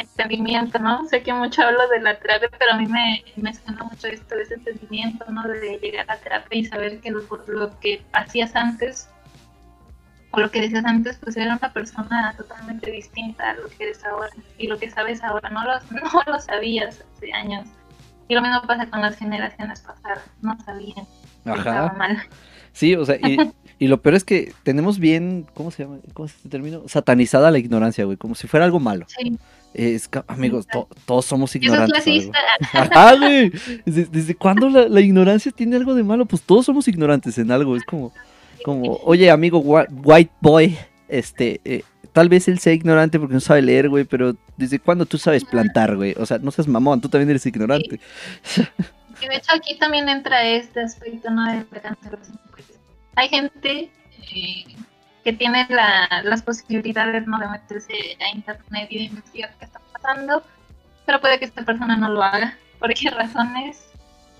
entendimiento, 0.00 0.78
¿no? 0.78 1.06
Sé 1.06 1.22
que 1.22 1.32
mucho 1.32 1.62
hablo 1.62 1.88
de 1.88 2.00
la 2.00 2.18
terapia, 2.18 2.48
pero 2.58 2.72
a 2.72 2.76
mí 2.76 2.86
me, 2.86 3.24
me 3.36 3.54
suena 3.54 3.84
mucho 3.84 4.08
esto 4.08 4.34
de 4.34 4.42
ese 4.42 4.54
entendimiento, 4.54 5.24
¿no? 5.30 5.42
De 5.46 5.78
llegar 5.78 6.08
a 6.08 6.14
la 6.14 6.20
terapia 6.20 6.58
y 6.58 6.64
saber 6.64 7.00
que 7.00 7.10
lo, 7.10 7.20
lo 7.46 7.78
que 7.80 8.02
hacías 8.12 8.54
antes 8.56 9.08
o 10.32 10.40
lo 10.40 10.50
que 10.50 10.60
decías 10.60 10.84
antes, 10.84 11.18
pues 11.18 11.36
era 11.36 11.56
una 11.56 11.72
persona 11.72 12.34
totalmente 12.36 12.90
distinta 12.90 13.50
a 13.50 13.54
lo 13.54 13.68
que 13.68 13.84
eres 13.84 14.04
ahora. 14.04 14.30
Y 14.58 14.68
lo 14.68 14.78
que 14.78 14.90
sabes 14.90 15.22
ahora 15.22 15.50
no 15.50 15.64
lo, 15.64 15.72
no 15.90 16.22
lo 16.32 16.38
sabías 16.38 17.04
hace 17.16 17.32
años. 17.32 17.66
Y 18.28 18.34
lo 18.34 18.42
mismo 18.42 18.62
pasa 18.62 18.88
con 18.88 19.00
las 19.00 19.16
generaciones 19.16 19.80
pasadas, 19.80 20.20
no 20.40 20.56
sabían, 20.64 21.04
estaba 21.44 21.86
Ajá. 21.86 21.94
mal. 21.94 22.22
Sí, 22.72 22.94
o 22.94 23.04
sea, 23.04 23.16
y, 23.16 23.36
Y 23.80 23.88
lo 23.88 24.02
peor 24.02 24.14
es 24.14 24.24
que 24.24 24.52
tenemos 24.62 24.98
bien, 24.98 25.46
¿cómo 25.54 25.70
se 25.70 25.84
llama? 25.84 26.00
¿Cómo 26.12 26.28
se 26.28 26.48
terminó? 26.50 26.86
Satanizada 26.86 27.50
la 27.50 27.58
ignorancia, 27.58 28.04
güey, 28.04 28.18
como 28.18 28.34
si 28.34 28.46
fuera 28.46 28.66
algo 28.66 28.78
malo. 28.78 29.06
Sí. 29.08 29.38
Es, 29.72 30.08
amigos, 30.26 30.66
to- 30.66 30.88
todos 31.06 31.26
somos 31.26 31.54
Y 31.54 31.58
eso 31.66 31.84
es 31.84 32.06
ignorantes. 32.06 32.30
Ajá, 32.72 33.14
güey. 33.16 33.52
¿Desde, 33.86 34.04
desde 34.06 34.34
cuándo 34.34 34.68
la, 34.68 34.88
la 34.88 35.00
ignorancia 35.00 35.52
tiene 35.52 35.76
algo 35.76 35.94
de 35.94 36.02
malo? 36.02 36.26
Pues 36.26 36.42
todos 36.42 36.66
somos 36.66 36.88
ignorantes 36.88 37.38
en 37.38 37.52
algo. 37.52 37.76
Es 37.76 37.84
como, 37.84 38.12
como 38.64 38.96
oye, 39.04 39.30
amigo 39.30 39.62
whi- 39.62 39.86
white 40.04 40.32
boy, 40.40 40.76
este, 41.08 41.60
eh, 41.64 41.82
tal 42.12 42.28
vez 42.28 42.48
él 42.48 42.58
sea 42.58 42.72
ignorante 42.72 43.18
porque 43.20 43.34
no 43.34 43.40
sabe 43.40 43.62
leer, 43.62 43.88
güey, 43.88 44.04
pero 44.04 44.34
¿desde 44.56 44.78
cuándo 44.80 45.06
tú 45.06 45.18
sabes 45.18 45.44
plantar, 45.44 45.96
güey? 45.96 46.14
O 46.18 46.26
sea, 46.26 46.38
no 46.38 46.50
seas 46.50 46.66
mamón, 46.66 47.00
tú 47.00 47.08
también 47.08 47.30
eres 47.30 47.46
ignorante. 47.46 48.00
Y 49.22 49.28
de 49.28 49.36
hecho 49.36 49.52
aquí 49.54 49.78
también 49.78 50.08
entra 50.08 50.44
este 50.44 50.80
aspecto 50.80 51.30
¿no? 51.30 51.46
de 51.52 51.64
hay 53.16 53.28
gente 53.28 53.90
eh, 54.34 54.64
que 55.24 55.32
tiene 55.32 55.66
la- 55.68 56.22
las 56.24 56.42
posibilidades 56.42 57.26
¿no? 57.26 57.38
de 57.38 57.48
meterse 57.48 57.92
a 58.20 58.34
internet 58.34 58.86
y 58.90 58.98
de 58.98 59.04
investigar 59.04 59.50
qué 59.58 59.64
está 59.66 59.80
pasando, 59.92 60.42
pero 61.06 61.20
puede 61.20 61.38
que 61.38 61.44
esta 61.46 61.62
persona 61.62 61.96
no 61.96 62.08
lo 62.08 62.22
haga. 62.22 62.56
¿Por 62.78 62.92
qué 62.94 63.10
razones? 63.10 63.86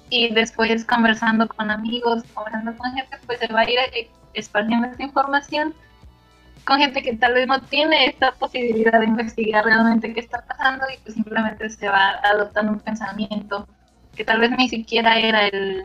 Y 0.08 0.32
después 0.32 0.84
conversando 0.84 1.46
con 1.48 1.70
amigos, 1.70 2.24
conversando 2.34 2.76
con 2.76 2.92
gente, 2.92 3.16
pues 3.26 3.38
se 3.38 3.46
va 3.52 3.60
a 3.60 3.70
ir 3.70 3.78
esparciendo 4.34 4.88
esta 4.88 5.02
información 5.02 5.74
con 6.64 6.78
gente 6.78 7.02
que 7.02 7.16
tal 7.16 7.34
vez 7.34 7.46
no 7.46 7.60
tiene 7.62 8.06
esta 8.06 8.32
posibilidad 8.32 9.00
de 9.00 9.06
investigar 9.06 9.64
realmente 9.64 10.12
qué 10.12 10.20
está 10.20 10.44
pasando 10.44 10.84
y 10.94 10.98
pues 10.98 11.14
simplemente 11.14 11.68
se 11.70 11.88
va 11.88 12.10
adoptando 12.24 12.72
un 12.72 12.80
pensamiento 12.80 13.66
que 14.14 14.24
tal 14.24 14.40
vez 14.40 14.50
ni 14.52 14.68
siquiera 14.68 15.18
era 15.18 15.46
el, 15.46 15.84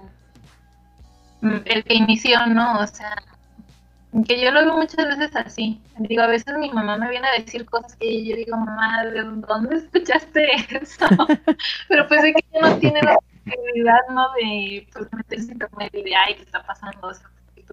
el 1.66 1.84
que 1.84 1.94
inició, 1.94 2.46
¿no? 2.48 2.80
O 2.80 2.88
sea, 2.88 3.16
que 4.24 4.42
yo 4.42 4.52
lo 4.52 4.62
veo 4.62 4.78
muchas 4.78 5.08
veces 5.08 5.36
así. 5.36 5.82
Digo, 5.98 6.22
a 6.22 6.28
veces 6.28 6.58
mi 6.58 6.70
mamá 6.72 6.98
me 6.98 7.10
viene 7.10 7.28
a 7.28 7.42
decir 7.42 7.66
cosas 7.66 7.96
que 7.98 8.24
yo 8.24 8.36
digo, 8.36 8.56
mamá, 8.56 9.06
¿de 9.06 9.24
dónde 9.24 9.76
escuchaste 9.76 10.48
eso? 10.70 11.06
Pero 11.90 12.08
pues 12.08 12.24
es 12.24 12.34
que 12.34 12.46
ella 12.52 12.70
no 12.70 12.78
tiene 12.78 13.02
la 13.02 13.16
posibilidad, 13.16 14.00
¿no? 14.12 14.28
De 14.34 14.88
pues, 14.94 15.12
meterse 15.12 15.46
en 15.48 15.52
internet 15.54 15.94
y 15.94 16.04
de, 16.04 16.16
ay, 16.16 16.36
¿qué 16.36 16.44
está 16.44 16.66
pasando? 16.66 17.08
O 17.08 17.14
sea, 17.14 17.30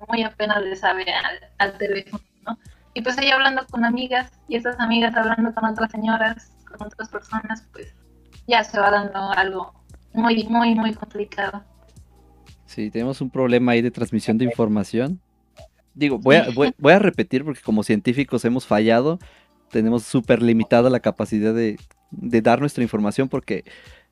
muy 0.09 0.23
apenas 0.23 0.63
le 0.63 0.75
sabe 0.75 1.05
al, 1.13 1.39
al 1.59 1.79
teléfono, 1.79 2.25
¿no? 2.47 2.59
Y 2.95 3.03
pues 3.03 3.17
ella 3.19 3.35
hablando 3.35 3.65
con 3.71 3.85
amigas 3.85 4.33
y 4.49 4.57
esas 4.57 4.79
amigas 4.81 5.15
hablando 5.17 5.55
con 5.55 5.65
otras 5.65 5.91
señoras, 5.91 6.53
con 6.67 6.87
otras 6.87 7.09
personas, 7.09 7.67
pues 7.73 7.95
ya 8.47 8.65
se 8.65 8.79
va 8.79 8.91
dando 8.91 9.31
algo 9.31 9.73
muy, 10.13 10.45
muy, 10.45 10.75
muy 10.75 10.93
complicado. 10.93 11.63
Sí, 12.67 12.91
tenemos 12.91 13.21
un 13.21 13.31
problema 13.31 13.73
ahí 13.73 13.83
de 13.83 13.91
transmisión 13.91 14.39
de 14.39 14.47
información. 14.47 15.21
Digo, 15.95 16.19
voy 16.19 16.37
a, 16.37 16.49
voy, 16.55 16.73
voy 16.79 16.93
a 16.93 16.99
repetir 16.99 17.45
porque 17.45 17.61
como 17.63 17.83
científicos 17.83 18.45
hemos 18.45 18.67
fallado, 18.67 19.19
tenemos 19.71 20.03
súper 20.05 20.43
limitada 20.43 20.91
la 20.91 21.01
capacidad 21.01 21.55
de, 21.55 21.79
de 22.11 22.43
dar 22.43 22.61
nuestra 22.61 22.83
información 22.83 23.29
porque 23.29 23.65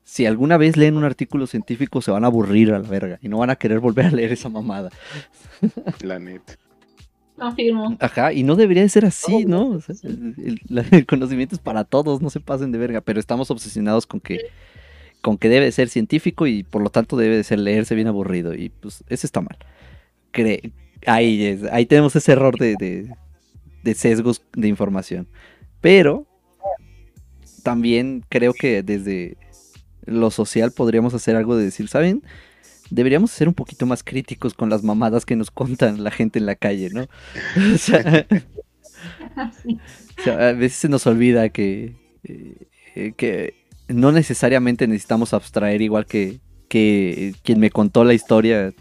si 0.03 0.25
alguna 0.25 0.57
vez 0.57 0.77
leen 0.77 0.97
un 0.97 1.03
artículo 1.03 1.45
científico 1.47 2.01
se 2.01 2.11
van 2.11 2.23
a 2.23 2.27
aburrir 2.27 2.73
a 2.73 2.79
la 2.79 2.87
verga 2.89 3.19
y 3.21 3.29
no 3.29 3.37
van 3.37 3.51
a 3.51 3.55
querer 3.55 3.79
volver 3.79 4.07
a 4.07 4.11
leer 4.11 4.31
esa 4.31 4.49
mamada. 4.49 4.89
La 6.01 6.17
neta. 6.19 6.55
Confirmo. 7.37 7.97
Ajá, 7.99 8.33
y 8.33 8.43
no 8.43 8.55
debería 8.55 8.83
de 8.83 8.89
ser 8.89 9.05
así, 9.05 9.45
¿no? 9.45 9.69
O 9.69 9.81
sea, 9.81 9.95
el, 10.03 10.61
el- 10.91 11.05
conocimiento 11.07 11.55
es 11.55 11.61
para 11.61 11.83
todos, 11.85 12.21
no 12.21 12.29
se 12.29 12.39
pasen 12.39 12.71
de 12.71 12.77
verga, 12.77 13.01
pero 13.01 13.19
estamos 13.19 13.49
obsesionados 13.51 14.05
con 14.05 14.19
que 14.19 14.39
con 15.21 15.37
que 15.37 15.49
debe 15.49 15.71
ser 15.71 15.87
científico 15.89 16.47
y 16.47 16.63
por 16.63 16.81
lo 16.81 16.89
tanto 16.89 17.15
debe 17.15 17.37
de 17.37 17.43
ser 17.43 17.59
leerse 17.59 17.93
bien 17.93 18.07
aburrido 18.07 18.55
y 18.55 18.69
pues 18.69 19.03
eso 19.07 19.27
está 19.27 19.41
mal. 19.41 19.57
Cre- 20.33 20.71
ahí, 21.05 21.43
es- 21.45 21.63
ahí 21.71 21.85
tenemos 21.85 22.15
ese 22.15 22.31
error 22.33 22.57
de, 22.57 22.75
de- 22.79 23.09
de 23.83 23.93
sesgos 23.95 24.41
de 24.53 24.67
información. 24.67 25.27
Pero 25.81 26.27
también 27.63 28.23
creo 28.29 28.53
que 28.53 28.83
desde 28.83 29.37
lo 30.05 30.31
social 30.31 30.71
podríamos 30.71 31.13
hacer 31.13 31.35
algo 31.35 31.55
de 31.55 31.65
decir, 31.65 31.87
¿saben? 31.87 32.23
Deberíamos 32.89 33.31
ser 33.31 33.47
un 33.47 33.53
poquito 33.53 33.85
más 33.85 34.03
críticos 34.03 34.53
con 34.53 34.69
las 34.69 34.83
mamadas 34.83 35.25
que 35.25 35.35
nos 35.35 35.49
cuentan 35.51 36.03
la 36.03 36.11
gente 36.11 36.39
en 36.39 36.45
la 36.45 36.55
calle, 36.55 36.89
¿no? 36.91 37.07
O 37.73 37.77
sea, 37.77 38.27
Sí. 39.63 39.79
o 40.19 40.23
sea, 40.23 40.49
a 40.49 40.53
veces 40.53 40.77
se 40.77 40.89
nos 40.89 41.07
olvida 41.07 41.49
que, 41.49 41.95
eh, 42.23 43.13
que 43.17 43.53
no 43.87 44.11
necesariamente 44.11 44.87
necesitamos 44.87 45.33
abstraer 45.33 45.81
igual 45.81 46.05
que, 46.05 46.39
que 46.67 47.33
quien 47.43 47.59
me 47.59 47.71
contó 47.71 48.03
la 48.03 48.13
historia 48.13 48.73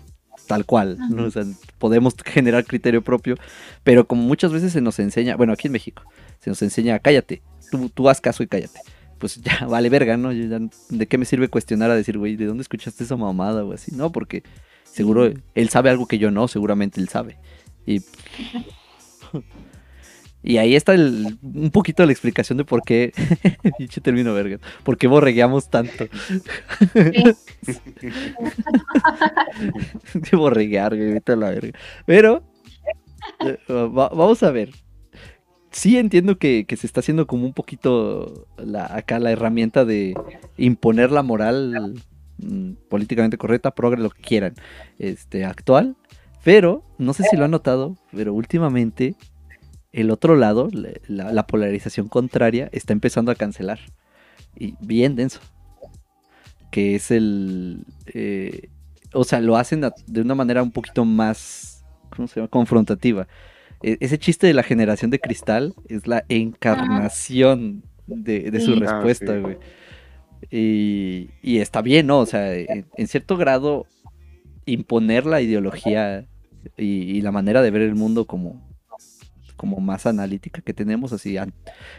tal 0.46 0.66
cual, 0.66 0.98
¿no? 1.10 1.24
O 1.24 1.30
sea, 1.30 1.44
podemos 1.80 2.14
generar 2.24 2.64
criterio 2.64 3.02
propio, 3.02 3.34
pero 3.82 4.06
como 4.06 4.22
muchas 4.22 4.52
veces 4.52 4.72
se 4.72 4.80
nos 4.80 5.00
enseña, 5.00 5.34
bueno, 5.34 5.52
aquí 5.52 5.66
en 5.66 5.72
México, 5.72 6.04
se 6.38 6.50
nos 6.50 6.62
enseña, 6.62 7.00
cállate, 7.00 7.42
tú, 7.72 7.88
tú 7.88 8.08
haz 8.08 8.20
caso 8.20 8.44
y 8.44 8.46
cállate. 8.46 8.78
Pues 9.18 9.36
ya 9.42 9.66
vale 9.68 9.88
verga, 9.88 10.16
¿no? 10.16 10.30
Yo 10.32 10.44
ya- 10.46 10.60
¿De 10.90 11.06
qué 11.08 11.18
me 11.18 11.24
sirve 11.24 11.48
cuestionar 11.48 11.90
a 11.90 11.96
decir, 11.96 12.16
güey, 12.16 12.36
¿de 12.36 12.46
dónde 12.46 12.62
escuchaste 12.62 13.02
esa 13.02 13.16
mamada 13.16 13.64
o 13.64 13.72
así? 13.72 13.90
No, 13.92 14.12
porque 14.12 14.44
seguro 14.84 15.32
él 15.54 15.68
sabe 15.70 15.90
algo 15.90 16.06
que 16.06 16.18
yo 16.18 16.30
no, 16.30 16.46
seguramente 16.46 17.00
él 17.00 17.08
sabe. 17.08 17.36
Y 17.86 18.00
y 20.42 20.56
ahí 20.56 20.74
está 20.74 20.94
el, 20.94 21.38
un 21.42 21.70
poquito 21.70 22.04
la 22.06 22.12
explicación 22.12 22.58
de 22.58 22.64
por 22.64 22.82
qué, 22.82 23.12
pinche 23.78 24.00
término 24.00 24.32
verga, 24.34 24.58
por 24.84 24.96
qué 24.98 25.06
borregueamos 25.06 25.68
tanto. 25.70 26.06
de 30.14 30.36
borreguear, 30.36 30.96
güey, 30.96 31.12
vete 31.12 31.32
a 31.32 31.36
la 31.36 31.50
verga. 31.50 31.78
Pero, 32.06 32.42
eh, 33.46 33.58
va- 33.70 34.08
vamos 34.08 34.42
a 34.42 34.50
ver. 34.50 34.70
Sí 35.72 35.98
entiendo 35.98 36.36
que, 36.36 36.64
que 36.66 36.76
se 36.76 36.86
está 36.86 36.98
haciendo 37.00 37.26
como 37.28 37.46
un 37.46 37.52
poquito 37.52 38.48
la, 38.58 38.86
acá 38.92 39.20
la 39.20 39.30
herramienta 39.30 39.84
de 39.84 40.14
imponer 40.56 41.12
la 41.12 41.22
moral 41.22 41.94
mm, 42.38 42.72
políticamente 42.88 43.38
correcta, 43.38 43.70
progre, 43.72 44.02
lo 44.02 44.10
que 44.10 44.20
quieran, 44.20 44.54
este, 44.98 45.44
actual. 45.44 45.96
Pero, 46.42 46.82
no 46.98 47.12
sé 47.12 47.22
si 47.30 47.36
lo 47.36 47.44
han 47.44 47.50
notado, 47.52 47.96
pero 48.12 48.34
últimamente 48.34 49.14
el 49.92 50.10
otro 50.10 50.36
lado, 50.36 50.68
la, 50.72 50.90
la- 51.08 51.32
la 51.32 51.46
polarización 51.46 52.08
contraria, 52.08 52.68
está 52.72 52.92
empezando 52.92 53.32
a 53.32 53.34
cancelar. 53.34 53.80
Y 54.56 54.74
bien 54.80 55.16
denso. 55.16 55.40
Que 56.70 56.94
es 56.94 57.10
el... 57.10 57.84
eh, 58.14 58.68
o 59.12 59.24
sea, 59.24 59.40
lo 59.40 59.56
hacen 59.56 59.80
de 60.06 60.20
una 60.20 60.34
manera 60.34 60.62
un 60.62 60.70
poquito 60.70 61.04
más... 61.04 61.84
¿Cómo 62.14 62.28
se 62.28 62.36
llama? 62.36 62.48
Confrontativa. 62.48 63.26
E- 63.82 63.96
ese 64.00 64.18
chiste 64.18 64.46
de 64.46 64.54
la 64.54 64.62
generación 64.62 65.10
de 65.10 65.18
cristal 65.20 65.74
es 65.88 66.06
la 66.06 66.24
encarnación 66.28 67.82
de, 68.06 68.50
de 68.50 68.60
su 68.60 68.74
Sí. 68.74 68.82
Ah, 68.86 68.92
respuesta, 68.92 69.34
sí. 69.34 69.40
güey. 69.40 69.58
Y, 70.50 71.30
y 71.42 71.58
está 71.58 71.82
bien, 71.82 72.06
¿no? 72.06 72.18
O 72.20 72.26
sea, 72.26 72.54
en, 72.54 72.86
en 72.96 73.08
cierto 73.08 73.36
grado, 73.36 73.86
imponer 74.66 75.26
la 75.26 75.40
ideología 75.40 76.26
y, 76.76 76.84
y 76.86 77.20
la 77.20 77.30
manera 77.32 77.62
de 77.62 77.70
ver 77.70 77.82
el 77.82 77.94
mundo 77.94 78.26
como, 78.26 78.60
como 79.60 79.78
más 79.80 80.06
analítica 80.06 80.62
que 80.62 80.72
tenemos, 80.72 81.12
así, 81.12 81.36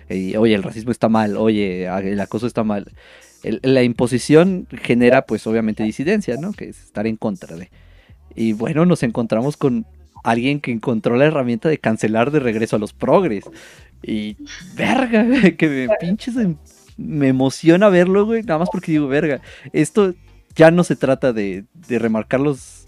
eh, 0.10 0.36
oye, 0.40 0.56
el 0.56 0.64
racismo 0.64 0.92
está 0.92 1.10
mal, 1.10 1.38
oye, 1.38 1.86
el 1.86 2.20
acoso 2.20 2.48
está 2.48 2.64
mal. 2.64 2.92
El- 3.44 3.60
la 3.62 3.84
imposición 3.84 4.68
genera, 4.82 5.28
pues, 5.28 5.46
obviamente, 5.46 5.84
disidencia, 5.84 6.38
¿no? 6.38 6.54
Que 6.54 6.70
es 6.70 6.82
estar 6.84 7.06
en 7.06 7.18
contra 7.18 7.56
de. 7.56 7.70
Y 8.36 8.54
bueno, 8.54 8.88
nos 8.88 9.04
encontramos 9.04 9.58
con 9.58 9.86
alguien 10.24 10.60
que 10.60 10.72
encontró 10.72 11.16
la 11.18 11.26
herramienta 11.26 11.70
de 11.70 11.78
cancelar 11.78 12.32
de 12.32 12.40
regreso 12.40 12.78
a 12.78 12.80
los 12.80 12.94
progres. 12.94 13.44
Y, 14.02 14.38
verga, 14.76 15.24
que 15.58 15.68
me 15.88 15.96
pinches, 16.00 16.36
em- 16.38 16.58
me 16.98 17.28
emociona 17.28 17.90
verlo, 17.90 18.26
güey, 18.26 18.42
nada 18.42 18.58
más 18.60 18.70
porque 18.72 18.92
digo, 18.92 19.08
verga, 19.08 19.40
esto 19.72 20.16
ya 20.56 20.72
no 20.72 20.84
se 20.84 20.96
trata 20.96 21.32
de, 21.32 21.66
de 21.88 22.00
remarcar 22.00 22.40
los, 22.40 22.86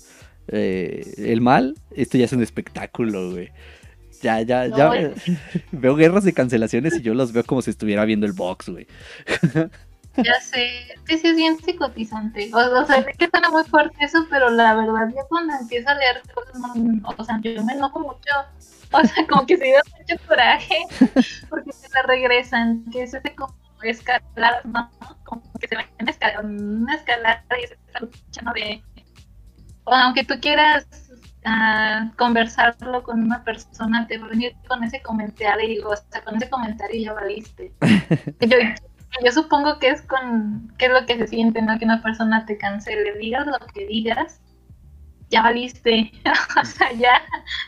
eh, 0.47 1.13
el 1.17 1.41
mal, 1.41 1.75
esto 1.95 2.17
ya 2.17 2.25
es 2.25 2.33
un 2.33 2.41
espectáculo, 2.43 3.31
güey. 3.31 3.49
Ya, 4.23 4.41
ya, 4.41 4.67
No, 4.69 4.95
ya. 4.95 5.11
veo 5.71 5.95
guerras 5.95 6.23
de 6.23 6.33
cancelaciones 6.33 6.95
y 6.95 7.01
yo 7.01 7.13
los 7.13 7.31
veo 7.33 7.43
como 7.43 7.61
si 7.61 7.69
estuviera 7.69 8.05
viendo 8.05 8.25
el 8.25 8.33
box, 8.33 8.69
güey. 8.69 8.87
Ya 10.15 10.39
sé, 10.41 10.69
que 11.07 11.17
sí 11.17 11.27
es 11.27 11.35
bien 11.35 11.57
psicotizante. 11.57 12.51
O, 12.53 12.57
o 12.59 12.85
sea, 12.85 13.03
sé 13.03 13.13
que 13.17 13.27
suena 13.27 13.49
muy 13.49 13.63
fuerte 13.63 13.95
eso, 14.05 14.27
pero 14.29 14.51
la 14.51 14.75
verdad, 14.75 15.09
yo 15.09 15.23
cuando 15.27 15.55
empiezo 15.59 15.89
a 15.89 15.95
leer 15.95 16.21
cosas, 16.35 16.53
no- 16.75 17.09
o 17.17 17.23
sea, 17.23 17.39
yo 17.41 17.63
me 17.63 17.73
enojo 17.73 17.99
mucho. 17.99 18.19
O 18.91 19.01
sea, 19.01 19.25
como 19.27 19.43
que 19.47 19.57
se 19.57 19.71
da 19.71 19.81
mucho 19.97 20.23
coraje 20.27 20.77
porque 21.49 21.71
se 21.71 21.89
la 21.95 22.03
regresan, 22.03 22.85
que 22.91 23.01
es 23.01 23.15
ese 23.15 23.33
como 23.33 23.55
escalar, 23.81 24.63
¿no? 24.65 24.87
Como 25.23 25.41
que 25.59 25.67
se 25.67 25.75
va 25.77 25.83
en 25.97 26.07
escalar, 26.07 26.45
una 26.45 26.93
escalada 26.93 27.43
y 27.63 27.67
se 27.67 27.73
está 27.73 27.99
luchando 28.01 28.51
de. 28.53 28.83
O 29.85 29.95
aunque 29.95 30.23
tú 30.23 30.35
quieras 30.39 30.85
conversarlo 32.17 33.03
con 33.03 33.21
una 33.21 33.43
persona, 33.43 34.07
te 34.07 34.17
va 34.17 34.27
a 34.27 34.29
venir 34.29 34.55
con 34.67 34.83
ese 34.83 35.01
comentario, 35.01 35.89
o 35.89 35.95
sea, 35.95 36.23
con 36.23 36.35
ese 36.35 36.49
comentario 36.49 37.01
ya 37.01 37.13
valiste. 37.13 37.73
Yo, 38.39 38.57
yo 39.23 39.31
supongo 39.31 39.77
que 39.77 39.89
es 39.89 40.01
con 40.01 40.73
qué 40.77 40.87
es 40.87 40.91
lo 40.91 41.05
que 41.05 41.17
se 41.17 41.27
siente, 41.27 41.61
¿no? 41.61 41.77
Que 41.77 41.85
una 41.85 42.01
persona 42.01 42.45
te 42.45 42.57
cancele, 42.57 43.17
digas 43.19 43.45
lo 43.45 43.59
que 43.67 43.85
digas, 43.85 44.41
ya 45.29 45.41
valiste, 45.41 46.11
o 46.61 46.65
sea, 46.65 46.91
ya, 46.93 47.21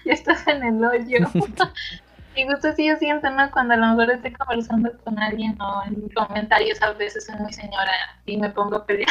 ya 0.05 0.13
estás 0.13 0.47
en 0.47 0.63
el 0.63 0.83
hoyo. 0.83 1.17
y 2.35 2.45
justo 2.45 2.67
así 2.67 2.87
yo 2.87 2.95
siento, 2.97 3.29
¿no? 3.29 3.49
Cuando 3.51 3.73
a 3.73 3.77
lo 3.77 3.87
mejor 3.87 4.11
estoy 4.11 4.33
conversando 4.33 4.91
con 5.03 5.19
alguien 5.19 5.59
o 5.61 5.83
en 5.85 6.09
comentarios 6.09 6.81
a 6.81 6.93
veces 6.93 7.25
soy 7.25 7.35
muy 7.37 7.53
señora 7.53 7.91
y 8.25 8.37
me 8.37 8.49
pongo 8.49 8.77
a 8.77 8.85
pelear. 8.85 9.09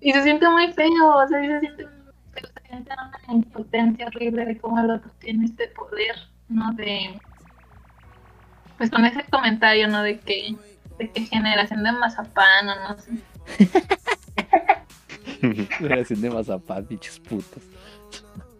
y 0.00 0.12
se 0.12 0.22
siente 0.22 0.48
muy 0.48 0.72
feo, 0.72 1.16
o 1.16 1.28
sea, 1.28 1.40
se 1.40 1.60
siente, 1.60 1.86
se 2.72 2.76
siente 2.84 2.92
una 3.26 3.34
impotencia 3.34 4.06
horrible 4.06 4.46
de 4.46 4.56
cómo 4.58 4.80
el 4.80 4.90
otro 4.90 5.10
tiene 5.18 5.44
este 5.46 5.68
poder, 5.68 6.16
¿no? 6.48 6.72
De, 6.72 7.20
pues 8.78 8.90
con 8.90 9.04
ese 9.04 9.22
comentario, 9.30 9.88
¿no? 9.88 10.02
De 10.02 10.18
que, 10.20 10.56
de 10.98 11.10
que 11.10 11.20
generación 11.26 11.82
de 11.82 11.92
mazapán 11.92 12.68
o 12.68 12.74
no 12.88 12.98
sé. 12.98 13.12
Generación 15.78 16.20
de 16.22 16.30
mazapán, 16.30 16.86
bichos 16.88 17.18
putos. 17.20 17.62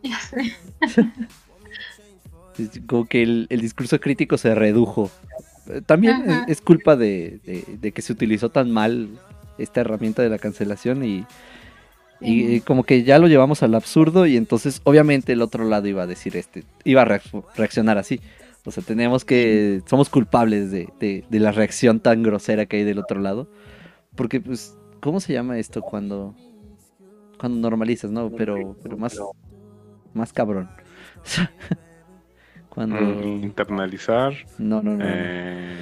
Ya 0.02 0.18
sé. 0.18 0.52
Como 2.86 3.06
que 3.06 3.22
el, 3.22 3.46
el 3.48 3.60
discurso 3.62 3.98
crítico 3.98 4.36
se 4.36 4.54
redujo. 4.54 5.10
También 5.86 6.28
Ajá. 6.28 6.42
es, 6.48 6.58
es 6.58 6.60
culpa 6.60 6.96
de, 6.96 7.40
de- 7.44 7.78
de 7.80 7.92
que 7.92 8.02
se 8.02 8.12
utilizó 8.12 8.50
tan 8.50 8.70
mal 8.70 9.08
esta 9.58 9.80
herramienta 9.80 10.20
de 10.22 10.28
la 10.28 10.38
cancelación 10.38 11.02
y, 11.04 11.24
y, 12.22 12.56
eh, 12.56 12.62
como 12.64 12.84
que 12.84 13.02
ya 13.02 13.18
lo 13.18 13.26
llevamos 13.28 13.62
al 13.62 13.74
absurdo 13.74 14.26
y 14.26 14.36
entonces 14.36 14.80
obviamente 14.84 15.32
el 15.32 15.42
otro 15.42 15.64
lado 15.64 15.88
iba 15.88 16.02
a 16.02 16.06
decir 16.06 16.36
este, 16.36 16.64
iba 16.84 17.02
a 17.02 17.06
reacc- 17.06 17.44
reaccionar 17.56 17.98
así. 17.98 18.20
O 18.64 18.70
sea, 18.70 18.82
tenemos 18.82 19.24
que, 19.24 19.82
somos 19.86 20.08
culpables 20.08 20.70
de, 20.70 20.88
de- 21.00 21.24
de 21.28 21.40
la 21.40 21.50
reacción 21.52 21.98
tan 22.00 22.22
grosera 22.22 22.66
que 22.66 22.76
hay 22.78 22.84
del 22.84 22.98
otro 23.00 23.20
lado. 23.20 23.48
Porque 24.14 24.40
pues, 24.40 24.76
¿cómo 25.00 25.18
se 25.20 25.32
llama 25.32 25.58
esto 25.58 25.82
cuando, 25.82 26.34
cuando 27.38 27.58
normalizas, 27.60 28.10
no? 28.10 28.30
Pero, 28.30 28.76
pero 28.82 28.96
más, 28.96 29.18
más 30.14 30.32
cabrón. 30.32 30.68
cuando... 32.68 32.96
Mm, 32.96 33.42
Internalizar, 33.44 34.32
No, 34.58 34.80
no, 34.82 34.96
no. 34.96 35.04
eh, 35.06 35.78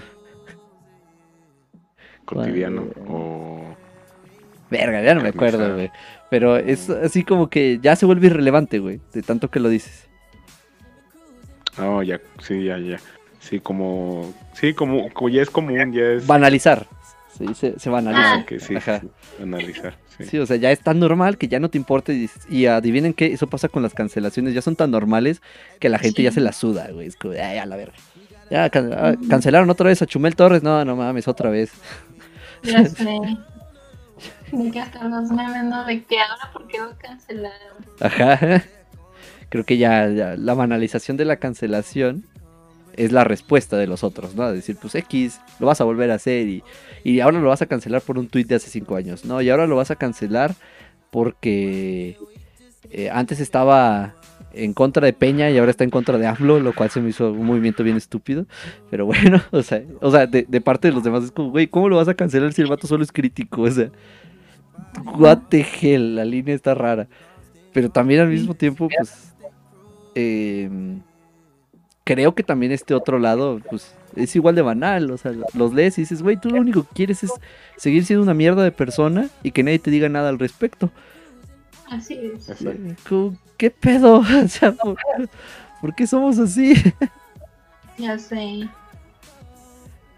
cotidiano 2.24 2.86
Cuando- 2.94 3.12
o 3.12 3.76
Verga, 4.70 5.02
ya 5.02 5.14
no 5.14 5.22
me 5.22 5.30
acuerdo, 5.30 5.74
güey. 5.74 5.90
Pero 6.30 6.56
es 6.56 6.88
así 6.90 7.24
como 7.24 7.48
que 7.50 7.78
ya 7.82 7.96
se 7.96 8.06
vuelve 8.06 8.28
irrelevante, 8.28 8.78
güey. 8.78 9.00
De 9.12 9.22
tanto 9.22 9.50
que 9.50 9.58
lo 9.60 9.68
dices. 9.68 10.06
Oh, 11.78 12.02
ya, 12.02 12.20
sí, 12.42 12.64
ya, 12.64 12.78
ya. 12.78 12.98
Sí, 13.40 13.58
como, 13.60 14.32
sí, 14.52 14.74
como, 14.74 15.10
como 15.12 15.28
ya 15.28 15.42
es 15.42 15.50
común, 15.50 15.92
ya 15.92 16.02
es. 16.04 16.26
Banalizar. 16.26 16.86
Se 17.36 17.44
dice, 17.46 17.74
se 17.78 17.88
banaliza. 17.90 18.34
Ah, 18.34 18.44
que 18.46 18.60
sí, 18.60 18.76
Ajá. 18.76 19.00
sí, 19.00 19.08
analizar. 19.42 19.94
Sí. 20.18 20.24
Sí, 20.24 20.38
o 20.38 20.44
sea, 20.46 20.56
ya 20.56 20.70
es 20.70 20.80
tan 20.80 20.98
normal 21.00 21.38
que 21.38 21.48
ya 21.48 21.58
no 21.58 21.70
te 21.70 21.78
importa. 21.78 22.12
Y, 22.12 22.28
y 22.50 22.66
adivinen 22.66 23.14
que 23.14 23.26
eso 23.32 23.46
pasa 23.46 23.68
con 23.68 23.82
las 23.82 23.94
cancelaciones. 23.94 24.52
Ya 24.52 24.60
son 24.62 24.76
tan 24.76 24.90
normales 24.90 25.40
que 25.78 25.88
la 25.88 25.98
gente 25.98 26.22
ya 26.22 26.30
Sí. 26.30 26.34
se 26.36 26.40
la 26.42 26.52
suda, 26.52 26.88
güey. 26.92 27.06
Es 27.06 27.16
como, 27.16 27.32
ay, 27.34 27.56
a 27.58 27.64
la 27.66 27.76
verga. 27.76 27.94
Ya 28.50 28.68
can- 28.68 28.92
ah, 28.92 29.14
cancelaron 29.30 29.70
otra 29.70 29.86
vez 29.88 30.02
a 30.02 30.06
Chumel 30.06 30.36
Torres. 30.36 30.62
No, 30.62 30.84
no 30.84 30.96
mames, 30.96 31.26
otra 31.28 31.48
vez. 31.50 31.72
De 34.52 34.70
que 34.70 34.80
hasta 34.80 35.04
los 35.04 35.30
memes, 35.30 35.64
¿no? 35.64 35.84
De 35.84 36.02
que 36.04 36.18
ahora, 36.18 36.50
¿por 36.52 36.66
qué 36.66 36.78
lo 36.78 36.96
cancelaron? 36.98 37.76
Ajá. 38.00 38.62
Creo 39.48 39.64
que 39.64 39.78
ya, 39.78 40.08
ya 40.08 40.36
la 40.36 40.54
banalización 40.54 41.16
de 41.16 41.24
la 41.24 41.36
cancelación 41.36 42.24
es 42.96 43.12
la 43.12 43.24
respuesta 43.24 43.76
de 43.76 43.86
los 43.86 44.04
otros, 44.04 44.34
¿no? 44.34 44.50
Decir, 44.52 44.76
pues 44.80 44.94
X, 44.94 45.40
lo 45.58 45.66
vas 45.66 45.80
a 45.80 45.84
volver 45.84 46.10
a 46.10 46.14
hacer 46.14 46.48
y, 46.48 46.62
y 47.04 47.20
ahora 47.20 47.40
lo 47.40 47.48
vas 47.48 47.62
a 47.62 47.66
cancelar 47.66 48.02
por 48.02 48.18
un 48.18 48.28
tuit 48.28 48.46
de 48.46 48.56
hace 48.56 48.70
cinco 48.70 48.96
años, 48.96 49.24
¿no? 49.24 49.40
Y 49.40 49.50
ahora 49.50 49.66
lo 49.66 49.76
vas 49.76 49.90
a 49.90 49.96
cancelar 49.96 50.54
porque 51.10 52.16
eh, 52.90 53.10
antes 53.10 53.40
estaba 53.40 54.14
en 54.52 54.74
contra 54.74 55.04
de 55.06 55.12
Peña 55.12 55.50
y 55.50 55.58
ahora 55.58 55.70
está 55.70 55.84
en 55.84 55.90
contra 55.90 56.18
de 56.18 56.26
AMLO, 56.26 56.60
lo 56.60 56.72
cual 56.72 56.90
se 56.90 57.00
me 57.00 57.10
hizo 57.10 57.32
un 57.32 57.46
movimiento 57.46 57.84
bien 57.84 57.96
estúpido. 57.96 58.46
Pero 58.90 59.06
bueno, 59.06 59.40
o 59.50 59.62
sea, 59.62 59.82
o 60.00 60.10
sea 60.10 60.26
de, 60.26 60.44
de 60.48 60.60
parte 60.60 60.88
de 60.88 60.94
los 60.94 61.04
demás 61.04 61.24
es 61.24 61.32
como, 61.32 61.50
güey, 61.50 61.66
¿cómo 61.66 61.88
lo 61.88 61.96
vas 61.96 62.08
a 62.08 62.14
cancelar 62.14 62.52
si 62.52 62.62
el 62.62 62.68
vato 62.68 62.86
solo 62.86 63.02
es 63.02 63.12
crítico? 63.12 63.62
O 63.62 63.70
sea, 63.70 63.90
what 65.04 65.38
the 65.48 65.66
hell, 65.80 66.16
la 66.16 66.24
línea 66.24 66.54
está 66.54 66.74
rara. 66.74 67.08
Pero 67.72 67.90
también 67.90 68.20
al 68.20 68.28
mismo 68.28 68.54
tiempo, 68.54 68.88
pues, 68.88 69.32
eh, 70.14 70.68
creo 72.04 72.34
que 72.34 72.42
también 72.42 72.72
este 72.72 72.94
otro 72.94 73.18
lado, 73.18 73.60
pues, 73.70 73.94
es 74.16 74.34
igual 74.34 74.54
de 74.54 74.62
banal. 74.62 75.10
O 75.10 75.18
sea, 75.18 75.32
los 75.54 75.72
lees 75.72 75.98
y 75.98 76.02
dices, 76.02 76.22
güey, 76.22 76.36
tú 76.36 76.50
lo 76.50 76.60
único 76.60 76.82
que 76.82 76.94
quieres 76.94 77.22
es 77.22 77.32
seguir 77.76 78.04
siendo 78.04 78.22
una 78.22 78.34
mierda 78.34 78.64
de 78.64 78.72
persona 78.72 79.28
y 79.42 79.52
que 79.52 79.62
nadie 79.62 79.78
te 79.78 79.90
diga 79.90 80.08
nada 80.08 80.28
al 80.28 80.38
respecto. 80.38 80.90
Así 81.88 82.14
es. 82.14 82.50
¿Qué 83.56 83.70
pedo? 83.70 84.22
O 84.44 84.48
sea, 84.48 84.72
¿por, 84.72 84.96
por 85.80 85.94
qué 85.94 86.06
somos 86.06 86.38
así? 86.38 86.74
Ya 87.98 88.18
sé. 88.18 88.68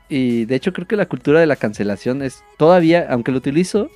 Y 0.09 0.45
de 0.45 0.55
hecho 0.55 0.73
creo 0.73 0.87
que 0.87 0.97
la 0.97 1.07
cultura 1.07 1.41
de 1.41 1.47
la 1.47 1.57
cancelación 1.57 2.23
es 2.23 2.45
todavía, 2.59 3.07
aunque 3.11 3.33
lo 3.33 3.39
utilizo, 3.39 3.91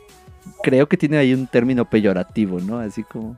creo 0.62 0.88
que 0.88 0.96
tiene 0.96 1.18
ahí 1.18 1.34
un 1.34 1.46
término 1.46 1.88
peyorativo, 1.88 2.60
¿no? 2.60 2.78
Así 2.78 3.02
como 3.02 3.36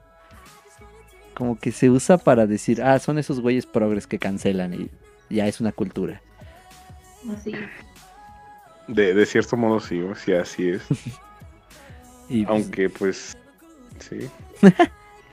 como 1.35 1.57
que 1.57 1.71
se 1.71 1.89
usa 1.89 2.19
para 2.19 2.49
decir, 2.49 2.83
ah, 2.83 2.99
son 2.99 3.17
esos 3.17 3.39
güeyes 3.41 3.65
progres 3.65 4.09
que 4.09 4.19
cancelan 4.19 4.75
y 4.75 4.91
ya 5.31 5.47
es 5.47 5.61
una 5.61 5.71
cultura. 5.71 6.21
Así. 7.33 7.53
De, 8.89 9.15
de 9.15 9.25
cierto 9.25 9.57
modo 9.57 9.79
sí, 9.79 10.01
o 10.01 10.17
sea, 10.17 10.43
así 10.43 10.71
es. 10.71 10.83
Y, 12.31 12.45
pues, 12.45 12.51
Aunque 12.51 12.91
pues 12.91 13.37
sí. 14.01 14.29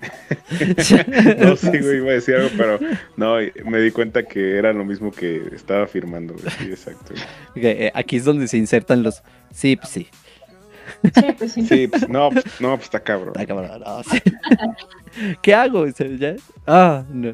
No, 1.40 1.56
sí, 1.56 1.68
güey, 1.68 1.98
iba 1.98 2.12
a 2.12 2.14
decir 2.14 2.36
algo, 2.36 2.50
pero 2.56 2.80
no, 3.18 3.38
me 3.66 3.80
di 3.80 3.92
cuenta 3.92 4.24
que 4.24 4.58
era 4.58 4.74
lo 4.74 4.86
mismo 4.86 5.12
que 5.12 5.42
estaba 5.54 5.84
afirmando, 5.84 6.36
güey. 6.36 6.50
Sí, 6.58 6.66
exacto. 6.70 7.14
eh, 7.56 7.92
aquí 7.94 8.18
es 8.18 8.26
donde 8.26 8.48
se 8.48 8.58
insertan 8.58 9.04
los, 9.04 9.24
sí, 9.52 9.76
pues 9.76 9.90
sí, 9.90 10.08
Sí, 11.14 11.26
pues 11.38 11.52
sí. 11.52 11.62
Sí, 11.64 11.88
pues 11.88 12.08
no, 12.10 12.30
pues, 12.32 12.44
no, 12.60 12.70
pues 12.76 12.84
está 12.86 13.00
cabrón. 13.02 13.34
Ay, 13.38 13.46
cabrón, 13.46 13.70
no, 13.86 14.04
sí. 14.04 14.20
¿Qué 15.42 15.54
hago? 15.54 15.86
Ya- 15.88 16.36
Ah, 16.68 17.04
no. 17.12 17.34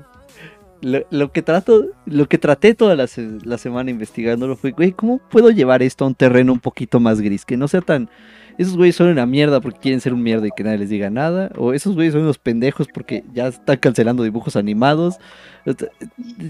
Lo, 0.82 1.04
lo 1.12 1.32
que 1.32 1.44
trato, 1.44 1.86
lo 2.08 2.28
que 2.28 2.40
traté 2.40 2.74
toda 2.74 2.96
la, 2.96 3.06
se- 3.06 3.38
la 3.44 3.58
semana 3.60 3.92
investigándolo 3.92 4.56
fue, 4.56 4.72
güey, 4.72 4.92
¿cómo 4.94 5.20
puedo 5.30 5.52
llevar 5.52 5.84
esto 5.84 6.06
a 6.06 6.08
un 6.08 6.16
terreno 6.16 6.52
un 6.54 6.60
poquito 6.60 7.00
más 7.00 7.22
gris? 7.22 7.46
Que 7.46 7.56
no 7.56 7.68
sea 7.68 7.82
tan. 7.82 8.10
Esos 8.58 8.76
güeyes 8.76 8.96
son 8.96 9.08
una 9.08 9.26
mierda 9.28 9.62
porque 9.62 9.80
quieren 9.80 10.02
ser 10.02 10.14
un 10.14 10.24
mierda 10.24 10.48
y 10.48 10.52
que 10.56 10.64
nadie 10.64 10.80
les 10.80 10.90
diga 10.90 11.10
nada. 11.12 11.52
O 11.56 11.74
esos 11.74 11.94
güeyes 11.96 12.14
son 12.14 12.24
unos 12.24 12.40
pendejos 12.40 12.88
porque 12.94 13.24
ya 13.34 13.48
están 13.48 13.78
cancelando 13.78 14.24
dibujos 14.24 14.56
animados. 14.56 15.18
Sea, 15.66 15.76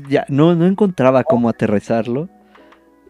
Ya 0.10 0.26
no, 0.30 0.56
no 0.56 0.66
encontraba 0.66 1.24
cómo 1.26 1.50
aterrizarlo. 1.50 2.30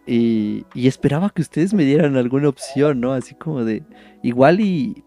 Y, 0.05 0.67
y 0.73 0.87
esperaba 0.87 1.29
que 1.31 1.41
ustedes 1.41 1.73
me 1.73 1.85
dieran 1.85 2.17
alguna 2.17 2.49
opción, 2.49 2.99
¿no? 3.01 3.13
Así 3.13 3.35
como 3.35 3.63
de. 3.65 3.83
Igual 4.23 4.59
y, 4.61 5.05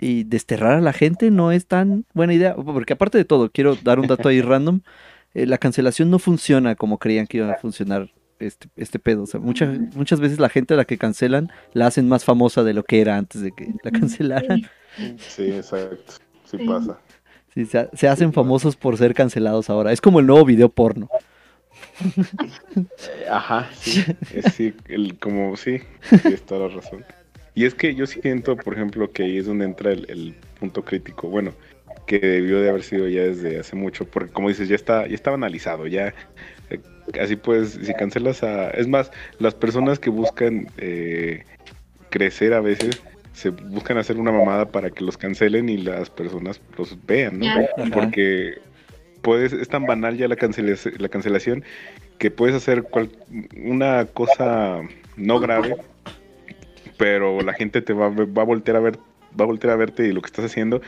y 0.00 0.24
desterrar 0.24 0.74
a 0.78 0.80
la 0.80 0.92
gente 0.92 1.30
no 1.30 1.52
es 1.52 1.66
tan 1.66 2.06
buena 2.14 2.34
idea. 2.34 2.54
Porque 2.56 2.94
aparte 2.94 3.18
de 3.18 3.24
todo, 3.24 3.50
quiero 3.50 3.76
dar 3.76 4.00
un 4.00 4.06
dato 4.06 4.28
ahí 4.28 4.40
random. 4.42 4.82
eh, 5.34 5.46
la 5.46 5.58
cancelación 5.58 6.10
no 6.10 6.18
funciona 6.18 6.76
como 6.76 6.98
creían 6.98 7.26
que 7.26 7.38
iba 7.38 7.50
a 7.50 7.56
funcionar 7.56 8.10
este, 8.38 8.68
este 8.76 8.98
pedo. 8.98 9.24
O 9.24 9.26
sea, 9.26 9.40
muchas 9.40 9.70
muchas 9.94 10.20
veces 10.20 10.38
la 10.40 10.48
gente 10.48 10.74
a 10.74 10.76
la 10.78 10.84
que 10.86 10.98
cancelan 10.98 11.50
la 11.72 11.86
hacen 11.88 12.08
más 12.08 12.24
famosa 12.24 12.64
de 12.64 12.74
lo 12.74 12.84
que 12.84 13.00
era 13.00 13.16
antes 13.18 13.40
de 13.42 13.52
que 13.52 13.74
la 13.82 13.90
cancelaran. 13.92 14.62
Sí, 15.18 15.50
exacto. 15.52 16.14
Sí 16.44 16.58
pasa. 16.58 17.00
Sí, 17.54 17.66
se 17.66 18.08
hacen 18.08 18.32
famosos 18.32 18.76
por 18.76 18.96
ser 18.96 19.14
cancelados 19.14 19.70
ahora. 19.70 19.92
Es 19.92 20.00
como 20.00 20.20
el 20.20 20.26
nuevo 20.26 20.44
video 20.44 20.68
porno. 20.70 21.08
Ajá, 23.30 23.70
sí. 23.74 24.04
Es, 24.34 24.54
sí, 24.54 24.74
el, 24.88 25.18
como 25.18 25.56
sí, 25.56 25.80
tienes 26.22 26.42
toda 26.42 26.68
la 26.68 26.74
razón. 26.74 27.04
Y 27.54 27.64
es 27.64 27.74
que 27.74 27.94
yo 27.94 28.06
siento, 28.06 28.56
por 28.56 28.74
ejemplo, 28.74 29.10
que 29.10 29.24
ahí 29.24 29.38
es 29.38 29.46
donde 29.46 29.64
entra 29.64 29.92
el, 29.92 30.08
el 30.08 30.34
punto 30.58 30.84
crítico. 30.84 31.28
Bueno, 31.28 31.52
que 32.06 32.18
debió 32.18 32.60
de 32.60 32.70
haber 32.70 32.82
sido 32.82 33.08
ya 33.08 33.22
desde 33.22 33.58
hace 33.60 33.76
mucho, 33.76 34.04
porque 34.04 34.32
como 34.32 34.48
dices, 34.48 34.68
ya 34.68 34.76
está, 34.76 35.06
ya 35.06 35.14
estaba 35.14 35.36
analizado, 35.36 35.86
ya 35.86 36.14
eh, 36.70 36.80
así 37.20 37.36
pues, 37.36 37.78
si 37.82 37.94
cancelas 37.94 38.42
a, 38.42 38.70
es 38.70 38.88
más, 38.88 39.10
las 39.38 39.54
personas 39.54 39.98
que 39.98 40.10
buscan 40.10 40.68
eh, 40.78 41.44
crecer 42.10 42.52
a 42.54 42.60
veces 42.60 43.00
se 43.32 43.50
buscan 43.50 43.96
hacer 43.96 44.16
una 44.16 44.32
mamada 44.32 44.66
para 44.66 44.90
que 44.90 45.04
los 45.04 45.16
cancelen 45.16 45.68
y 45.68 45.78
las 45.78 46.10
personas 46.10 46.60
los 46.76 46.98
vean, 47.06 47.38
¿no? 47.38 47.46
Porque 47.92 48.58
puedes, 49.22 49.52
es 49.52 49.68
tan 49.68 49.86
banal 49.86 50.16
ya 50.16 50.28
la, 50.28 50.36
cancelación, 50.36 50.94
la 50.98 51.08
cancelación 51.08 51.64
que 52.18 52.30
puedes 52.30 52.54
hacer 52.54 52.84
cual- 52.84 53.10
una 53.56 54.04
cosa 54.06 54.80
no 55.16 55.40
grave, 55.40 55.76
pero 56.96 57.40
la 57.42 57.52
gente 57.54 57.82
te 57.82 57.92
va, 57.92 58.08
va 58.08 58.42
a 58.42 58.44
voltear 58.44 58.76
a 58.76 58.80
ver, 58.80 58.96
va 59.38 59.44
a 59.44 59.46
voltear 59.46 59.72
a 59.72 59.76
verte 59.76 60.06
y 60.06 60.12
lo 60.12 60.20
que 60.20 60.26
estás 60.26 60.44
haciendo. 60.44 60.80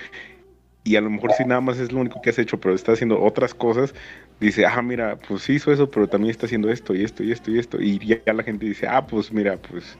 Y 0.85 0.97
a 0.97 1.01
lo 1.01 1.11
mejor 1.11 1.33
si 1.33 1.45
nada 1.45 1.61
más 1.61 1.79
es 1.79 1.93
lo 1.93 2.01
único 2.01 2.21
que 2.21 2.31
has 2.31 2.39
hecho, 2.39 2.59
pero 2.59 2.75
está 2.75 2.93
haciendo 2.93 3.23
otras 3.23 3.55
cosas, 3.55 3.95
dice, 4.41 4.67
ah, 4.67 4.83
mira, 4.83 5.17
pues 5.17 5.43
sí 5.43 5.55
hizo 5.55 5.73
eso, 5.73 5.89
pero 5.91 6.09
también 6.09 6.33
está 6.33 6.47
haciendo 6.47 6.71
esto 6.71 6.95
y 6.95 7.05
esto 7.05 7.23
y 7.23 7.31
esto 7.31 7.51
y 7.53 7.59
esto. 7.59 7.81
Y 7.81 7.99
ya, 8.05 8.19
ya 8.27 8.33
la 8.33 8.43
gente 8.43 8.67
dice, 8.67 8.89
ah, 8.89 9.07
pues 9.07 9.33
mira, 9.33 9.57
pues 9.59 9.97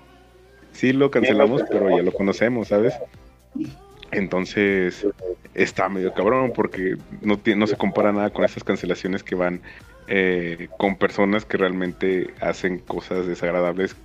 sí 0.73 0.93
lo 0.93 1.11
cancelamos, 1.11 1.63
pero 1.71 1.89
ya 1.97 2.03
lo 2.03 2.13
conocemos, 2.13 2.69
¿sabes? 2.69 2.95
Entonces 4.13 5.07
está 5.55 5.89
medio 5.89 6.13
cabrón 6.13 6.53
porque 6.55 6.97
no, 7.23 7.67
se 7.67 7.77
compara 7.77 8.13
nada 8.13 8.31
con 8.31 8.45
esas 8.45 8.63
cancelaciones 8.63 9.23
que 9.23 9.35
van 9.35 9.61
eh, 10.07 10.69
con 10.79 10.97
personas 10.97 11.45
que 11.45 11.57
realmente 11.57 12.31
hacen 12.41 12.79
cosas 12.79 13.27
desagradables 13.27 13.97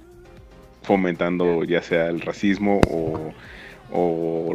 fomentando 0.84 1.66
ya 1.66 1.82
sea 1.82 2.08
el 2.08 2.22
racismo 2.22 2.80
o, 2.90 3.34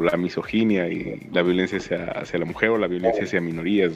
la 0.00 0.16
misoginia 0.16 0.88
y 0.88 1.28
la 1.32 1.42
violencia 1.42 1.78
hacia, 1.78 2.38
la 2.38 2.44
mujer 2.44 2.70
o 2.70 2.78
la 2.78 2.86
violencia 2.86 3.24
hacia 3.24 3.40
minorías. 3.40 3.92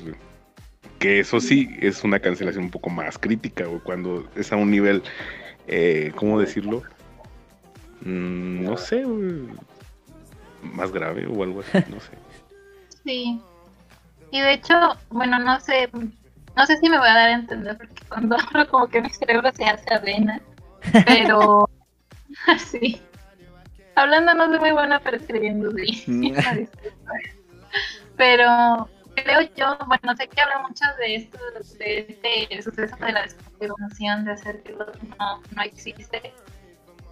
Que 0.99 1.19
eso 1.19 1.41
sí 1.41 1.69
es 1.81 2.05
una 2.05 2.21
cancelación 2.21 2.65
un 2.65 2.71
poco 2.71 2.91
más 2.91 3.19
crítica, 3.19 3.69
o 3.69 3.83
cuando 3.83 4.27
es 4.37 4.53
a 4.53 4.57
un 4.57 4.71
nivel, 4.71 5.03
eh, 5.67 6.13
¿cómo 6.15 6.41
decirlo? 6.41 6.83
Mm, 8.03 8.65
no 8.65 8.77
sé, 8.77 9.05
más 10.75 10.93
grave 10.93 11.27
o 11.27 11.43
algo 11.43 11.61
así, 11.61 11.79
no 11.91 12.01
sé. 12.01 12.13
Sí. 13.05 13.41
Y 14.33 14.41
de 14.41 14.55
hecho, 14.55 14.75
bueno, 15.11 15.39
no 15.39 15.61
sé, 15.61 15.89
no 16.57 16.67
sé 16.67 16.77
si 16.79 16.89
me 16.89 16.99
voy 16.99 17.07
a 17.07 17.15
dar 17.15 17.29
a 17.29 17.33
entender 17.35 17.77
porque 17.77 18.03
cuando 18.09 18.37
hablo 18.49 18.69
como 18.69 18.89
que 18.89 19.01
mi 19.01 19.11
cerebro 19.11 19.51
se 19.53 19.65
hace 19.65 19.95
avena, 19.95 20.41
pero 21.07 21.69
sí. 22.59 23.01
Hablando 23.95 24.35
no 24.35 24.49
soy 24.49 24.59
muy 24.59 24.73
buena, 24.73 24.99
pero 25.01 25.17
escribiendo 25.19 25.71
sí. 25.71 26.35
Pero 28.17 28.89
creo 29.15 29.41
yo, 29.57 29.79
bueno, 29.87 30.17
sé 30.17 30.29
que 30.29 30.41
habla 30.41 30.59
mucho 30.67 30.85
de 30.99 31.15
esto, 31.15 31.39
de 31.79 32.07
este 32.09 32.63
suceso 32.63 32.97
de 32.97 33.13
la 33.13 33.23
desconfirmación, 33.23 34.25
de 34.25 34.33
hacer 34.33 34.63
que 34.63 34.73
no, 34.73 35.43
no 35.55 35.63
existe, 35.63 36.35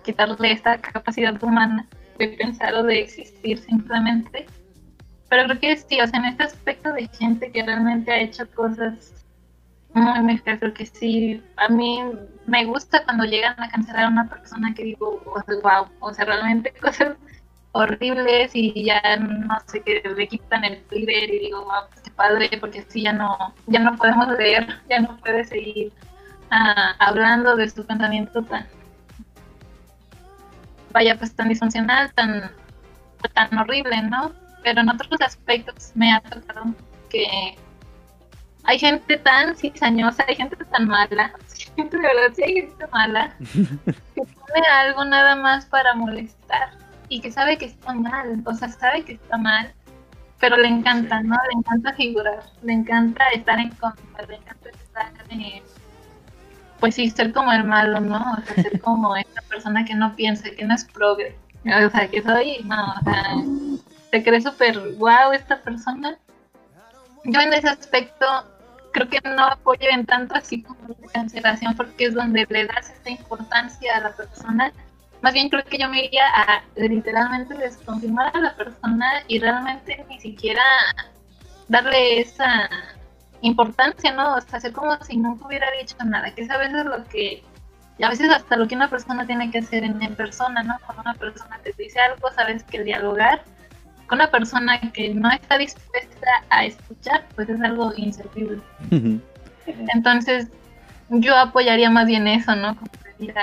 quitarle 0.02 0.52
esta 0.52 0.78
capacidad 0.78 1.42
humana 1.42 1.86
de 2.18 2.28
pensar 2.28 2.74
o 2.74 2.82
de 2.82 3.00
existir 3.00 3.58
simplemente. 3.58 4.46
Pero 5.28 5.44
creo 5.44 5.60
que 5.60 5.76
sí, 5.76 6.00
o 6.00 6.06
sea, 6.06 6.20
en 6.20 6.26
este 6.26 6.44
aspecto 6.44 6.92
de 6.92 7.08
gente 7.08 7.50
que 7.50 7.62
realmente 7.62 8.12
ha 8.12 8.20
hecho 8.20 8.48
cosas 8.50 9.14
muy, 9.94 10.38
feas, 10.38 10.58
creo 10.58 10.74
que 10.74 10.86
sí, 10.86 11.42
a 11.56 11.68
mí 11.68 12.00
me 12.46 12.64
gusta 12.64 13.04
cuando 13.04 13.24
llegan 13.24 13.54
a 13.60 13.70
cancelar 13.70 14.04
a 14.04 14.08
una 14.08 14.28
persona 14.28 14.74
que 14.74 14.84
digo, 14.84 15.22
wow, 15.24 15.88
o 16.00 16.12
sea, 16.12 16.24
realmente 16.24 16.72
cosas 16.80 17.16
horribles 17.72 18.50
y 18.54 18.84
ya 18.84 19.00
no 19.16 19.56
sé, 19.66 19.80
que 19.82 20.02
le 20.16 20.28
quitan 20.28 20.64
el 20.64 20.82
Twitter 20.84 21.30
y 21.32 21.38
digo, 21.38 21.64
wow, 21.64 21.84
qué 22.02 22.10
padre, 22.10 22.50
porque 22.60 22.80
así 22.80 23.02
ya 23.02 23.12
no, 23.12 23.36
ya 23.66 23.80
no 23.80 23.96
podemos 23.96 24.28
leer, 24.36 24.66
ya 24.88 25.00
no 25.00 25.16
puede 25.18 25.44
seguir 25.44 25.92
ah, 26.50 26.94
hablando 26.98 27.56
de 27.56 27.68
su 27.68 27.86
pensamiento 27.86 28.42
tan 28.44 28.66
vaya 30.94 31.18
pues 31.18 31.34
tan 31.34 31.48
disfuncional, 31.48 32.14
tan, 32.14 32.50
tan 33.34 33.58
horrible, 33.58 34.00
¿no? 34.02 34.32
Pero 34.62 34.80
en 34.80 34.88
otros 34.88 35.20
aspectos 35.20 35.90
me 35.94 36.12
ha 36.12 36.20
tocado 36.20 36.66
que 37.10 37.58
hay 38.62 38.78
gente 38.78 39.18
tan 39.18 39.56
cizañosa, 39.56 40.24
hay 40.28 40.36
gente 40.36 40.56
tan 40.56 40.86
mala, 40.86 41.32
gente 41.76 41.96
de 41.96 42.02
verdad 42.02 42.34
sí 42.34 42.42
hay 42.44 42.54
gente 42.54 42.86
mala, 42.92 43.36
que 44.14 44.22
pone 44.22 44.66
algo 44.72 45.04
nada 45.04 45.34
más 45.34 45.66
para 45.66 45.94
molestar 45.94 46.70
y 47.08 47.20
que 47.20 47.30
sabe 47.32 47.58
que 47.58 47.66
está 47.66 47.92
mal, 47.92 48.42
o 48.46 48.54
sea, 48.54 48.68
sabe 48.68 49.04
que 49.04 49.14
está 49.14 49.36
mal, 49.36 49.74
pero 50.38 50.56
le 50.56 50.68
encanta, 50.68 51.22
¿no? 51.22 51.36
Le 51.52 51.58
encanta 51.58 51.92
figurar, 51.94 52.44
le 52.62 52.72
encanta 52.72 53.24
estar 53.34 53.58
en 53.58 53.70
contra, 53.70 54.26
le 54.28 54.36
encanta 54.36 54.70
estar 54.70 55.12
en 55.28 55.40
pues 56.84 56.96
sí, 56.96 57.08
ser 57.08 57.32
como 57.32 57.50
el 57.50 57.64
malo, 57.64 57.98
¿no? 57.98 58.18
O 58.18 58.42
sea, 58.42 58.62
ser 58.62 58.78
como 58.82 59.16
esta 59.16 59.40
persona 59.40 59.86
que 59.86 59.94
no 59.94 60.14
piensa, 60.14 60.50
que 60.50 60.66
no 60.66 60.74
es 60.74 60.84
progre. 60.84 61.34
O 61.64 61.88
sea, 61.88 62.08
que 62.08 62.20
soy, 62.20 62.58
no, 62.64 62.92
o 63.00 63.04
sea, 63.04 63.36
te 64.10 64.22
crees 64.22 64.44
súper 64.44 64.78
wow 64.98 65.32
esta 65.32 65.62
persona. 65.62 66.18
Yo 67.24 67.40
en 67.40 67.54
ese 67.54 67.70
aspecto 67.70 68.26
creo 68.92 69.08
que 69.08 69.18
no 69.26 69.46
apoyo 69.46 69.88
en 69.90 70.04
tanto 70.04 70.34
así 70.34 70.62
como 70.62 70.78
la 70.88 71.08
cancelación 71.10 71.74
porque 71.74 72.04
es 72.04 72.14
donde 72.14 72.46
le 72.50 72.66
das 72.66 72.90
esta 72.90 73.08
importancia 73.08 73.96
a 73.96 74.00
la 74.00 74.10
persona. 74.14 74.70
Más 75.22 75.32
bien 75.32 75.48
creo 75.48 75.64
que 75.64 75.78
yo 75.78 75.88
me 75.88 76.04
iría 76.04 76.26
a 76.36 76.64
literalmente 76.76 77.54
desconfirmar 77.54 78.30
a 78.36 78.40
la 78.40 78.56
persona 78.56 79.22
y 79.26 79.38
realmente 79.38 80.04
ni 80.10 80.20
siquiera 80.20 80.62
darle 81.66 82.20
esa 82.20 82.68
importancia, 83.44 84.12
¿no? 84.12 84.36
O 84.36 84.40
sea, 84.40 84.58
hacer 84.58 84.72
como 84.72 84.96
si 85.04 85.16
nunca 85.16 85.46
hubiera 85.46 85.66
dicho 85.78 85.96
nada, 86.04 86.34
que 86.34 86.42
es 86.42 86.50
a 86.50 86.58
veces 86.58 86.84
lo 86.84 87.04
que, 87.04 87.42
y 87.98 88.02
a 88.02 88.08
veces 88.08 88.30
hasta 88.30 88.56
lo 88.56 88.66
que 88.66 88.74
una 88.74 88.88
persona 88.88 89.26
tiene 89.26 89.50
que 89.50 89.58
hacer 89.58 89.84
en, 89.84 89.98
persona, 90.16 90.62
¿no? 90.62 90.76
Cuando 90.84 91.02
una 91.02 91.14
persona 91.14 91.58
te 91.62 91.74
dice 91.78 92.00
algo, 92.00 92.30
sabes 92.32 92.64
que 92.64 92.82
dialogar 92.82 93.42
con 94.06 94.18
una 94.18 94.30
persona 94.30 94.80
que 94.92 95.14
no 95.14 95.30
está 95.30 95.58
dispuesta 95.58 96.28
a 96.48 96.64
escuchar, 96.64 97.24
pues 97.34 97.48
es 97.48 97.60
algo 97.60 97.92
inservible. 97.96 98.60
Entonces, 99.94 100.48
yo 101.10 101.36
apoyaría 101.36 101.90
más 101.90 102.06
bien 102.06 102.26
eso, 102.26 102.56
¿no? 102.56 102.74
Como 102.76 102.90
decir, 103.04 103.34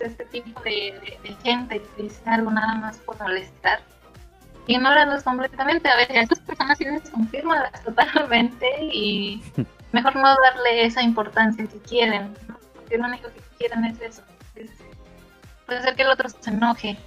este 0.00 0.24
tipo 0.26 0.60
de, 0.62 1.18
de 1.22 1.36
gente 1.42 1.80
que 1.96 2.02
dice 2.04 2.22
algo 2.26 2.50
nada 2.50 2.74
más 2.74 2.96
por 2.98 3.20
molestar 3.20 3.80
ignorarlos 4.66 5.22
completamente. 5.22 5.88
A 5.88 5.96
veces 5.96 6.16
estas 6.16 6.40
personas 6.40 6.78
sí 6.78 6.84
confirman 7.10 7.64
totalmente 7.84 8.66
y 8.80 9.42
mejor 9.92 10.16
no 10.16 10.28
darle 10.28 10.84
esa 10.84 11.02
importancia 11.02 11.66
que 11.66 11.78
quieren, 11.80 12.34
porque 12.74 12.98
lo 12.98 13.06
único 13.06 13.28
que 13.28 13.40
quieren 13.58 13.84
es 13.84 14.00
eso. 14.00 14.22
puede 15.66 15.82
ser 15.82 15.94
que 15.94 16.02
el 16.02 16.08
otro 16.08 16.28
se 16.28 16.50
enoje 16.50 16.98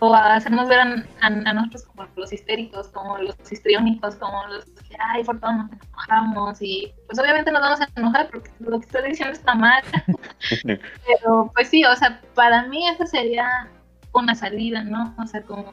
o 0.00 0.14
hacernos 0.14 0.68
ver 0.68 0.80
a, 1.20 1.30
nosotros 1.30 1.82
como 1.84 2.08
los 2.16 2.32
histéricos, 2.32 2.88
como 2.88 3.18
los 3.18 3.36
histriónicos, 3.50 4.16
como 4.16 4.46
los 4.46 4.64
que, 4.64 4.96
ay, 4.98 5.22
por 5.22 5.38
todo 5.38 5.52
nos 5.52 5.70
enojamos 5.70 6.62
y 6.62 6.92
pues 7.06 7.18
obviamente 7.18 7.52
nos 7.52 7.60
vamos 7.60 7.80
a 7.82 7.88
enojar 7.96 8.30
porque 8.30 8.50
lo 8.60 8.80
que 8.80 8.86
estoy 8.86 9.10
diciendo 9.10 9.34
está 9.34 9.54
mal. 9.54 9.82
Pero 10.64 11.52
pues 11.54 11.68
sí, 11.68 11.84
o 11.84 11.94
sea, 11.96 12.18
para 12.34 12.66
mí 12.66 12.88
esa 12.88 13.06
sería 13.06 13.68
una 14.12 14.34
salida, 14.34 14.82
¿no? 14.82 15.14
O 15.22 15.26
sea, 15.26 15.42
como 15.42 15.70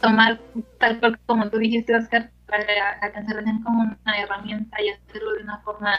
tomar, 0.00 0.40
tal 0.78 0.98
cual 0.98 1.18
como 1.26 1.48
tú 1.50 1.58
dijiste, 1.58 1.94
Oscar, 1.94 2.30
la 2.48 3.12
cancelación 3.12 3.62
como 3.62 3.82
una 3.82 4.18
herramienta 4.18 4.82
y 4.82 4.88
hacerlo 4.88 5.32
de 5.34 5.42
una 5.44 5.58
forma 5.58 5.94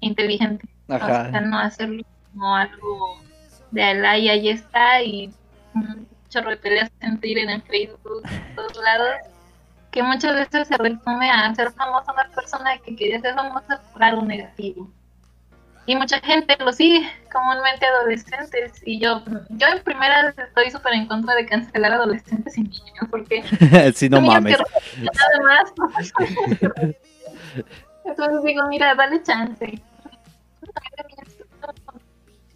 inteligente. 0.00 0.68
O 0.88 0.98
sea, 0.98 1.40
no 1.40 1.58
hacerlo 1.58 2.02
como 2.32 2.56
algo 2.56 3.22
de 3.70 3.82
ala 3.84 4.18
y 4.18 4.28
ahí 4.28 4.48
está 4.48 5.02
y 5.02 5.32
un 5.74 6.06
chorro 6.28 6.50
de 6.50 6.56
peleas 6.56 6.90
en 7.00 7.20
el 7.22 7.62
Facebook, 7.62 8.22
en 8.24 8.54
todos 8.56 8.76
lados, 8.82 9.10
que 9.90 10.02
muchas 10.02 10.34
veces 10.34 10.68
se 10.68 10.76
resume 10.76 11.30
a 11.30 11.54
ser 11.54 11.70
famosa 11.72 12.12
una 12.12 12.28
persona 12.34 12.78
que 12.78 12.96
quería 12.96 13.20
ser 13.20 13.34
famosa 13.34 13.80
por 13.92 14.02
algo 14.02 14.22
negativo 14.22 14.90
y 15.86 15.96
mucha 15.96 16.20
gente 16.20 16.56
lo 16.60 16.72
sigue, 16.72 17.10
comúnmente 17.32 17.84
adolescentes. 17.86 18.82
Y 18.84 19.00
yo, 19.00 19.22
yo 19.50 19.66
en 19.66 19.82
primera 19.82 20.28
estoy 20.28 20.70
súper 20.70 20.92
en 20.94 21.06
contra 21.06 21.34
de 21.34 21.46
cancelar 21.46 21.92
adolescentes 21.92 22.56
y 22.56 22.62
niños, 22.62 23.08
porque 23.10 23.42
si 23.94 24.08
no 24.08 24.20
mames. 24.20 24.58
Entonces 28.04 28.42
digo, 28.44 28.66
mira, 28.68 28.94
dale 28.94 29.22
chance. 29.22 29.82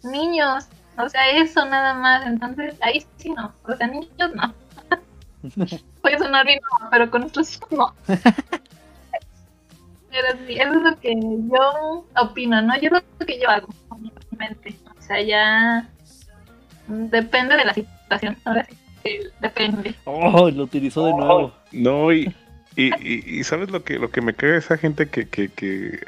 Niños, 0.03 0.67
o 0.97 1.09
sea, 1.09 1.29
eso 1.31 1.65
nada 1.65 1.93
más. 1.93 2.25
Entonces, 2.25 2.75
ahí 2.81 3.05
sí 3.17 3.29
no. 3.29 3.53
O 3.63 3.75
sea, 3.75 3.87
niños 3.87 4.31
no. 4.35 4.53
Puede 6.01 6.17
sonar 6.17 6.45
bien, 6.45 6.59
pero 6.91 7.09
con 7.09 7.23
otros 7.23 7.59
no. 7.71 7.93
Pero 10.19 10.39
sí, 10.47 10.55
eso 10.55 10.73
es 10.73 10.81
lo 10.81 10.99
que 10.99 11.13
yo 11.15 12.05
opino, 12.19 12.61
¿no? 12.61 12.75
Yo 12.79 12.87
es 12.87 13.03
lo 13.19 13.25
que 13.25 13.39
yo 13.39 13.49
hago, 13.49 13.67
obviamente. 13.89 14.75
O 14.97 15.01
sea, 15.01 15.21
ya 15.21 15.87
depende 16.87 17.55
de 17.55 17.65
la 17.65 17.73
situación. 17.73 18.35
Ahora 18.43 18.65
sí, 19.03 19.19
depende. 19.39 19.93
Oh, 20.05 20.49
lo 20.49 20.63
utilizó 20.63 21.05
de 21.05 21.13
nuevo. 21.13 21.53
No, 21.71 22.11
y, 22.13 22.33
y, 22.77 23.39
y, 23.39 23.43
sabes 23.43 23.69
lo 23.69 23.83
que 23.83 23.99
lo 23.99 24.09
que 24.09 24.21
me 24.21 24.33
cae 24.33 24.55
esa 24.55 24.77
gente 24.77 25.09
que, 25.09 25.27
que, 25.27 25.49
que 25.49 25.99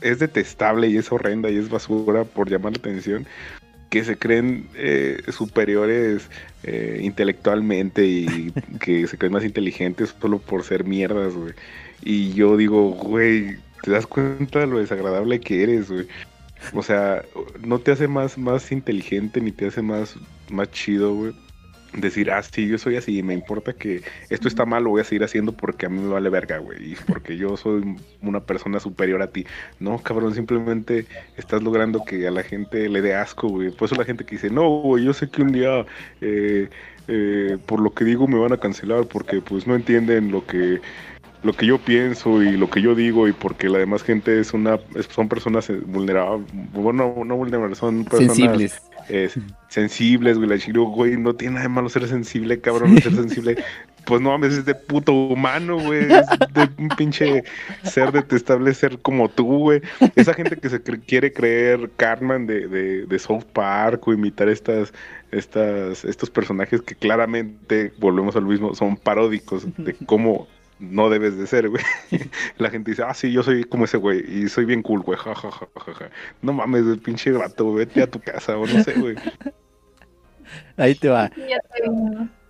es 0.00 0.20
detestable 0.20 0.88
y 0.88 0.96
es 0.96 1.10
horrenda 1.10 1.50
y 1.50 1.56
es 1.56 1.68
basura 1.68 2.24
por 2.24 2.48
llamar 2.48 2.72
la 2.72 2.78
atención 2.78 3.26
que 3.90 4.02
se 4.02 4.16
creen 4.16 4.68
eh, 4.74 5.22
superiores 5.30 6.28
eh, 6.62 7.00
intelectualmente 7.02 8.04
y 8.04 8.52
que 8.80 9.06
se 9.06 9.18
creen 9.18 9.32
más 9.32 9.44
inteligentes 9.44 10.14
solo 10.20 10.38
por 10.38 10.64
ser 10.64 10.84
mierdas, 10.84 11.34
güey. 11.34 11.54
Y 12.02 12.32
yo 12.34 12.56
digo, 12.56 12.90
güey, 12.90 13.56
¿te 13.82 13.90
das 13.90 14.06
cuenta 14.06 14.60
de 14.60 14.66
lo 14.66 14.78
desagradable 14.78 15.40
que 15.40 15.62
eres, 15.62 15.90
güey? 15.90 16.06
O 16.72 16.82
sea, 16.82 17.22
no 17.64 17.78
te 17.78 17.92
hace 17.92 18.08
más, 18.08 18.38
más 18.38 18.72
inteligente 18.72 19.40
ni 19.40 19.52
te 19.52 19.66
hace 19.66 19.82
más, 19.82 20.16
más 20.50 20.70
chido, 20.70 21.14
güey. 21.14 21.34
decir, 21.92 22.30
ah, 22.30 22.42
sí, 22.42 22.66
yo 22.66 22.78
soy 22.78 22.96
así, 22.96 23.22
me 23.22 23.34
importa 23.34 23.72
que 23.72 24.02
esto 24.30 24.48
está 24.48 24.64
mal, 24.64 24.84
lo 24.84 24.90
voy 24.90 25.02
a 25.02 25.04
seguir 25.04 25.24
haciendo 25.24 25.52
porque 25.52 25.86
a 25.86 25.88
mí 25.88 26.00
me 26.00 26.08
vale 26.08 26.28
verga, 26.30 26.58
güey, 26.58 26.92
y 26.92 26.96
porque 27.06 27.36
yo 27.36 27.56
soy 27.56 27.96
una 28.22 28.40
persona 28.40 28.80
superior 28.80 29.22
a 29.22 29.28
ti. 29.30 29.46
No, 29.78 29.98
cabrón, 29.98 30.34
simplemente 30.34 31.06
estás 31.36 31.62
logrando 31.62 32.04
que 32.04 32.26
a 32.26 32.30
la 32.30 32.42
gente 32.42 32.88
le 32.88 33.02
dé 33.02 33.14
asco, 33.14 33.48
güey. 33.48 33.70
Por 33.70 33.86
eso 33.86 33.94
la 33.96 34.04
gente 34.04 34.24
que 34.24 34.36
dice, 34.36 34.50
no, 34.50 34.68
güey, 34.80 35.04
yo 35.04 35.12
sé 35.12 35.28
que 35.30 35.42
un 35.42 35.52
día 35.52 35.86
eh, 36.20 36.68
eh, 37.06 37.58
por 37.66 37.80
lo 37.80 37.92
que 37.92 38.04
digo 38.04 38.26
me 38.26 38.38
van 38.38 38.52
a 38.52 38.56
cancelar 38.56 39.06
porque 39.06 39.42
pues 39.42 39.66
no 39.66 39.74
entienden 39.74 40.32
lo 40.32 40.46
que 40.46 40.80
lo 41.44 41.52
que 41.52 41.66
yo 41.66 41.78
pienso 41.78 42.42
y 42.42 42.56
lo 42.56 42.68
que 42.70 42.80
yo 42.82 42.94
digo 42.94 43.28
y 43.28 43.32
porque 43.32 43.68
la 43.68 43.78
demás 43.78 44.02
gente 44.02 44.40
es 44.40 44.52
una 44.54 44.78
son 45.10 45.28
personas 45.28 45.70
vulnerables, 45.86 46.46
bueno, 46.72 47.14
no 47.24 47.36
vulnerables, 47.36 47.78
son 47.78 48.04
personas 48.04 48.36
Sensibles. 48.36 48.82
eh, 49.08 49.28
sensibles, 49.68 50.38
güey, 50.38 50.48
la 50.48 50.58
chico, 50.58 50.84
güey, 50.86 51.16
no 51.16 51.34
tiene 51.34 51.54
nada 51.54 51.64
de 51.64 51.68
malo 51.68 51.88
ser 51.88 52.08
sensible, 52.08 52.60
cabrón, 52.60 53.00
ser 53.00 53.14
sensible. 53.14 53.56
Pues 54.06 54.20
no 54.20 54.30
mames, 54.30 54.52
es 54.52 54.66
de 54.66 54.74
puto 54.74 55.12
humano, 55.14 55.78
güey, 55.78 56.02
es 56.04 56.26
de 56.52 56.68
un 56.76 56.88
pinche 56.90 57.42
ser 57.84 58.12
detestable 58.12 58.74
ser 58.74 58.98
como 58.98 59.30
tú, 59.30 59.44
güey. 59.60 59.80
Esa 60.14 60.34
gente 60.34 60.56
que 60.56 60.68
se 60.68 60.82
cre- 60.84 61.00
quiere 61.06 61.32
creer 61.32 61.90
Cartman 61.96 62.46
de, 62.46 62.68
de, 62.68 63.06
de 63.06 63.18
South 63.18 63.44
Park 63.54 64.06
o 64.06 64.12
imitar 64.12 64.50
estas, 64.50 64.92
estas, 65.32 66.04
estos 66.04 66.28
personajes 66.28 66.82
que 66.82 66.94
claramente, 66.94 67.92
volvemos 67.98 68.36
al 68.36 68.44
mismo, 68.44 68.74
son 68.74 68.96
paródicos 68.96 69.66
de 69.78 69.94
cómo 70.06 70.48
no 70.78 71.08
debes 71.10 71.36
de 71.38 71.46
ser, 71.46 71.68
güey. 71.68 71.82
La 72.58 72.70
gente 72.70 72.90
dice, 72.90 73.02
ah, 73.06 73.14
sí, 73.14 73.30
yo 73.32 73.42
soy 73.42 73.64
como 73.64 73.84
ese 73.84 73.96
güey 73.96 74.24
y 74.28 74.48
soy 74.48 74.64
bien 74.64 74.82
cool, 74.82 75.02
güey, 75.02 75.18
ja, 75.18 75.34
ja, 75.34 75.50
ja, 75.50 75.68
ja, 75.86 75.94
ja. 75.94 76.10
No 76.42 76.52
mames, 76.52 76.84
el 76.86 76.98
pinche 76.98 77.30
vato, 77.32 77.72
vete 77.72 78.02
a 78.02 78.06
tu 78.10 78.20
casa 78.20 78.56
o 78.58 78.66
no 78.66 78.82
sé, 78.82 78.92
güey. 78.94 79.16
Ahí 80.76 80.94
te 80.94 81.08
va. 81.08 81.30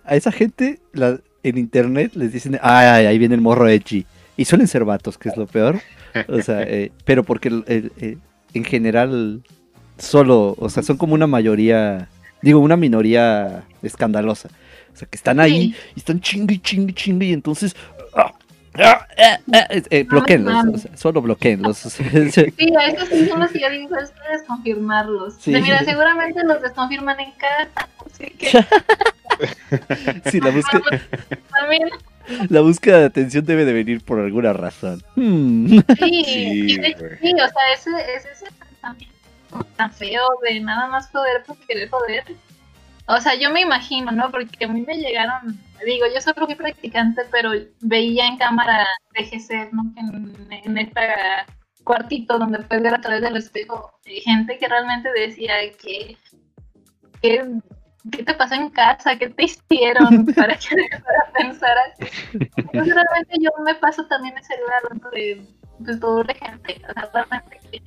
A 0.03 0.15
esa 0.15 0.31
gente 0.31 0.79
la- 0.93 1.19
en 1.43 1.57
internet 1.57 2.11
les 2.15 2.33
dicen, 2.33 2.57
ay, 2.61 2.87
ay, 2.87 3.05
ahí 3.05 3.17
viene 3.19 3.35
el 3.35 3.41
morro 3.41 3.67
edgy. 3.69 4.05
Y 4.37 4.45
suelen 4.45 4.67
ser 4.67 4.83
vatos, 4.83 5.17
que 5.17 5.29
es 5.29 5.37
lo 5.37 5.45
peor. 5.47 5.79
O 6.27 6.41
sea, 6.41 6.61
eh, 6.67 6.91
pero 7.05 7.23
porque 7.23 7.49
el- 7.49 7.63
el- 7.67 7.91
eh, 7.99 8.17
en 8.53 8.63
general 8.63 9.41
solo, 9.97 10.55
o 10.59 10.69
sea, 10.69 10.83
son 10.83 10.97
como 10.97 11.13
una 11.13 11.27
mayoría, 11.27 12.09
digo, 12.41 12.59
una 12.59 12.75
minoría 12.77 13.63
escandalosa. 13.81 14.49
O 14.93 14.97
sea, 14.97 15.07
que 15.09 15.17
están 15.17 15.39
ahí 15.39 15.71
Sí. 15.71 15.75
y 15.95 15.99
están 15.99 16.19
chingue, 16.21 16.59
chingue, 16.61 16.93
chingue 16.93 17.27
y 17.27 17.33
entonces... 17.33 17.75
ah, 18.15 18.33
ah, 18.77 19.07
ah, 19.17 19.39
ah, 19.53 19.67
eh, 19.69 19.83
eh, 19.89 20.03
bloqueenlos, 20.03 20.53
mames. 20.53 20.75
o 20.75 20.87
sea, 20.87 20.97
solo 20.97 21.21
bloqueenlos. 21.21 21.85
o 21.85 21.89
sea, 21.91 22.09
Sí, 22.31 22.73
a 22.77 22.87
esos 22.87 23.07
sí 23.09 23.29
los 23.37 23.51
que 23.51 23.59
yo 23.59 23.69
digo, 23.69 23.95
es 23.97 24.11
que 24.11 24.31
desconfirmarlos. 24.31 25.35
Sí. 25.39 25.51
De, 25.53 25.61
mira, 25.61 25.83
seguramente 25.83 26.43
los 26.43 26.61
desconfirman 26.61 27.19
en 27.19 27.31
casa. 27.33 27.89
Así 28.05 28.29
que 28.37 28.65
sí, 30.31 30.39
la 30.39 30.51
búsqueda, 30.51 30.81
también, 31.51 31.89
la 32.49 32.61
búsqueda 32.61 32.99
de 32.99 33.05
atención 33.05 33.45
debe 33.45 33.65
de 33.65 33.73
venir 33.73 34.01
por 34.03 34.19
alguna 34.19 34.53
razón. 34.53 35.03
Hmm. 35.15 35.67
sí, 35.67 35.77
Sí, 36.25 36.77
de- 36.77 36.93
güey. 36.93 37.17
sí, 37.21 37.33
o 37.33 37.37
sea, 37.37 37.73
ese, 37.73 37.89
ese 38.15 38.29
es 38.31 38.43
tan 39.77 39.91
feo 39.93 40.23
de 40.43 40.59
nada 40.59 40.87
más 40.87 41.09
joder 41.11 41.43
por 41.45 41.57
querer 41.59 41.89
joder. 41.89 42.23
O 43.07 43.17
sea, 43.17 43.35
yo 43.35 43.51
me 43.51 43.61
imagino, 43.61 44.11
¿no? 44.11 44.31
Porque 44.31 44.65
a 44.65 44.67
mí 44.67 44.81
me 44.81 44.97
llegaron, 44.97 45.59
digo, 45.85 46.05
yo 46.13 46.21
soy 46.21 46.33
muy 46.45 46.55
practicante, 46.55 47.21
pero 47.31 47.51
veía 47.81 48.25
en 48.25 48.37
cámara 48.37 48.85
DGC, 49.13 49.71
¿no? 49.71 49.83
En, 49.97 50.47
en 50.51 50.77
este 50.77 51.01
cuartito 51.85 52.37
donde 52.37 52.59
puedes 52.63 52.83
ver 52.83 52.95
a 52.95 53.01
través 53.01 53.21
del 53.21 53.37
espejo 53.37 53.91
eh, 54.05 54.19
gente 54.21 54.57
que 54.57 54.67
realmente 54.67 55.09
decía 55.13 55.53
que, 55.81 56.17
que 57.21 57.45
¿qué 58.11 58.23
te 58.23 58.33
pasó 58.33 58.55
en 58.55 58.69
casa? 58.69 59.17
¿Qué 59.17 59.29
te 59.29 59.45
hicieron 59.45 60.25
para, 60.35 60.55
que, 60.57 60.75
para 60.91 61.31
pensar 61.33 61.77
así? 61.77 62.11
Entonces 62.55 62.93
realmente 62.93 63.37
yo 63.39 63.51
me 63.63 63.75
paso 63.75 64.05
también 64.07 64.37
ese 64.37 64.55
lado 64.67 65.11
de 65.11 65.45
pues 65.83 65.99
doble 65.99 66.33
gente, 66.35 66.81
o 66.89 66.93
sea, 66.93 67.09
realmente 67.13 67.59
que, 67.71 67.81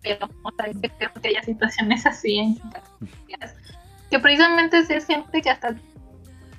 feo, 0.00 0.30
o 0.42 0.52
sea, 0.52 0.66
que 0.66 1.20
que 1.20 1.28
haya 1.28 1.42
situaciones 1.42 2.06
así 2.06 2.38
en 2.38 2.54
casas. 3.38 3.54
Que 4.12 4.18
precisamente 4.18 4.78
es 4.78 5.06
gente 5.06 5.40
que 5.40 5.48
hasta 5.48 5.74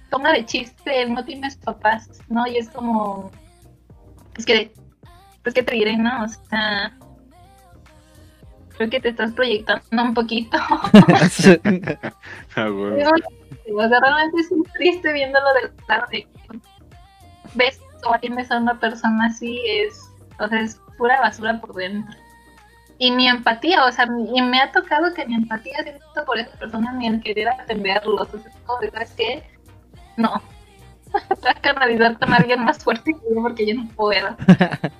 toma 0.09 0.33
de 0.33 0.43
chiste, 0.43 1.05
no 1.05 1.23
tienes 1.23 1.55
papás, 1.57 2.09
¿no? 2.27 2.47
Y 2.47 2.57
es 2.57 2.67
como, 2.71 3.29
es 4.35 4.43
que, 4.43 4.73
pues 5.43 5.53
que 5.53 5.61
te 5.61 5.75
diré, 5.75 5.95
¿no? 5.95 6.23
O 6.23 6.27
sea, 6.27 6.97
creo 8.75 8.89
que 8.89 8.99
te 8.99 9.09
estás 9.09 9.33
proyectando 9.33 10.03
un 10.03 10.15
poquito. 10.15 10.57
Ah, 12.55 12.69
o 12.69 13.87
sea, 13.87 13.99
realmente 13.99 14.41
es 14.41 14.51
muy 14.51 14.67
triste 14.77 15.13
viéndolo 15.13 15.45
de 15.53 15.71
que 16.11 16.27
ves 17.53 17.79
o 18.03 18.13
atiendes 18.13 18.51
a 18.51 18.57
una 18.57 18.79
persona 18.79 19.27
así, 19.27 19.59
es, 19.65 19.99
o 20.39 20.47
sea, 20.47 20.59
es 20.59 20.79
pura 20.97 21.19
basura 21.21 21.61
por 21.61 21.75
dentro. 21.75 22.15
Y 22.97 23.11
mi 23.11 23.27
empatía, 23.27 23.85
o 23.85 23.91
sea, 23.91 24.07
y 24.33 24.41
me 24.41 24.61
ha 24.61 24.71
tocado 24.71 25.13
que 25.13 25.25
mi 25.25 25.35
empatía 25.35 25.83
siento 25.83 26.25
por 26.25 26.37
esa 26.37 26.55
persona 26.57 26.93
ni 26.93 27.07
el 27.07 27.21
querer 27.21 27.49
atenderlos, 27.49 28.33
o 28.33 28.39
sea, 28.39 28.51
es 28.51 28.57
como 28.65 28.79
de, 28.79 28.91
¿sabes 28.91 29.13
qué? 29.15 29.43
No. 30.17 30.41
Vas 31.13 31.55
a 31.55 31.59
canalizar 31.61 32.17
con 32.17 32.33
alguien 32.33 32.63
más 32.63 32.83
fuerte 32.83 33.13
que 33.13 33.35
yo 33.35 33.41
porque 33.41 33.67
yo 33.67 33.75
no 33.75 33.87
puedo. 33.89 34.29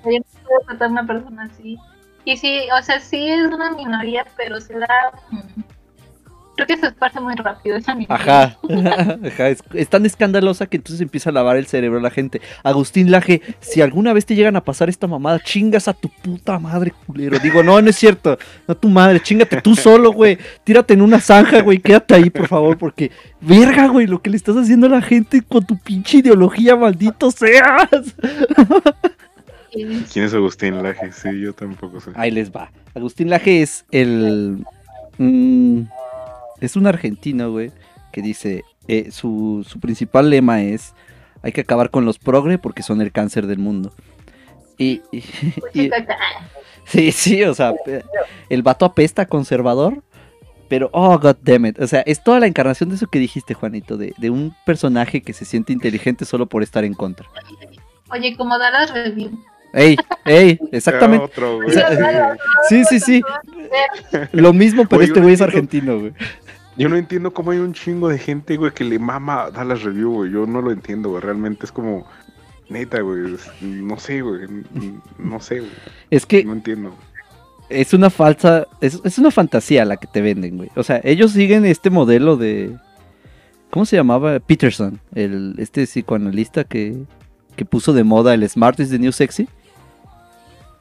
Yo 0.04 0.18
no 0.18 0.46
puedo 0.46 0.60
tratar 0.66 0.88
a 0.88 0.90
una 0.90 1.06
persona 1.06 1.44
así. 1.44 1.78
Y 2.24 2.36
sí, 2.36 2.68
o 2.76 2.82
sea, 2.82 3.00
sí 3.00 3.28
es 3.28 3.46
una 3.46 3.70
minoría, 3.72 4.26
pero 4.36 4.60
se 4.60 4.78
da... 4.78 4.88
Creo 6.56 6.66
que 6.66 6.76
se 6.76 6.86
esparce 6.86 7.20
muy 7.20 7.34
rápido 7.34 7.76
esa 7.76 7.94
minoría. 7.94 8.14
Ajá, 8.14 8.58
ajá, 9.26 9.48
es, 9.48 9.62
es 9.72 9.88
tan 9.88 10.06
escandalosa 10.06 10.66
que 10.66 10.76
entonces 10.76 11.00
empieza 11.00 11.30
a 11.30 11.32
lavar 11.32 11.56
el 11.56 11.66
cerebro 11.66 11.98
a 11.98 12.02
la 12.02 12.10
gente. 12.10 12.40
Agustín 12.62 13.10
Laje, 13.10 13.42
si 13.60 13.80
alguna 13.80 14.12
vez 14.12 14.24
te 14.24 14.34
llegan 14.34 14.56
a 14.56 14.62
pasar 14.62 14.88
esta 14.88 15.06
mamada, 15.06 15.40
chingas 15.40 15.88
a 15.88 15.94
tu 15.94 16.08
puta 16.08 16.58
madre, 16.58 16.92
culero. 17.06 17.38
Digo, 17.38 17.62
no, 17.62 17.80
no 17.80 17.90
es 17.90 17.96
cierto, 17.96 18.38
no 18.68 18.76
tu 18.76 18.88
madre, 18.88 19.20
chingate 19.20 19.60
tú 19.60 19.74
solo, 19.74 20.12
güey. 20.12 20.38
Tírate 20.62 20.94
en 20.94 21.02
una 21.02 21.20
zanja, 21.20 21.60
güey, 21.62 21.78
quédate 21.78 22.14
ahí, 22.14 22.30
por 22.30 22.46
favor, 22.46 22.78
porque, 22.78 23.10
verga, 23.40 23.88
güey, 23.88 24.06
lo 24.06 24.22
que 24.22 24.30
le 24.30 24.36
estás 24.36 24.56
haciendo 24.56 24.86
a 24.86 24.90
la 24.90 25.02
gente 25.02 25.42
con 25.42 25.64
tu 25.66 25.76
pinche 25.78 26.18
ideología, 26.18 26.76
maldito 26.76 27.30
seas. 27.30 27.88
¿Quién 30.12 30.24
es 30.24 30.34
Agustín 30.34 30.82
Laje? 30.82 31.12
Sí, 31.12 31.40
yo 31.40 31.52
tampoco 31.52 32.00
sé. 32.00 32.12
Ahí 32.14 32.30
les 32.30 32.50
va. 32.52 32.70
Agustín 32.94 33.28
Laje 33.28 33.62
es 33.62 33.84
el. 33.90 34.64
mm, 35.18 35.82
es 36.64 36.76
un 36.76 36.86
argentino, 36.86 37.50
güey, 37.50 37.70
que 38.12 38.22
dice: 38.22 38.64
eh, 38.88 39.10
su, 39.10 39.64
su 39.68 39.80
principal 39.80 40.30
lema 40.30 40.62
es: 40.62 40.94
hay 41.42 41.52
que 41.52 41.60
acabar 41.62 41.90
con 41.90 42.04
los 42.04 42.18
progre 42.18 42.58
porque 42.58 42.82
son 42.82 43.00
el 43.00 43.12
cáncer 43.12 43.46
del 43.46 43.58
mundo. 43.58 43.92
Y. 44.78 45.02
y- 45.12 45.24
y- 45.74 45.90
sí, 46.84 47.12
sí, 47.12 47.42
o 47.44 47.54
sea, 47.54 47.74
el 48.48 48.62
vato 48.62 48.84
apesta 48.84 49.26
conservador. 49.26 50.02
Pero, 50.66 50.88
oh, 50.92 51.18
god 51.18 51.36
damn 51.42 51.66
it. 51.66 51.78
O 51.78 51.86
sea, 51.86 52.00
es 52.06 52.24
toda 52.24 52.40
la 52.40 52.46
encarnación 52.46 52.88
de 52.88 52.94
eso 52.96 53.06
que 53.06 53.18
dijiste, 53.18 53.52
Juanito, 53.52 53.98
de, 53.98 54.14
de 54.16 54.30
un 54.30 54.54
personaje 54.64 55.20
que 55.20 55.34
se 55.34 55.44
siente 55.44 55.74
inteligente 55.74 56.24
solo 56.24 56.46
por 56.46 56.62
estar 56.62 56.84
en 56.84 56.94
contra. 56.94 57.28
Oye, 58.10 58.34
como 58.34 58.58
da 58.58 58.70
las 58.70 58.90
reviews. 58.92 59.32
Ey, 59.74 59.96
ey, 60.24 60.58
exactamente. 60.72 61.26
Otro, 61.26 61.56
güey. 61.56 61.68
O 61.68 61.70
sea, 61.70 62.36
Sí, 62.68 62.82
sí, 62.86 62.98
sí. 62.98 63.22
Lo 64.32 64.52
mismo, 64.54 64.86
pero 64.86 65.00
Oye, 65.00 65.08
este 65.08 65.20
güey 65.20 65.34
es 65.34 65.42
argentino, 65.42 65.98
güey. 66.00 66.12
Yo 66.76 66.88
no 66.88 66.96
entiendo 66.96 67.32
cómo 67.32 67.52
hay 67.52 67.58
un 67.58 67.72
chingo 67.72 68.08
de 68.08 68.18
gente, 68.18 68.56
güey, 68.56 68.72
que 68.72 68.84
le 68.84 68.98
mama 68.98 69.50
dar 69.50 69.66
las 69.66 69.82
review, 69.82 70.12
güey. 70.12 70.32
Yo 70.32 70.46
no 70.46 70.60
lo 70.60 70.72
entiendo, 70.72 71.10
güey. 71.10 71.22
Realmente 71.22 71.66
es 71.66 71.72
como, 71.72 72.06
neta, 72.68 73.00
güey. 73.00 73.36
No 73.60 73.98
sé, 73.98 74.22
güey. 74.22 74.40
No 75.18 75.40
sé, 75.40 75.60
güey. 75.60 75.70
Es 76.10 76.26
que 76.26 76.44
No 76.44 76.52
entiendo. 76.52 76.94
es 77.68 77.94
una 77.94 78.10
falsa, 78.10 78.66
es, 78.80 79.00
es 79.04 79.18
una 79.18 79.30
fantasía 79.30 79.84
la 79.84 79.96
que 79.98 80.06
te 80.08 80.20
venden, 80.20 80.56
güey. 80.56 80.70
O 80.74 80.82
sea, 80.82 81.00
ellos 81.04 81.32
siguen 81.32 81.64
este 81.64 81.90
modelo 81.90 82.36
de, 82.36 82.76
¿cómo 83.70 83.86
se 83.86 83.96
llamaba? 83.96 84.40
Peterson, 84.40 85.00
el 85.14 85.54
este 85.58 85.84
psicoanalista 85.86 86.64
que, 86.64 87.04
que 87.56 87.64
puso 87.64 87.92
de 87.92 88.02
moda 88.04 88.34
el 88.34 88.48
Smart 88.48 88.80
is 88.80 88.90
the 88.90 88.98
New 88.98 89.12
Sexy. 89.12 89.48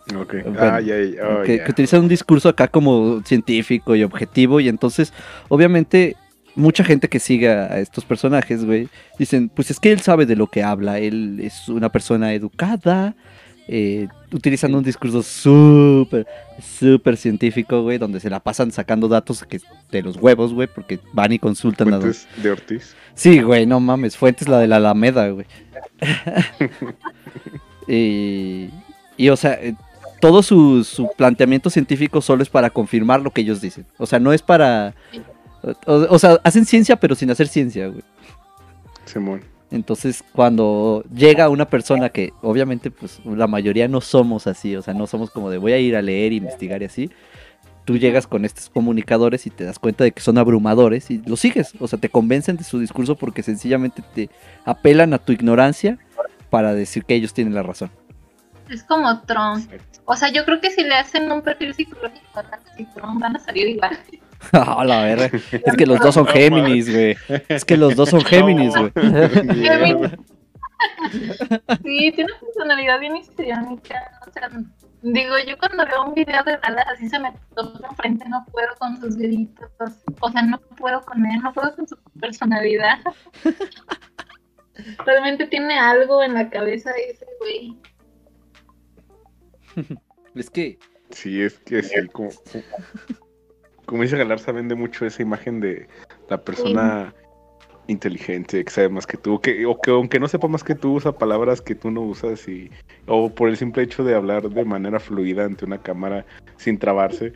Bueno, 0.08 0.28
ah, 0.60 0.82
ya, 0.82 1.02
ya. 1.02 1.28
oh, 1.28 1.44
que, 1.44 1.64
que 1.64 1.72
utiliza 1.72 2.00
un 2.00 2.08
discurso 2.08 2.50
acá 2.50 2.68
como 2.68 3.22
científico 3.24 3.96
y 3.96 4.04
objetivo 4.04 4.60
y 4.60 4.68
entonces 4.68 5.14
obviamente 5.48 6.18
mucha 6.56 6.84
gente 6.84 7.10
que 7.10 7.20
sigue 7.20 7.50
a 7.50 7.80
estos 7.80 8.06
personajes, 8.06 8.66
güey, 8.66 8.90
dicen, 9.18 9.50
pues 9.50 9.72
es 9.72 9.80
que 9.80 9.92
él 9.92 10.02
sabe 10.02 10.26
de 10.26 10.36
lo 10.36 10.48
que 10.48 10.64
habla, 10.64 11.00
él 11.00 11.40
es 11.42 11.68
una 11.70 11.90
persona 11.90 12.34
educada, 12.34 13.16
eh, 13.68 14.08
utilizando 14.32 14.78
un 14.78 14.84
discurso 14.84 15.24
súper, 15.24 16.28
súper 16.62 17.18
científico, 17.18 17.82
güey, 17.82 17.98
donde 17.98 18.20
se 18.20 18.30
la 18.30 18.40
pasan 18.40 18.72
sacando 18.72 19.08
datos 19.08 19.44
que 19.44 19.62
de 19.92 20.02
los 20.02 20.18
huevos, 20.18 20.54
güey, 20.54 20.68
porque 20.68 21.00
van 21.14 21.32
y 21.32 21.40
consultan 21.40 21.94
a... 21.94 22.00
Fuentes 22.00 22.28
de 22.38 22.52
Ortiz. 22.52 22.96
Sí, 23.16 23.42
güey, 23.42 23.66
no 23.66 23.80
mames, 23.80 24.18
Fuentes 24.18 24.48
la 24.48 24.60
de 24.60 24.68
la 24.68 24.78
Alameda, 24.78 25.30
güey. 25.30 25.46
y, 27.88 28.70
y, 29.18 29.30
o 29.30 29.38
sea, 29.38 29.60
todo 30.24 30.42
su, 30.42 30.86
su 30.86 31.10
planteamiento 31.18 31.70
científico 31.70 32.22
solo 32.22 32.44
es 32.44 32.50
para 32.50 32.70
confirmar 32.70 33.20
lo 33.20 33.32
que 33.32 33.42
ellos 33.42 33.60
dicen. 33.60 33.86
O 33.98 34.06
sea, 34.06 34.20
no 34.20 34.32
es 34.32 34.42
para... 34.42 34.96
O, 35.86 35.94
o 36.12 36.18
sea, 36.18 36.40
hacen 36.46 36.66
ciencia 36.66 36.96
pero 36.96 37.14
sin 37.14 37.30
hacer 37.30 37.50
ciencia, 37.50 37.88
güey. 37.88 38.04
Simón. 39.04 39.42
Entonces, 39.70 40.24
cuando 40.32 41.04
llega 41.14 41.50
una 41.50 41.66
persona 41.66 42.08
que 42.08 42.32
obviamente 42.42 42.90
pues 42.90 43.20
la 43.26 43.48
mayoría 43.48 43.90
no 43.90 44.00
somos 44.00 44.48
así, 44.48 44.78
o 44.78 44.82
sea, 44.82 44.94
no 44.94 45.08
somos 45.08 45.30
como 45.30 45.50
de 45.50 45.58
voy 45.58 45.74
a 45.74 45.78
ir 45.78 45.98
a 45.98 46.02
leer, 46.02 46.32
investigar 46.32 46.82
y 46.82 46.86
así, 46.86 47.10
tú 47.84 47.98
llegas 47.98 48.26
con 48.26 48.46
estos 48.46 48.70
comunicadores 48.70 49.46
y 49.46 49.50
te 49.50 49.66
das 49.66 49.78
cuenta 49.78 50.06
de 50.06 50.14
que 50.14 50.22
son 50.22 50.38
abrumadores 50.38 51.12
y 51.12 51.22
los 51.26 51.42
sigues, 51.42 51.74
o 51.82 51.88
sea, 51.90 52.00
te 52.00 52.08
convencen 52.08 52.56
de 52.56 52.64
su 52.64 52.80
discurso 52.80 53.16
porque 53.16 53.44
sencillamente 53.44 54.02
te 54.16 54.30
apelan 54.64 55.14
a 55.14 55.18
tu 55.18 55.34
ignorancia 55.34 55.98
para 56.50 56.74
decir 56.74 57.04
que 57.04 57.16
ellos 57.16 57.34
tienen 57.34 57.56
la 57.56 57.64
razón. 57.64 57.92
Es 58.70 58.84
como 58.84 59.22
Trump. 59.22 59.70
O 60.06 60.16
sea, 60.16 60.30
yo 60.30 60.46
creo 60.46 60.60
que 60.60 60.72
si 60.72 60.84
le 60.84 60.96
hacen 60.96 61.32
un 61.32 61.42
perfil 61.42 61.74
psicológico 61.74 62.40
a 62.40 62.44
Trump 62.94 63.22
van 63.22 63.36
a 63.36 63.40
salir 63.40 63.68
igual. 63.68 63.98
A 64.52 64.84
la 64.84 65.04
verga. 65.04 65.30
Es 65.52 65.76
que 65.78 65.86
los 65.86 66.00
dos 66.00 66.16
son 66.16 66.28
Géminis, 66.28 66.92
güey. 66.92 67.16
Es 67.48 67.64
que 67.64 67.78
los 67.78 67.96
dos 67.96 68.10
son 68.10 68.22
Géminis, 68.22 68.76
güey. 68.76 68.92
Sí, 71.82 72.12
tiene 72.14 72.26
una 72.26 72.40
personalidad 72.42 73.00
bien 73.00 73.16
histriónica. 73.16 74.20
O 74.28 74.32
sea, 74.34 74.50
digo, 75.02 75.36
yo 75.48 75.58
cuando 75.58 75.86
veo 75.86 76.04
un 76.04 76.14
video 76.14 76.44
de 76.44 76.58
Dallas 76.58 76.86
así 76.94 77.08
se 77.08 77.20
me 77.20 77.32
toca 77.56 77.88
enfrente, 77.88 78.28
no 78.28 78.46
puedo 78.52 78.68
con 78.80 79.00
sus 79.00 79.16
gritos. 79.16 79.70
O 80.20 80.30
sea, 80.30 80.42
no 80.42 80.60
puedo 80.78 81.02
con 81.02 81.26
él, 81.26 81.42
no 81.42 81.54
puedo 81.54 81.74
con 81.76 81.88
su 81.88 81.96
personalidad. 82.20 83.00
Realmente 85.06 85.48
tiene 85.48 85.80
algo 85.80 86.22
en 86.22 86.34
la 86.34 86.50
cabeza 86.50 86.92
ese 86.92 87.26
güey. 87.40 87.78
Es 90.36 90.50
que. 90.50 90.80
Sí, 91.12 91.42
es 91.42 91.60
que 91.60 91.84
sí, 91.84 92.08
como, 92.12 92.30
como 93.86 94.02
dice 94.02 94.18
Galarza, 94.18 94.52
vende 94.52 94.74
mucho 94.74 95.06
esa 95.06 95.22
imagen 95.22 95.60
de 95.60 95.88
la 96.28 96.42
persona 96.42 97.14
inteligente, 97.88 98.64
que 98.64 98.72
sabe 98.72 98.90
más 98.90 99.06
que 99.06 99.18
tú, 99.18 99.40
que, 99.40 99.66
o 99.66 99.80
que 99.80 99.92
aunque 99.92 100.20
no 100.20 100.28
sepa 100.28 100.48
más 100.48 100.64
que 100.64 100.74
tú, 100.74 100.94
usa 100.94 101.12
palabras 101.12 101.62
que 101.62 101.76
tú 101.76 101.92
no 101.92 102.02
usas, 102.02 102.48
y, 102.48 102.72
o 103.06 103.30
por 103.30 103.50
el 103.50 103.58
simple 103.58 103.84
hecho 103.84 104.04
de 104.04 104.16
hablar 104.16 104.50
de 104.50 104.66
manera 104.66 105.00
fluida 105.00 105.46
ante 105.46 105.66
una 105.66 105.82
cámara 105.82 106.26
sin 106.58 106.80
trabarse, 106.80 107.34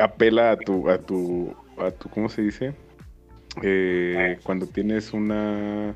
apela 0.00 0.52
a 0.52 0.56
tu, 0.56 0.88
a 0.88 0.98
tu, 0.98 1.54
a 1.78 1.90
tu, 1.90 2.08
¿cómo 2.10 2.28
se 2.28 2.42
dice? 2.42 2.74
Eh, 3.62 4.38
cuando 4.42 4.66
tienes 4.66 5.12
una 5.12 5.94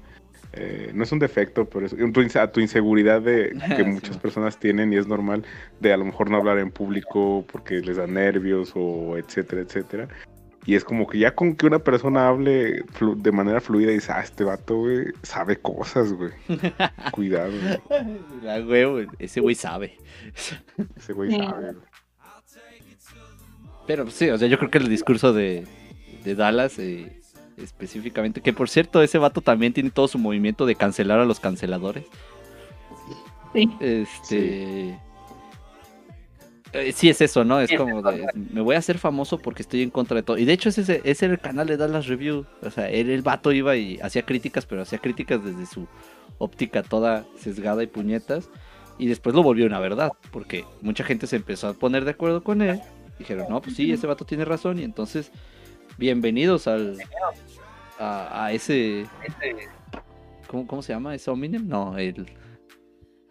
eh, 0.53 0.91
no 0.95 1.05
es 1.05 1.13
un 1.13 1.19
defecto, 1.19 1.67
pero 1.67 1.87
es 1.87 2.37
a 2.37 2.51
tu 2.51 2.61
inseguridad 2.61 3.21
de 3.21 3.57
que 3.77 3.85
muchas 3.85 4.17
personas 4.17 4.59
tienen 4.59 4.93
y 4.93 4.97
es 4.97 5.07
normal 5.07 5.45
de 5.81 5.93
a 5.93 5.97
lo 5.97 6.05
mejor 6.05 6.31
no 6.31 6.39
hablar 6.39 6.59
en 6.59 6.71
público 6.71 7.45
porque 7.51 7.81
les 7.81 7.97
da 7.97 8.07
nervios 8.07 8.73
o 8.75 9.17
etcétera, 9.17 9.63
etcétera. 9.63 10.09
Y 10.67 10.75
es 10.75 10.85
como 10.85 11.07
que 11.07 11.19
ya 11.19 11.35
con 11.35 11.57
que 11.57 11.67
una 11.67 11.79
persona 11.79 12.29
hable 12.29 12.83
de 13.17 13.33
manera 13.33 13.59
fluida 13.59 13.91
y 13.91 13.95
dice, 13.95 14.13
ah, 14.13 14.21
este 14.21 14.45
vato, 14.45 14.77
güey, 14.77 15.07
sabe 15.23 15.57
cosas, 15.57 16.13
güey. 16.13 16.31
Cuidado. 17.13 17.53
ese 19.19 19.41
güey 19.41 19.55
sabe. 19.55 19.97
Ese 20.95 21.13
güey 21.15 21.31
sabe. 21.31 21.75
Pero 23.87 24.11
sí, 24.11 24.29
o 24.29 24.37
sea, 24.37 24.47
yo 24.47 24.59
creo 24.59 24.71
que 24.71 24.77
el 24.77 24.91
discurso 24.91 25.33
de, 25.33 25.67
de 26.23 26.35
Dallas 26.35 26.79
eh, 26.79 27.18
específicamente. 27.63 28.41
Que 28.41 28.53
por 28.53 28.69
cierto, 28.69 29.03
ese 29.03 29.19
vato 29.19 29.41
también 29.41 29.73
tiene 29.73 29.91
todo 29.91 30.09
su 30.09 30.19
movimiento 30.19 30.67
de 30.67 30.75
cancelar 30.75 31.21
a 31.21 31.25
los 31.25 31.41
canceladores. 31.41 32.05
Sí. 33.53 33.71
Este. 33.81 34.99
Eh, 36.73 36.93
sí. 36.93 37.09
es 37.09 37.21
eso, 37.21 37.45
¿no? 37.45 37.61
Es 37.61 37.73
como 37.77 38.03
de, 38.03 38.27
me 38.35 38.61
voy 38.61 38.75
a 38.75 38.79
hacer 38.79 38.99
famoso 38.99 39.39
porque 39.39 39.63
estoy 39.63 39.83
en 39.83 39.91
contra 39.91 40.17
de 40.17 40.23
todo. 40.23 40.39
Y 40.39 40.45
de 40.45 40.53
hecho 40.53 40.69
ese, 40.69 41.01
ese 41.05 41.25
era 41.25 41.35
el 41.35 41.41
canal 41.41 41.67
de 41.67 41.77
Dallas 41.77 42.07
Review. 42.07 42.47
O 42.63 42.71
sea, 42.71 42.91
él, 42.91 43.11
el 43.11 43.23
vato 43.23 43.53
iba 43.53 43.77
y 43.77 43.99
hacía 44.01 44.23
críticas, 44.23 44.67
pero 44.67 44.83
hacía 44.83 44.99
críticas 44.99 45.45
desde 45.45 45.67
su 45.67 45.87
óptica 46.39 46.83
toda 46.83 47.27
sesgada 47.37 47.83
y 47.83 47.87
puñetas. 47.87 48.51
Y 48.99 49.07
después 49.07 49.35
lo 49.35 49.45
volvió 49.45 49.65
una 49.65 49.79
verdad, 49.79 50.11
porque 50.33 50.65
mucha 50.83 51.05
gente 51.05 51.29
se 51.29 51.37
empezó 51.37 51.69
a 51.69 51.75
poner 51.75 52.05
de 52.05 52.11
acuerdo 52.11 52.43
con 52.43 52.63
él. 52.63 52.81
Dijeron, 53.19 53.47
no, 53.49 53.63
pues 53.63 53.77
sí, 53.77 53.93
ese 53.93 54.07
vato 54.07 54.25
tiene 54.25 54.45
razón. 54.45 54.79
Y 54.79 54.83
entonces 54.83 55.31
bienvenidos 55.99 56.67
al 56.69 56.97
a, 57.99 58.51
ese 58.53 59.07
¿cómo, 60.47 60.83
se 60.83 60.93
llama? 60.93 61.15
¿Ese 61.15 61.31
hominem? 61.31 61.67
No, 61.67 61.97
el 61.99 62.27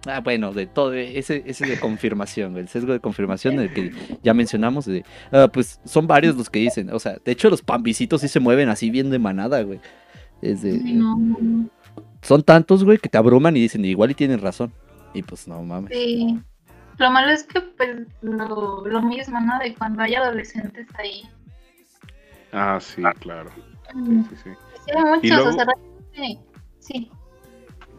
Ah, 0.06 0.22
bueno, 0.22 0.54
de 0.54 0.68
todo, 0.68 0.94
ese, 0.94 1.44
ese 1.46 1.66
de 1.66 1.80
confirmación, 1.80 2.56
el 2.56 2.70
sesgo 2.70 2.94
de 2.94 3.00
confirmación 3.00 3.58
del 3.58 3.74
que 3.74 3.92
ya 4.24 4.34
mencionamos, 4.34 4.86
de, 4.86 5.04
ah, 5.32 5.50
pues 5.52 5.82
son 5.84 6.08
varios 6.08 6.36
los 6.38 6.50
que 6.50 6.60
dicen, 6.60 6.92
o 6.94 7.00
sea, 7.00 7.18
de 7.24 7.32
hecho 7.32 7.50
los 7.50 7.62
pambisitos 7.62 8.22
sí 8.22 8.28
se 8.28 8.40
mueven 8.40 8.70
así 8.70 8.90
bien 8.90 9.10
de 9.10 9.20
manada, 9.20 9.62
güey. 9.64 9.82
Es 10.42 10.62
de, 10.62 10.80
Son 12.22 12.44
tantos, 12.44 12.86
güey, 12.86 13.00
que 13.00 13.10
te 13.10 13.18
abruman 13.18 13.58
y 13.58 13.62
dicen, 13.62 13.84
igual 13.84 14.12
y 14.12 14.14
tienen 14.14 14.40
razón. 14.40 14.72
Y 15.14 15.24
pues 15.24 15.48
no 15.48 15.62
mames. 15.64 15.92
Sí. 15.92 16.40
Lo 17.00 17.12
malo 17.12 17.32
es 17.32 17.44
que, 17.44 17.60
pues, 17.62 18.08
lo, 18.22 18.86
lo 18.86 19.02
mismo, 19.02 19.40
¿no? 19.40 19.60
De 19.60 19.74
cuando 19.74 20.04
hay 20.04 20.16
adolescentes 20.16 20.88
ahí 20.96 21.24
Ah, 22.52 22.80
sí, 22.80 23.02
claro. 23.20 23.52
Mm. 23.94 24.24
Sí, 24.24 24.36
sí, 24.36 24.50
sí. 24.86 24.92
hay 24.96 25.04
muchos, 25.04 25.48
o 25.48 25.52
sea, 25.52 25.66
sí. 26.80 27.12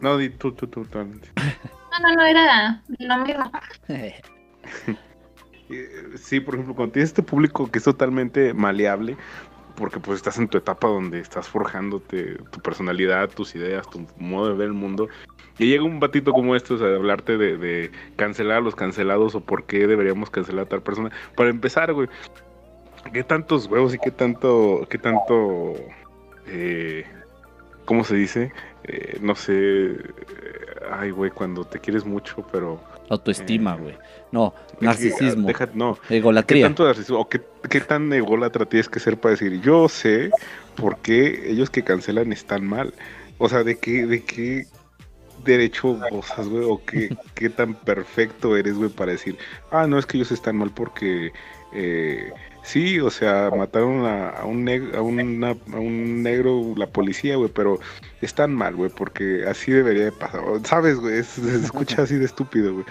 No, 0.01 0.17
di 0.17 0.29
tú, 0.29 0.51
tú, 0.53 0.67
tú, 0.67 0.81
No, 0.81 1.99
no, 2.01 2.15
no, 2.15 2.25
era 2.25 2.81
lo 2.99 3.17
mismo. 3.25 3.51
sí, 6.15 6.39
por 6.39 6.55
ejemplo, 6.55 6.75
cuando 6.75 6.93
tienes 6.93 7.09
este 7.09 7.23
público 7.23 7.69
que 7.69 7.79
es 7.79 7.83
totalmente 7.83 8.53
maleable, 8.53 9.17
porque 9.75 9.99
pues 9.99 10.17
estás 10.17 10.37
en 10.37 10.47
tu 10.47 10.57
etapa 10.57 10.87
donde 10.87 11.19
estás 11.19 11.47
forjándote 11.47 12.37
tu 12.51 12.59
personalidad, 12.61 13.29
tus 13.29 13.55
ideas, 13.55 13.89
tu 13.89 14.05
modo 14.17 14.49
de 14.49 14.55
ver 14.55 14.67
el 14.67 14.73
mundo. 14.73 15.07
Y 15.57 15.67
llega 15.67 15.83
un 15.83 15.99
batito 15.99 16.31
como 16.31 16.55
este, 16.55 16.73
o 16.73 16.77
sea, 16.77 16.87
de 16.87 16.95
hablarte 16.95 17.37
de, 17.37 17.57
de 17.57 17.91
cancelar 18.15 18.57
a 18.57 18.61
los 18.61 18.75
cancelados 18.75 19.35
o 19.35 19.41
por 19.41 19.65
qué 19.65 19.87
deberíamos 19.87 20.29
cancelar 20.29 20.65
a 20.65 20.69
tal 20.69 20.81
persona. 20.81 21.11
Para 21.35 21.49
empezar, 21.49 21.93
güey, 21.93 22.07
¿Qué 23.13 23.23
tantos 23.23 23.67
huevos 23.67 23.93
y 23.93 23.99
qué 23.99 24.11
tanto, 24.11 24.85
qué 24.89 24.97
tanto, 24.97 25.73
eh, 26.47 27.05
¿cómo 27.85 28.03
se 28.03 28.15
dice? 28.15 28.51
Eh, 28.83 29.17
no 29.21 29.35
sé, 29.35 29.53
eh, 29.53 29.97
ay, 30.91 31.11
güey, 31.11 31.31
cuando 31.31 31.65
te 31.65 31.79
quieres 31.79 32.05
mucho, 32.05 32.45
pero... 32.51 32.81
Autoestima, 33.09 33.75
güey. 33.75 33.97
no, 34.31 34.53
narcisismo. 34.79 35.49
no. 35.73 35.97
Egolatría. 36.09 36.63
¿Qué 36.63 36.67
tanto 36.67 36.85
narcisismo? 36.85 37.19
¿O 37.19 37.29
qué, 37.29 37.41
qué 37.69 37.81
tan 37.81 38.13
ególatra 38.13 38.65
tienes 38.65 38.87
que 38.87 38.99
ser 38.99 39.17
para 39.17 39.31
decir, 39.31 39.59
yo 39.61 39.89
sé 39.89 40.29
por 40.75 40.99
qué 40.99 41.49
ellos 41.49 41.69
que 41.69 41.83
cancelan 41.83 42.31
están 42.31 42.65
mal? 42.65 42.93
O 43.39 43.49
sea, 43.49 43.63
¿de 43.63 43.79
qué, 43.79 44.05
de 44.05 44.23
qué 44.23 44.67
derecho 45.43 45.97
gozas, 46.11 46.47
güey? 46.47 46.65
¿O 46.65 46.81
qué, 46.85 47.15
qué 47.33 47.49
tan 47.49 47.73
perfecto 47.73 48.55
eres, 48.55 48.75
güey, 48.75 48.89
para 48.89 49.13
decir, 49.13 49.37
ah, 49.71 49.87
no, 49.87 49.97
es 49.97 50.05
que 50.05 50.17
ellos 50.17 50.31
están 50.31 50.57
mal 50.57 50.71
porque... 50.71 51.31
Eh, 51.73 52.31
Sí, 52.63 52.99
o 52.99 53.09
sea, 53.09 53.49
mataron 53.55 54.05
a, 54.05 54.43
un, 54.45 54.67
a, 54.93 55.01
un 55.01 56.23
negro 56.23 56.73
la 56.75 56.87
policía, 56.87 57.35
güey, 57.35 57.49
pero 57.53 57.79
están 58.21 58.53
mal, 58.53 58.75
güey, 58.75 58.91
porque 58.91 59.45
así 59.47 59.71
debería 59.71 60.05
de 60.05 60.11
pasar. 60.11 60.41
¿Sabes, 60.63 60.97
güey? 60.97 61.23
Se 61.23 61.55
escucha 61.55 62.03
así 62.03 62.15
de 62.15 62.25
estúpido, 62.25 62.73
güey. 62.73 62.85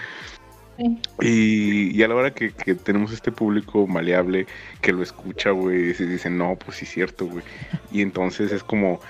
Y, 1.21 2.01
a 2.01 2.07
la 2.07 2.15
hora 2.15 2.33
que, 2.33 2.51
tenemos 2.75 3.11
este 3.11 3.31
público 3.31 3.85
maleable 3.85 4.47
que 4.81 4.93
lo 4.93 5.03
escucha, 5.03 5.51
güey, 5.51 5.93
se 5.93 6.05
dice, 6.05 6.29
no, 6.29 6.55
pues 6.55 6.77
sí 6.77 6.85
es 6.85 6.91
cierto, 6.91 7.25
güey. 7.25 7.43
Y 7.91 8.01
entonces 8.01 8.51
es 8.51 8.63
como 8.63 9.01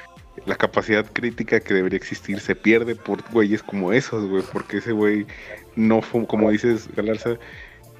la 0.45 0.55
capacidad 0.55 1.05
crítica 1.11 1.59
que 1.59 1.73
debería 1.73 1.97
existir 1.97 2.39
se 2.39 2.55
pierde 2.55 2.95
por 2.95 3.21
güeyes 3.31 3.61
como 3.61 3.93
esos, 3.93 4.27
güey, 4.27 4.43
porque 4.51 4.77
ese 4.77 4.93
güey 4.93 5.27
no, 5.75 6.01
como 6.01 6.49
dices, 6.49 6.89
Galarza, 6.95 7.37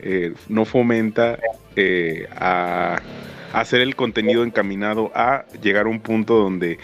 eh, 0.01 0.33
no 0.47 0.65
fomenta 0.65 1.39
eh, 1.75 2.27
a, 2.35 3.01
hacer 3.53 3.81
el 3.81 3.95
contenido 3.95 4.43
encaminado 4.43 5.11
a 5.15 5.45
llegar 5.61 5.85
a 5.85 5.89
un 5.89 5.99
punto 5.99 6.35
donde 6.35 6.77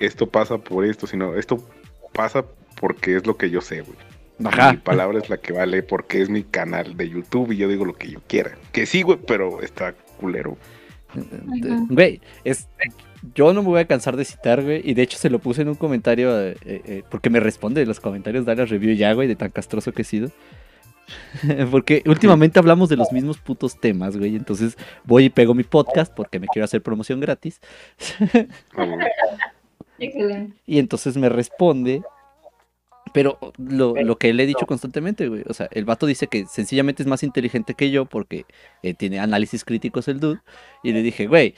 esto 0.00 0.26
pasa 0.26 0.58
por 0.58 0.84
esto, 0.84 1.06
sino 1.06 1.36
esto 1.36 1.64
pasa 2.12 2.44
porque 2.80 3.16
es 3.16 3.26
lo 3.26 3.36
que 3.36 3.50
yo 3.50 3.60
sé, 3.60 3.82
güey. 3.82 3.96
Mi 4.38 4.76
palabra 4.76 5.18
es 5.18 5.28
la 5.28 5.38
que 5.38 5.52
vale 5.52 5.82
porque 5.82 6.22
es 6.22 6.28
mi 6.28 6.44
canal 6.44 6.96
de 6.96 7.08
YouTube 7.08 7.50
y 7.50 7.56
yo 7.56 7.68
digo 7.68 7.84
lo 7.84 7.94
que 7.94 8.08
yo 8.08 8.20
quiera. 8.28 8.52
Que 8.70 8.86
sí, 8.86 9.02
güey, 9.02 9.18
pero 9.26 9.62
está 9.62 9.94
culero. 10.20 10.56
Güey, 11.88 12.20
es, 12.44 12.68
yo 13.34 13.52
no 13.52 13.62
me 13.62 13.68
voy 13.68 13.80
a 13.80 13.86
cansar 13.86 14.16
de 14.16 14.24
citar, 14.24 14.62
güey. 14.62 14.80
Y 14.84 14.94
de 14.94 15.02
hecho 15.02 15.18
se 15.18 15.28
lo 15.28 15.40
puse 15.40 15.62
en 15.62 15.68
un 15.68 15.74
comentario, 15.74 16.30
eh, 16.40 17.02
porque 17.10 17.30
me 17.30 17.40
responde 17.40 17.84
los 17.84 17.98
comentarios 17.98 18.46
de 18.46 18.54
la 18.54 18.64
review 18.64 18.94
ya, 18.94 19.12
güey, 19.12 19.26
de 19.26 19.34
tan 19.34 19.50
castroso 19.50 19.90
que 19.90 20.02
he 20.02 20.04
sido. 20.04 20.30
porque 21.70 22.02
últimamente 22.06 22.58
hablamos 22.58 22.88
de 22.88 22.96
los 22.96 23.12
mismos 23.12 23.38
putos 23.38 23.78
temas, 23.80 24.16
güey. 24.16 24.36
Entonces 24.36 24.76
voy 25.04 25.24
y 25.24 25.30
pego 25.30 25.54
mi 25.54 25.64
podcast 25.64 26.12
porque 26.14 26.38
me 26.38 26.46
quiero 26.46 26.64
hacer 26.64 26.82
promoción 26.82 27.20
gratis. 27.20 27.60
y 30.66 30.78
entonces 30.78 31.16
me 31.16 31.28
responde. 31.28 32.02
Pero 33.14 33.38
lo, 33.56 34.18
que 34.18 34.34
le 34.34 34.42
he 34.42 34.46
dicho 34.46 34.66
constantemente, 34.66 35.28
güey. 35.28 35.42
O 35.48 35.54
sea, 35.54 35.68
el 35.72 35.86
vato 35.86 36.04
dice 36.06 36.26
que 36.26 36.44
sencillamente 36.46 37.02
es 37.02 37.06
más 37.06 37.22
inteligente 37.22 37.74
que 37.74 37.90
yo 37.90 38.04
porque 38.04 38.44
eh, 38.82 38.92
tiene 38.92 39.18
análisis 39.18 39.64
críticos 39.64 40.08
el 40.08 40.20
dude. 40.20 40.40
Y 40.82 40.92
le 40.92 41.02
dije, 41.02 41.26
güey, 41.26 41.54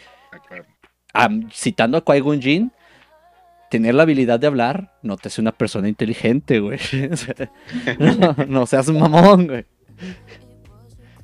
citando 1.53 1.99
a 1.99 2.05
Qui-Gon 2.05 2.41
Jinn, 2.41 2.73
tener 3.71 3.95
la 3.95 4.03
habilidad 4.03 4.41
de 4.41 4.49
hablar 4.49 4.93
no 5.03 5.17
te 5.17 5.29
hace 5.29 5.41
una 5.41 5.53
persona 5.53 5.89
inteligente, 5.89 6.61
güey. 6.61 6.79
No, 8.49 8.67
seas 8.67 8.89
un 8.89 8.99
mamón, 8.99 9.47
güey. 9.47 9.65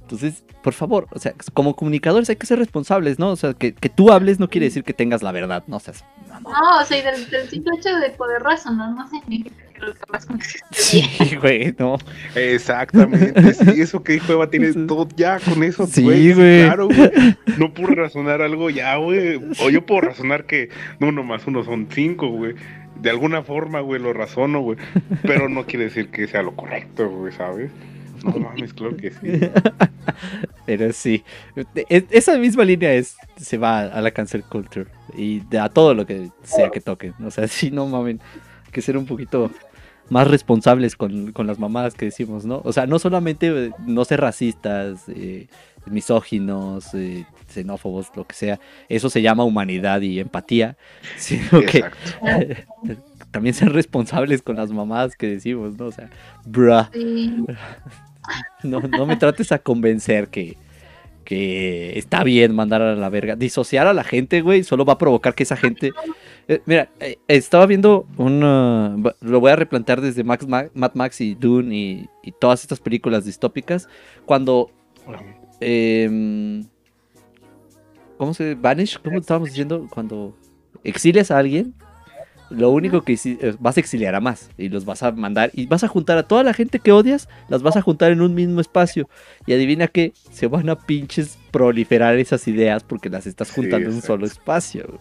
Entonces, 0.00 0.44
por 0.62 0.72
favor, 0.72 1.08
o 1.10 1.18
sea, 1.18 1.34
como 1.52 1.74
comunicadores 1.74 2.30
hay 2.30 2.36
que 2.36 2.46
ser 2.46 2.60
responsables, 2.60 3.18
¿no? 3.18 3.30
O 3.30 3.36
sea, 3.36 3.52
que, 3.54 3.74
que 3.74 3.88
tú 3.88 4.12
hables 4.12 4.38
no 4.38 4.48
quiere 4.48 4.66
decir 4.66 4.84
que 4.84 4.94
tengas 4.94 5.22
la 5.22 5.32
verdad, 5.32 5.64
no 5.66 5.80
seas. 5.80 6.04
No, 6.42 6.80
o 6.80 6.84
sea, 6.84 6.98
y 6.98 7.02
del, 7.02 7.28
del 7.28 7.48
simple 7.48 7.72
hecho 7.76 7.94
de 7.96 8.10
poder 8.10 8.42
razonar 8.42 8.90
no 8.90 9.08
significa 9.08 9.65
que 9.78 10.58
Sí, 10.72 11.04
güey, 11.40 11.74
no. 11.78 11.98
Exactamente, 12.34 13.54
sí, 13.54 13.80
eso 13.80 14.02
que 14.02 14.14
dijo 14.14 14.32
Eva 14.32 14.50
tiene 14.50 14.72
todo 14.86 15.08
ya 15.16 15.38
con 15.40 15.62
eso, 15.62 15.86
Sí, 15.86 16.02
güey. 16.32 16.64
Claro, 16.64 16.88
güey. 16.88 17.10
No 17.58 17.72
puedo 17.72 17.94
razonar 17.94 18.42
algo 18.42 18.70
ya, 18.70 18.96
güey. 18.96 19.40
O 19.60 19.70
yo 19.70 19.84
puedo 19.86 20.02
razonar 20.02 20.44
que 20.44 20.68
uno 21.00 21.22
más 21.22 21.46
uno 21.46 21.64
son 21.64 21.88
cinco, 21.90 22.28
güey. 22.28 22.54
De 23.00 23.10
alguna 23.10 23.42
forma, 23.42 23.80
güey, 23.80 24.00
lo 24.00 24.12
razono, 24.12 24.60
güey. 24.60 24.78
Pero 25.22 25.48
no 25.48 25.64
quiere 25.66 25.84
decir 25.84 26.10
que 26.10 26.26
sea 26.26 26.42
lo 26.42 26.54
correcto, 26.54 27.08
güey, 27.08 27.32
¿sabes? 27.32 27.70
No 28.24 28.38
mames, 28.38 28.72
claro 28.72 28.96
que 28.96 29.10
sí. 29.10 29.40
Pero 30.64 30.92
sí, 30.92 31.22
esa 31.88 32.36
misma 32.38 32.64
línea 32.64 32.92
es 32.92 33.16
se 33.36 33.58
va 33.58 33.80
a 33.80 34.00
la 34.00 34.10
cancel 34.10 34.42
culture 34.42 34.90
y 35.16 35.42
a 35.56 35.68
todo 35.68 35.94
lo 35.94 36.06
que 36.06 36.30
sea 36.42 36.70
que 36.70 36.80
toquen. 36.80 37.14
O 37.24 37.30
sea, 37.30 37.46
sí, 37.46 37.70
no 37.70 37.86
mamen, 37.86 38.20
hay 38.64 38.72
que 38.72 38.82
ser 38.82 38.96
un 38.96 39.06
poquito 39.06 39.50
más 40.08 40.28
responsables 40.28 40.96
con, 40.96 41.32
con 41.32 41.46
las 41.46 41.58
mamadas 41.58 41.94
que 41.94 42.06
decimos, 42.06 42.44
¿no? 42.44 42.60
O 42.64 42.72
sea, 42.72 42.86
no 42.86 42.98
solamente 42.98 43.66
eh, 43.66 43.70
no 43.86 44.04
ser 44.04 44.20
racistas, 44.20 45.04
eh, 45.08 45.48
misóginos, 45.86 46.94
eh, 46.94 47.26
xenófobos, 47.48 48.10
lo 48.14 48.26
que 48.26 48.34
sea. 48.34 48.60
Eso 48.88 49.10
se 49.10 49.22
llama 49.22 49.44
humanidad 49.44 50.00
y 50.00 50.20
empatía, 50.20 50.76
sino 51.16 51.60
que 51.60 51.78
Exacto. 51.78 51.98
también 53.30 53.54
ser 53.54 53.72
responsables 53.72 54.42
con 54.42 54.56
las 54.56 54.70
mamadas 54.70 55.16
que 55.16 55.28
decimos, 55.28 55.76
¿no? 55.78 55.86
O 55.86 55.92
sea, 55.92 56.10
bruh. 56.44 56.86
Sí. 56.92 57.44
No, 58.64 58.80
no 58.80 59.06
me 59.06 59.14
trates 59.16 59.52
a 59.52 59.60
convencer 59.60 60.26
que, 60.26 60.56
que 61.24 61.96
está 61.96 62.24
bien 62.24 62.56
mandar 62.56 62.82
a 62.82 62.96
la 62.96 63.08
verga. 63.08 63.36
Disociar 63.36 63.86
a 63.86 63.92
la 63.92 64.02
gente, 64.02 64.40
güey, 64.40 64.64
solo 64.64 64.84
va 64.84 64.94
a 64.94 64.98
provocar 64.98 65.36
que 65.36 65.44
esa 65.44 65.56
gente... 65.56 65.92
Eh, 66.48 66.60
mira, 66.64 66.88
eh, 67.00 67.18
estaba 67.28 67.66
viendo 67.66 68.06
una... 68.18 68.94
va- 69.04 69.16
Lo 69.20 69.40
voy 69.40 69.50
a 69.50 69.56
replantear 69.56 70.00
desde 70.00 70.22
Max, 70.22 70.46
Ma- 70.46 70.68
Mad 70.74 70.92
Max 70.94 71.20
y 71.20 71.34
Dune 71.34 71.76
y, 71.76 72.08
y 72.22 72.32
todas 72.32 72.62
estas 72.62 72.78
películas 72.80 73.24
distópicas. 73.24 73.88
Cuando... 74.26 74.70
em, 75.60 76.64
¿Cómo 78.18 78.32
se... 78.34 78.54
Vanish? 78.54 78.98
¿Cómo 79.02 79.18
estábamos 79.18 79.48
diciendo? 79.50 79.86
Cuando 79.90 80.36
exilias 80.84 81.30
a 81.30 81.38
alguien, 81.38 81.74
lo 82.48 82.70
único 82.70 83.02
que 83.02 83.14
eh, 83.24 83.54
vas 83.58 83.76
a 83.76 83.80
exiliar 83.80 84.14
a 84.14 84.20
más 84.20 84.50
y 84.56 84.68
los 84.68 84.84
vas 84.84 85.02
a 85.02 85.10
mandar 85.12 85.50
y 85.52 85.66
vas 85.66 85.82
a 85.84 85.88
juntar 85.88 86.16
a 86.16 86.22
toda 86.28 86.42
la 86.44 86.54
gente 86.54 86.78
que 86.78 86.92
odias, 86.92 87.28
las 87.48 87.62
vas 87.62 87.76
a 87.76 87.82
juntar 87.82 88.12
en 88.12 88.20
un 88.22 88.34
mismo 88.34 88.60
espacio 88.60 89.08
y 89.46 89.52
adivina 89.52 89.88
que 89.88 90.12
se 90.30 90.46
van 90.46 90.68
a 90.70 90.76
pinches 90.76 91.38
proliferar 91.50 92.16
esas 92.18 92.46
ideas 92.46 92.84
porque 92.84 93.10
las 93.10 93.26
estás 93.26 93.48
Sí, 93.48 93.54
juntando 93.56 93.88
en 93.90 93.96
un 93.96 94.02
solo 94.02 94.26
espacio. 94.26 94.84
güey. 94.86 95.00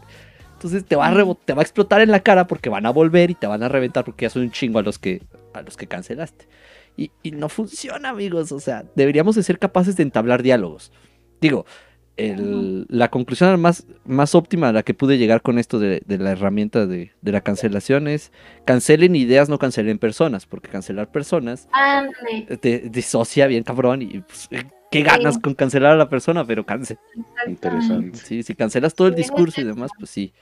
Entonces 0.56 0.86
te 0.86 0.96
va, 0.96 1.08
a 1.08 1.36
te 1.36 1.54
va 1.54 1.62
a 1.62 1.64
explotar 1.64 2.02
en 2.02 2.12
la 2.12 2.22
cara 2.22 2.48
porque 2.48 2.70
van 2.70 2.86
a 2.86 2.90
volver 2.90 3.30
y 3.30 3.36
te 3.36 3.46
van 3.46 3.62
a 3.62 3.70
reventar 3.70 4.06
porque 4.06 4.26
ya 4.26 4.30
son 4.30 4.44
un 4.44 4.52
chingo 4.52 4.80
a 4.80 4.84
los 4.84 4.98
que, 4.98 5.22
a 5.54 5.62
los 5.62 5.78
que 5.78 5.88
cancelaste. 5.88 6.48
Y, 6.98 7.12
y 7.24 7.32
no 7.32 7.50
funciona, 7.50 8.10
amigos. 8.10 8.52
O 8.52 8.60
sea, 8.60 8.86
deberíamos 8.96 9.36
de 9.36 9.44
ser 9.44 9.60
capaces 9.60 9.98
de 9.98 10.04
entablar 10.04 10.44
diálogos. 10.44 10.94
Digo, 11.42 11.66
el- 12.18 12.86
la 12.90 13.10
conclusión 13.10 13.60
más, 13.60 13.86
más 14.06 14.36
óptima 14.36 14.70
a 14.70 14.74
la 14.74 14.84
que 14.84 14.94
pude 14.94 15.18
llegar 15.18 15.42
con 15.42 15.60
esto 15.60 15.80
de, 15.80 16.02
de 16.06 16.18
la 16.18 16.32
herramienta 16.32 16.86
de, 16.86 17.12
de 17.22 17.32
la 17.32 17.42
cancelación 17.42 18.08
es 18.08 18.32
cancelen 18.66 19.16
ideas, 19.16 19.50
no 19.50 19.60
cancelen 19.60 19.98
personas, 20.00 20.46
porque 20.46 20.70
cancelar 20.70 21.12
personas 21.12 21.68
te 22.62 22.80
disocia 22.90 23.48
bien 23.48 23.64
cabrón 23.64 24.02
y 24.02 24.20
pues, 24.22 24.50
qué 24.92 25.02
ganas 25.02 25.36
Sí. 25.36 25.42
con 25.42 25.54
cancelar 25.56 25.92
a 25.94 25.98
la 25.98 26.10
persona, 26.10 26.46
pero 26.46 26.66
cancel. 26.66 26.98
Interesante. 27.48 28.18
Sí, 28.18 28.44
si 28.44 28.56
cancelas 28.56 28.96
todo 28.96 29.08
el 29.08 29.16
discurso 29.16 29.62
y 29.62 29.66
demás, 29.66 29.92
pues 29.98 30.10
sí. 30.10 30.34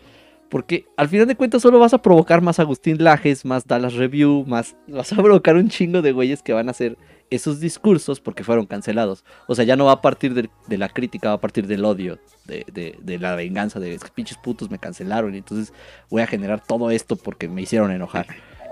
Porque 0.49 0.85
al 0.97 1.09
final 1.09 1.25
de 1.25 1.35
cuentas 1.35 1.63
solo 1.63 1.79
vas 1.79 1.95
a 1.95 2.01
provocar 2.01 2.41
más 2.41 2.59
Agustín 2.59 3.03
Lajes, 3.03 3.43
más 3.45 3.65
Dallas 3.65 3.93
Review, 3.95 4.45
más 4.47 4.75
vas 4.87 5.11
a 5.11 5.15
provocar 5.15 5.55
un 5.55 5.69
chingo 5.69 6.03
de 6.03 6.11
güeyes 6.11 6.43
que 6.43 6.53
van 6.53 6.67
a 6.67 6.71
hacer 6.71 6.95
esos 7.35 7.59
discursos 7.59 8.19
porque 8.19 8.43
fueron 8.43 8.65
cancelados. 8.65 9.23
O 9.47 9.55
sea, 9.55 9.65
ya 9.65 9.75
no 9.75 9.85
va 9.85 9.93
a 9.93 10.01
partir 10.01 10.33
de, 10.33 10.49
de 10.67 10.77
la 10.77 10.89
crítica, 10.89 11.29
va 11.29 11.35
a 11.35 11.41
partir 11.41 11.67
del 11.67 11.83
odio, 11.85 12.19
de, 12.45 12.65
de- 12.71 12.97
de 13.01 13.19
la 13.19 13.35
venganza, 13.35 13.79
de 13.79 13.93
"Es 13.95 14.03
que 14.03 14.11
pinches 14.11 14.37
putos 14.37 14.69
me 14.69 14.79
cancelaron 14.79 15.33
y 15.35 15.39
entonces 15.39 15.73
voy 16.09 16.21
a 16.21 16.27
generar 16.27 16.61
todo 16.65 16.91
esto 16.91 17.15
porque 17.15 17.47
me 17.47 17.61
hicieron 17.61 17.91
enojar. 17.91 18.27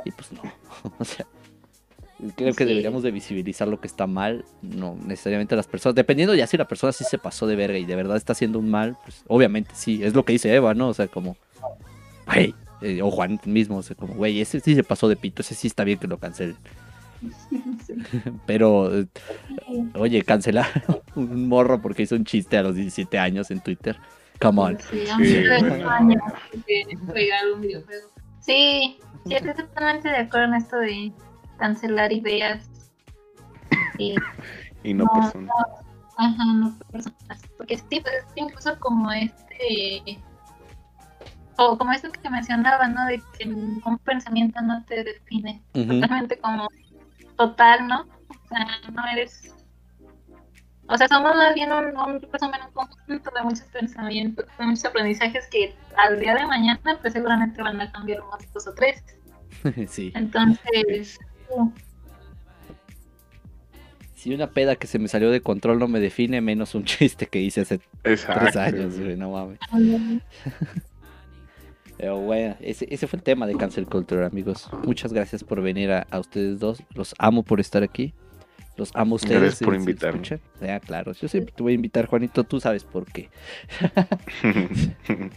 Y 0.06 0.12
pues 0.12 0.32
no. 0.32 0.42
O 1.00 1.06
sea, 1.06 1.26
creo 2.36 2.54
que 2.54 2.64
Sí. 2.64 2.70
deberíamos 2.70 3.02
de 3.04 3.12
visibilizar 3.12 3.68
lo 3.68 3.80
que 3.82 3.88
está 3.88 4.06
mal, 4.08 4.46
no 4.62 4.96
necesariamente 5.06 5.56
las 5.56 5.68
personas, 5.68 5.96
dependiendo 5.96 6.36
ya 6.36 6.46
si 6.48 6.56
la 6.58 6.68
persona 6.68 6.92
sí 6.94 7.04
se 7.04 7.18
pasó 7.18 7.48
de 7.48 7.56
verga 7.56 7.78
y 7.80 7.86
de 7.86 7.96
verdad 7.96 8.16
está 8.18 8.34
haciendo 8.34 8.60
un 8.60 8.70
mal, 8.70 8.96
pues 9.04 9.24
obviamente 9.28 9.72
sí, 9.74 10.04
es 10.04 10.14
lo 10.14 10.24
que 10.24 10.34
dice 10.34 10.54
Eva, 10.54 10.74
¿no? 10.76 10.90
O 10.90 10.94
sea, 10.94 11.08
como, 11.08 11.36
güey, 12.28 12.54
eh, 12.84 13.02
o 13.02 13.10
Juan 13.12 13.40
mismo, 13.46 13.78
o 13.78 13.82
sea, 13.84 13.96
como, 13.96 14.14
güey, 14.14 14.40
ese 14.42 14.60
sí 14.60 14.76
se 14.76 14.84
pasó 14.84 15.08
de 15.08 15.16
pito, 15.16 15.42
ese 15.42 15.56
sí 15.56 15.68
está 15.68 15.84
bien 15.84 15.98
que 16.00 16.08
lo 16.08 16.20
cancelen. 16.20 16.58
Pero, 18.46 18.92
oye, 19.96 20.24
cancelar 20.24 20.68
un 21.16 21.48
morro 21.48 21.82
porque 21.82 22.04
hizo 22.04 22.16
un 22.16 22.26
chiste 22.26 22.58
a 22.58 22.64
los 22.64 22.76
17 22.76 23.18
años 23.20 23.52
en 23.52 23.62
Twitter. 23.62 23.98
Come 24.40 24.62
on. 24.62 24.80
Sí, 24.80 25.08
a 25.08 25.18
mí 25.18 25.26
Sí, 25.26 25.36
un 27.54 27.62
videojuego. 27.62 28.10
Sí, 28.40 29.00
sí, 29.28 29.36
estoy 29.36 29.54
totalmente 29.54 30.10
de 30.10 30.18
acuerdo 30.18 30.48
en 30.48 30.54
esto 30.56 30.78
de 30.78 31.12
cancelar 31.60 32.12
ideas. 32.12 32.68
Y, 33.98 34.16
Y 34.84 34.94
no 34.96 35.04
No, 35.06 35.12
personas. 35.12 35.52
ajá, 36.18 36.46
no 36.46 36.76
personas. 36.92 37.42
Porque 37.58 37.78
sí, 37.78 38.02
pues 38.02 38.26
incluso 38.36 38.80
como 38.80 39.12
este. 39.12 40.18
O 41.58 41.78
como 41.78 41.92
esto 41.92 42.12
que 42.12 42.30
mencionaba, 42.32 42.88
¿no? 42.88 43.06
De 43.06 43.22
que 43.38 43.48
un 43.48 44.00
pensamiento 44.04 44.60
no 44.62 44.84
te 44.86 45.04
define. 45.04 45.62
Totalmente 45.74 46.40
como 46.40 46.68
total, 47.48 47.88
¿no? 47.88 48.02
O 48.28 48.48
sea, 48.48 48.68
no 48.92 49.04
eres. 49.14 49.54
O 50.88 50.98
sea, 50.98 51.08
somos 51.08 51.36
más 51.36 51.56
bien 51.56 51.72
un, 51.72 51.86
un 51.98 52.22
resumen, 52.22 52.60
un 52.68 52.74
conjunto 52.74 53.32
de 53.34 53.44
muchos 53.44 53.62
pensamientos, 53.62 54.46
de 54.60 54.66
muchos 54.66 54.86
aprendizajes 54.86 55.48
que 55.48 55.74
al 55.98 56.20
día 56.20 56.36
de 56.36 56.46
mañana, 56.46 56.98
pues 57.02 57.14
seguramente 57.14 57.62
van 57.62 57.80
a 57.80 57.92
cambiar 57.92 58.22
unos 58.22 58.52
dos 58.54 58.68
o 58.68 58.74
tres. 58.74 59.04
sí. 59.90 60.12
Entonces, 60.16 61.18
Si 64.16 64.34
una 64.34 64.48
peda 64.48 64.76
que 64.76 64.86
se 64.86 65.00
me 65.00 65.08
salió 65.08 65.32
de 65.32 65.42
control 65.42 65.80
no 65.80 65.88
me 65.88 66.00
define, 66.00 66.42
menos 66.42 66.76
un 66.76 66.84
chiste 66.86 67.26
que 67.26 67.40
hice 67.40 67.62
hace 67.62 67.80
Exacto. 68.04 68.42
tres 68.42 68.56
años, 68.58 69.00
güey, 69.00 69.16
no 69.16 69.32
mames. 69.32 69.60
Pero 72.02 72.18
bueno, 72.20 72.56
ese, 72.62 72.88
ese 72.90 73.06
fue 73.06 73.18
el 73.18 73.24
tema 73.24 73.46
de 73.46 73.56
Cancel 73.56 73.86
Culture, 73.86 74.26
amigos. 74.26 74.68
Muchas 74.86 75.14
gracias 75.14 75.44
por 75.44 75.62
venir 75.62 75.92
a, 75.92 76.08
a 76.10 76.20
ustedes 76.20 76.58
dos. 76.60 76.82
Los 76.96 77.14
amo 77.20 77.44
por 77.44 77.60
estar 77.60 77.84
aquí. 77.84 78.16
Los 78.76 78.90
amo 78.96 79.14
a 79.14 79.18
ustedes. 79.18 79.40
Gracias 79.40 79.62
por 79.64 79.76
si- 79.76 79.80
invitarme. 79.82 80.22
Ya, 80.60 80.80
claro. 80.80 81.12
Yo 81.14 81.28
siempre 81.28 81.54
te 81.56 81.62
voy 81.62 81.74
a 81.74 81.76
invitar, 81.76 82.08
Juanito. 82.08 82.44
Tú 82.44 82.60
sabes 82.60 82.84
por 82.86 83.06
qué. 83.06 83.30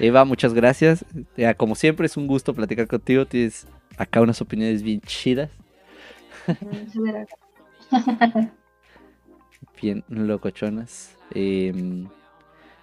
Eva, 0.00 0.26
muchas 0.26 0.52
gracias. 0.52 1.02
Ya, 1.34 1.54
como 1.54 1.74
siempre, 1.74 2.04
es 2.04 2.18
un 2.18 2.26
gusto 2.26 2.52
platicar 2.52 2.86
contigo. 2.88 3.24
Tienes 3.24 3.66
acá 3.96 4.20
unas 4.20 4.42
opiniones 4.42 4.82
bien 4.82 5.00
chidas, 5.00 5.48
bien 9.80 10.04
locochonas. 10.08 11.16
Em, 11.34 12.06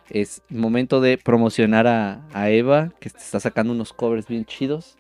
es 0.09 0.41
momento 0.49 1.01
de 1.01 1.17
promocionar 1.17 1.87
a, 1.87 2.21
a 2.33 2.49
Eva, 2.49 2.91
que 2.99 3.09
te 3.09 3.17
está 3.17 3.39
sacando 3.39 3.73
unos 3.73 3.93
covers 3.93 4.27
bien 4.27 4.45
chidos. 4.45 4.97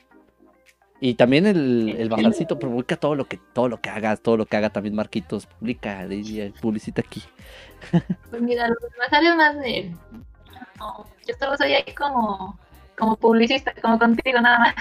Y 1.01 1.13
también 1.13 1.45
el, 1.45 1.95
el 1.97 2.09
bajarcito 2.09 2.59
publica 2.59 2.97
todo 2.97 3.15
lo 3.15 3.25
que 3.25 3.39
todo 3.53 3.69
lo 3.69 3.79
que 3.79 3.89
hagas, 3.89 4.21
todo 4.21 4.35
lo 4.35 4.45
que 4.45 4.57
haga 4.57 4.69
también 4.69 4.95
Marquitos, 4.95 5.45
publica, 5.45 6.05
publicita 6.61 7.01
aquí. 7.01 7.23
Pues 8.29 8.41
mira, 8.41 8.67
lo 8.67 8.75
que 8.75 8.99
me 8.99 9.09
sale 9.09 9.35
más 9.35 9.55
de. 9.59 9.95
no, 10.77 11.05
yo 11.25 11.35
solo 11.39 11.55
soy 11.55 11.73
ahí 11.73 11.93
como, 11.95 12.59
como 12.97 13.15
publicista, 13.15 13.73
como 13.81 13.97
contigo 13.97 14.41
nada 14.41 14.59
más. 14.59 14.75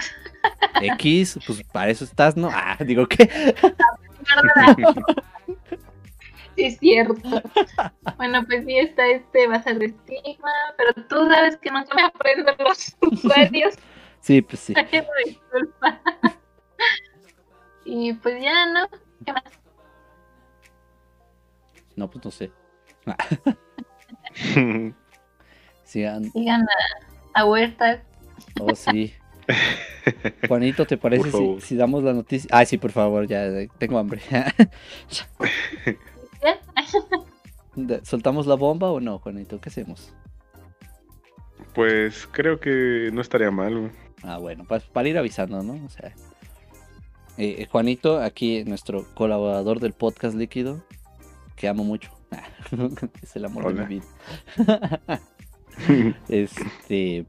X, 0.81 1.39
pues 1.47 1.63
para 1.63 1.89
eso 1.89 2.03
estás, 2.03 2.35
¿no? 2.35 2.49
Ah, 2.51 2.77
digo 2.85 3.07
que 3.07 3.25
¿Verdad? 4.35 4.75
Sí, 6.55 6.65
es 6.65 6.77
cierto. 6.79 7.41
Bueno, 8.17 8.45
pues 8.45 8.65
sí 8.65 8.77
está 8.77 9.07
este 9.07 9.47
bazar 9.47 9.79
de 9.79 9.87
estigma, 9.87 10.51
pero 10.77 10.93
tú 11.07 11.27
sabes 11.29 11.57
que 11.57 11.71
nunca 11.71 11.95
me 11.95 12.03
aprendo 12.03 12.51
los 12.59 12.95
usuarios. 13.01 13.75
sí, 14.21 14.41
pues 14.41 14.59
sí. 14.59 14.73
Disculpa. 15.25 16.01
Y 17.85 18.13
pues 18.13 18.41
ya, 18.43 18.65
¿no? 18.67 18.87
¿Qué 19.25 19.33
más? 19.33 19.43
No, 21.95 22.09
pues 22.09 22.23
no 22.23 22.31
sé. 22.31 22.51
Sigan, 25.83 26.31
Sigan 26.31 26.61
a, 26.61 27.39
a 27.41 27.45
Huerta. 27.45 28.03
oh 28.59 28.75
sí. 28.75 29.13
Juanito, 30.47 30.85
¿te 30.85 30.97
parece 30.97 31.31
si 31.61 31.75
damos 31.75 32.03
la 32.03 32.13
noticia? 32.13 32.49
Ay, 32.53 32.65
sí, 32.65 32.77
por 32.77 32.91
favor, 32.91 33.27
ya 33.27 33.45
eh, 33.45 33.69
tengo 33.77 33.97
hambre. 33.97 34.21
¿Soltamos 38.03 38.47
la 38.47 38.55
bomba 38.55 38.91
o 38.91 38.99
no, 38.99 39.19
Juanito? 39.19 39.59
¿Qué 39.59 39.69
hacemos? 39.69 40.13
Pues 41.73 42.27
creo 42.31 42.59
que 42.59 43.09
no 43.13 43.21
estaría 43.21 43.51
mal, 43.51 43.77
güey. 43.77 43.91
Ah, 44.23 44.37
bueno, 44.37 44.65
pues 44.67 44.83
para 44.83 45.07
ir 45.07 45.17
avisando, 45.17 45.63
¿no? 45.63 45.85
O 45.85 45.89
sea, 45.89 46.13
eh, 47.37 47.55
eh, 47.59 47.67
Juanito, 47.71 48.21
aquí 48.21 48.63
nuestro 48.65 49.05
colaborador 49.13 49.79
del 49.79 49.93
podcast 49.93 50.35
líquido, 50.35 50.83
que 51.55 51.67
amo 51.67 51.83
mucho. 51.83 52.11
es 53.21 53.35
el 53.35 53.45
amor 53.45 53.67
Hola. 53.67 53.83
de 53.83 53.87
mi 53.87 53.95
vida. 53.95 55.23
este, 56.29 57.25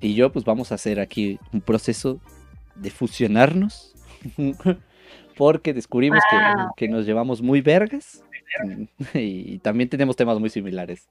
y 0.00 0.14
yo, 0.14 0.32
pues 0.32 0.44
vamos 0.44 0.70
a 0.70 0.74
hacer 0.74 1.00
aquí 1.00 1.38
un 1.52 1.60
proceso 1.60 2.20
de 2.74 2.90
fusionarnos. 2.90 3.94
Porque 5.36 5.72
descubrimos 5.72 6.20
que 6.76 6.88
nos 6.88 7.06
llevamos 7.06 7.40
muy 7.40 7.60
vergas. 7.60 8.24
Y, 9.14 9.54
y 9.54 9.58
también 9.60 9.88
tenemos 9.88 10.16
temas 10.16 10.38
muy 10.38 10.50
similares. 10.50 11.08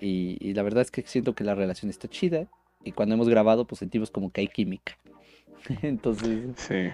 Y, 0.00 0.36
y 0.40 0.54
la 0.54 0.62
verdad 0.62 0.82
es 0.82 0.90
que 0.90 1.02
siento 1.06 1.34
que 1.34 1.44
la 1.44 1.54
relación 1.54 1.90
está 1.90 2.08
chida. 2.08 2.48
Y 2.84 2.92
cuando 2.92 3.14
hemos 3.14 3.28
grabado, 3.28 3.66
pues 3.66 3.78
sentimos 3.80 4.10
como 4.10 4.32
que 4.32 4.40
hay 4.42 4.48
química. 4.48 4.98
Entonces, 5.82 6.56
Sí. 6.56 6.90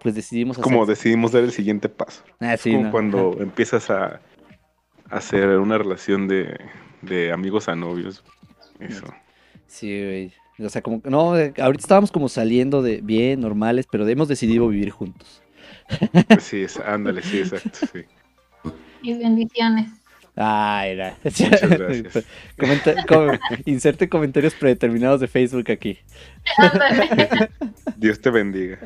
pues 0.00 0.14
decidimos 0.14 0.58
Es 0.58 0.62
como 0.62 0.82
hacer... 0.82 0.94
decidimos 0.96 1.32
dar 1.32 1.44
el 1.44 1.52
siguiente 1.52 1.88
paso. 1.88 2.24
Ah, 2.40 2.54
Es 2.54 2.62
sí, 2.62 2.72
como 2.72 2.84
¿no? 2.84 2.90
cuando 2.90 3.36
empiezas 3.40 3.90
a 3.90 4.20
hacer 5.10 5.48
una 5.58 5.78
relación 5.78 6.28
de, 6.28 6.58
de 7.02 7.32
amigos 7.32 7.68
a 7.68 7.76
novios. 7.76 8.24
Eso. 8.80 9.06
Sí, 9.66 9.88
güey. 10.02 10.32
O 10.66 10.68
sea, 10.70 10.82
como 10.82 11.02
que 11.02 11.10
no, 11.10 11.38
eh, 11.38 11.54
ahorita 11.58 11.82
estábamos 11.82 12.10
como 12.12 12.28
saliendo 12.28 12.82
de 12.82 13.00
bien, 13.02 13.40
normales, 13.40 13.86
pero 13.90 14.06
hemos 14.08 14.28
decidido 14.28 14.68
vivir 14.68 14.90
juntos. 14.90 15.42
Sí, 16.38 16.62
es, 16.62 16.78
ándale, 16.80 17.22
sí, 17.22 17.38
exacto, 17.38 17.78
sí. 17.92 18.04
Mis 19.08 19.18
bendiciones. 19.18 19.88
Ah, 20.36 20.84
era. 20.86 21.16
Comenta- 22.58 23.06
com- 23.06 23.38
inserte 23.64 24.06
comentarios 24.06 24.52
predeterminados 24.54 25.20
de 25.20 25.28
Facebook 25.28 25.70
aquí. 25.70 25.98
Dios 27.96 28.20
te 28.20 28.28
bendiga. 28.28 28.78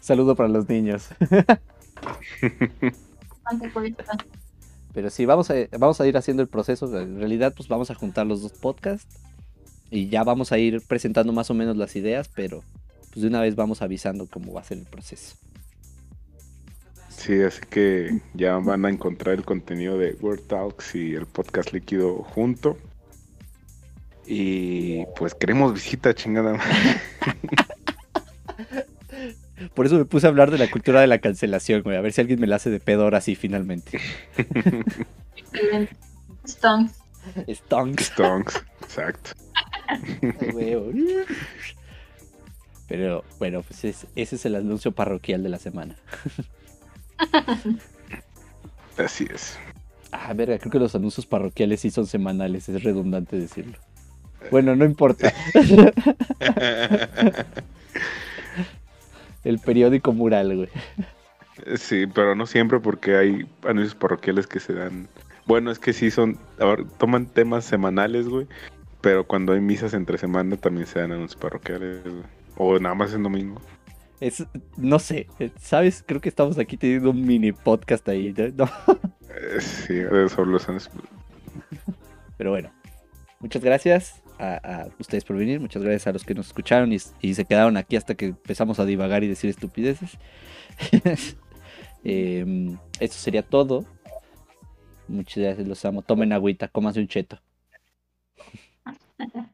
Saludo 0.00 0.34
para 0.34 0.48
los 0.48 0.66
niños. 0.66 1.08
Pero 4.94 5.10
sí, 5.10 5.26
vamos 5.26 5.50
a, 5.50 5.54
vamos 5.78 6.00
a 6.00 6.06
ir 6.06 6.16
haciendo 6.16 6.42
el 6.42 6.48
proceso. 6.48 6.86
En 6.98 7.18
realidad, 7.18 7.52
pues 7.54 7.68
vamos 7.68 7.90
a 7.90 7.94
juntar 7.94 8.26
los 8.26 8.40
dos 8.40 8.52
podcasts. 8.52 9.18
Y 9.90 10.08
ya 10.08 10.24
vamos 10.24 10.52
a 10.52 10.58
ir 10.58 10.80
presentando 10.88 11.34
más 11.34 11.50
o 11.50 11.54
menos 11.54 11.76
las 11.76 11.94
ideas, 11.96 12.28
pero 12.34 12.64
pues 13.12 13.20
de 13.20 13.28
una 13.28 13.42
vez 13.42 13.54
vamos 13.56 13.82
avisando 13.82 14.26
cómo 14.26 14.54
va 14.54 14.62
a 14.62 14.64
ser 14.64 14.78
el 14.78 14.86
proceso. 14.86 15.36
Sí, 17.16 17.40
así 17.42 17.60
que 17.70 18.20
ya 18.34 18.56
van 18.58 18.84
a 18.84 18.90
encontrar 18.90 19.34
el 19.36 19.44
contenido 19.44 19.96
de 19.98 20.14
Word 20.20 20.42
Talks 20.42 20.94
y 20.94 21.14
el 21.14 21.26
podcast 21.26 21.72
líquido 21.72 22.16
junto. 22.22 22.76
Y 24.26 25.04
pues 25.16 25.34
queremos 25.34 25.74
visita, 25.74 26.14
chingada. 26.14 26.54
madre. 26.54 26.74
Por 29.74 29.86
eso 29.86 29.96
me 29.96 30.04
puse 30.04 30.26
a 30.26 30.30
hablar 30.30 30.50
de 30.50 30.58
la 30.58 30.70
cultura 30.70 31.00
de 31.00 31.06
la 31.06 31.18
cancelación, 31.18 31.82
güey. 31.82 31.96
A 31.96 32.00
ver 32.00 32.12
si 32.12 32.20
alguien 32.20 32.40
me 32.40 32.46
la 32.46 32.56
hace 32.56 32.70
de 32.70 32.80
pedo 32.80 33.04
ahora 33.04 33.20
sí, 33.20 33.34
finalmente. 33.36 34.00
Excelente. 35.36 35.96
Stones. 36.44 36.92
Stonks. 37.48 38.04
Stonks, 38.06 38.62
exacto. 38.82 39.30
Huevo. 40.52 40.90
Pero 42.88 43.24
bueno, 43.38 43.62
pues 43.62 43.84
es- 43.84 44.06
ese 44.14 44.36
es 44.36 44.44
el 44.44 44.56
anuncio 44.56 44.92
parroquial 44.92 45.42
de 45.42 45.48
la 45.48 45.58
semana. 45.58 45.96
Así 48.98 49.26
es. 49.32 49.58
Ah, 50.12 50.32
verga, 50.32 50.58
creo 50.58 50.70
que 50.70 50.78
los 50.78 50.94
anuncios 50.94 51.26
parroquiales 51.26 51.80
sí 51.80 51.90
son 51.90 52.06
semanales, 52.06 52.68
es 52.68 52.82
redundante 52.84 53.36
decirlo. 53.36 53.78
Bueno, 54.50 54.76
no 54.76 54.84
importa. 54.84 55.32
El 59.44 59.58
periódico 59.58 60.12
mural, 60.12 60.56
güey. 60.56 60.68
Sí, 61.76 62.06
pero 62.06 62.34
no 62.34 62.46
siempre 62.46 62.80
porque 62.80 63.16
hay 63.16 63.46
anuncios 63.62 63.94
parroquiales 63.94 64.46
que 64.46 64.60
se 64.60 64.74
dan. 64.74 65.08
Bueno, 65.46 65.70
es 65.70 65.78
que 65.78 65.92
sí 65.92 66.10
son. 66.10 66.38
ahora, 66.58 66.84
toman 66.98 67.26
temas 67.26 67.64
semanales, 67.64 68.28
güey. 68.28 68.46
Pero 69.00 69.24
cuando 69.24 69.52
hay 69.52 69.60
misas 69.60 69.92
entre 69.94 70.16
semana 70.18 70.56
también 70.56 70.86
se 70.86 71.00
dan 71.00 71.12
anuncios 71.12 71.40
parroquiales, 71.40 72.02
güey. 72.02 72.22
O 72.56 72.78
nada 72.78 72.94
más 72.94 73.12
en 73.12 73.22
domingo. 73.22 73.60
Es, 74.20 74.46
no 74.76 74.98
sé, 74.98 75.26
eh, 75.38 75.50
¿sabes? 75.60 76.04
Creo 76.06 76.20
que 76.20 76.28
estamos 76.28 76.58
aquí 76.58 76.76
teniendo 76.76 77.10
un 77.10 77.20
mini 77.20 77.52
podcast 77.52 78.08
ahí. 78.08 78.34
¿no? 78.54 78.68
Eh, 79.36 79.60
sí, 79.60 80.00
sobre 80.28 80.50
los 80.52 80.68
anuncios. 80.68 80.94
Pero 82.36 82.50
bueno, 82.50 82.70
muchas 83.40 83.64
gracias 83.64 84.22
a, 84.38 84.82
a 84.82 84.88
ustedes 85.00 85.24
por 85.24 85.36
venir, 85.36 85.58
muchas 85.58 85.82
gracias 85.82 86.06
a 86.06 86.12
los 86.12 86.22
que 86.22 86.34
nos 86.34 86.46
escucharon 86.46 86.92
y, 86.92 86.98
y 87.20 87.34
se 87.34 87.44
quedaron 87.44 87.76
aquí 87.76 87.96
hasta 87.96 88.14
que 88.14 88.26
empezamos 88.26 88.78
a 88.78 88.84
divagar 88.84 89.24
y 89.24 89.28
decir 89.28 89.50
estupideces. 89.50 90.18
Em, 92.04 92.76
eso 93.00 93.18
sería 93.18 93.42
todo. 93.42 93.86
Muchas 95.08 95.42
gracias, 95.42 95.66
los 95.66 95.84
amo. 95.84 96.02
Tomen 96.02 96.32
agüita, 96.32 96.68
cómanse 96.68 97.00
un 97.00 97.08
cheto. 97.08 97.40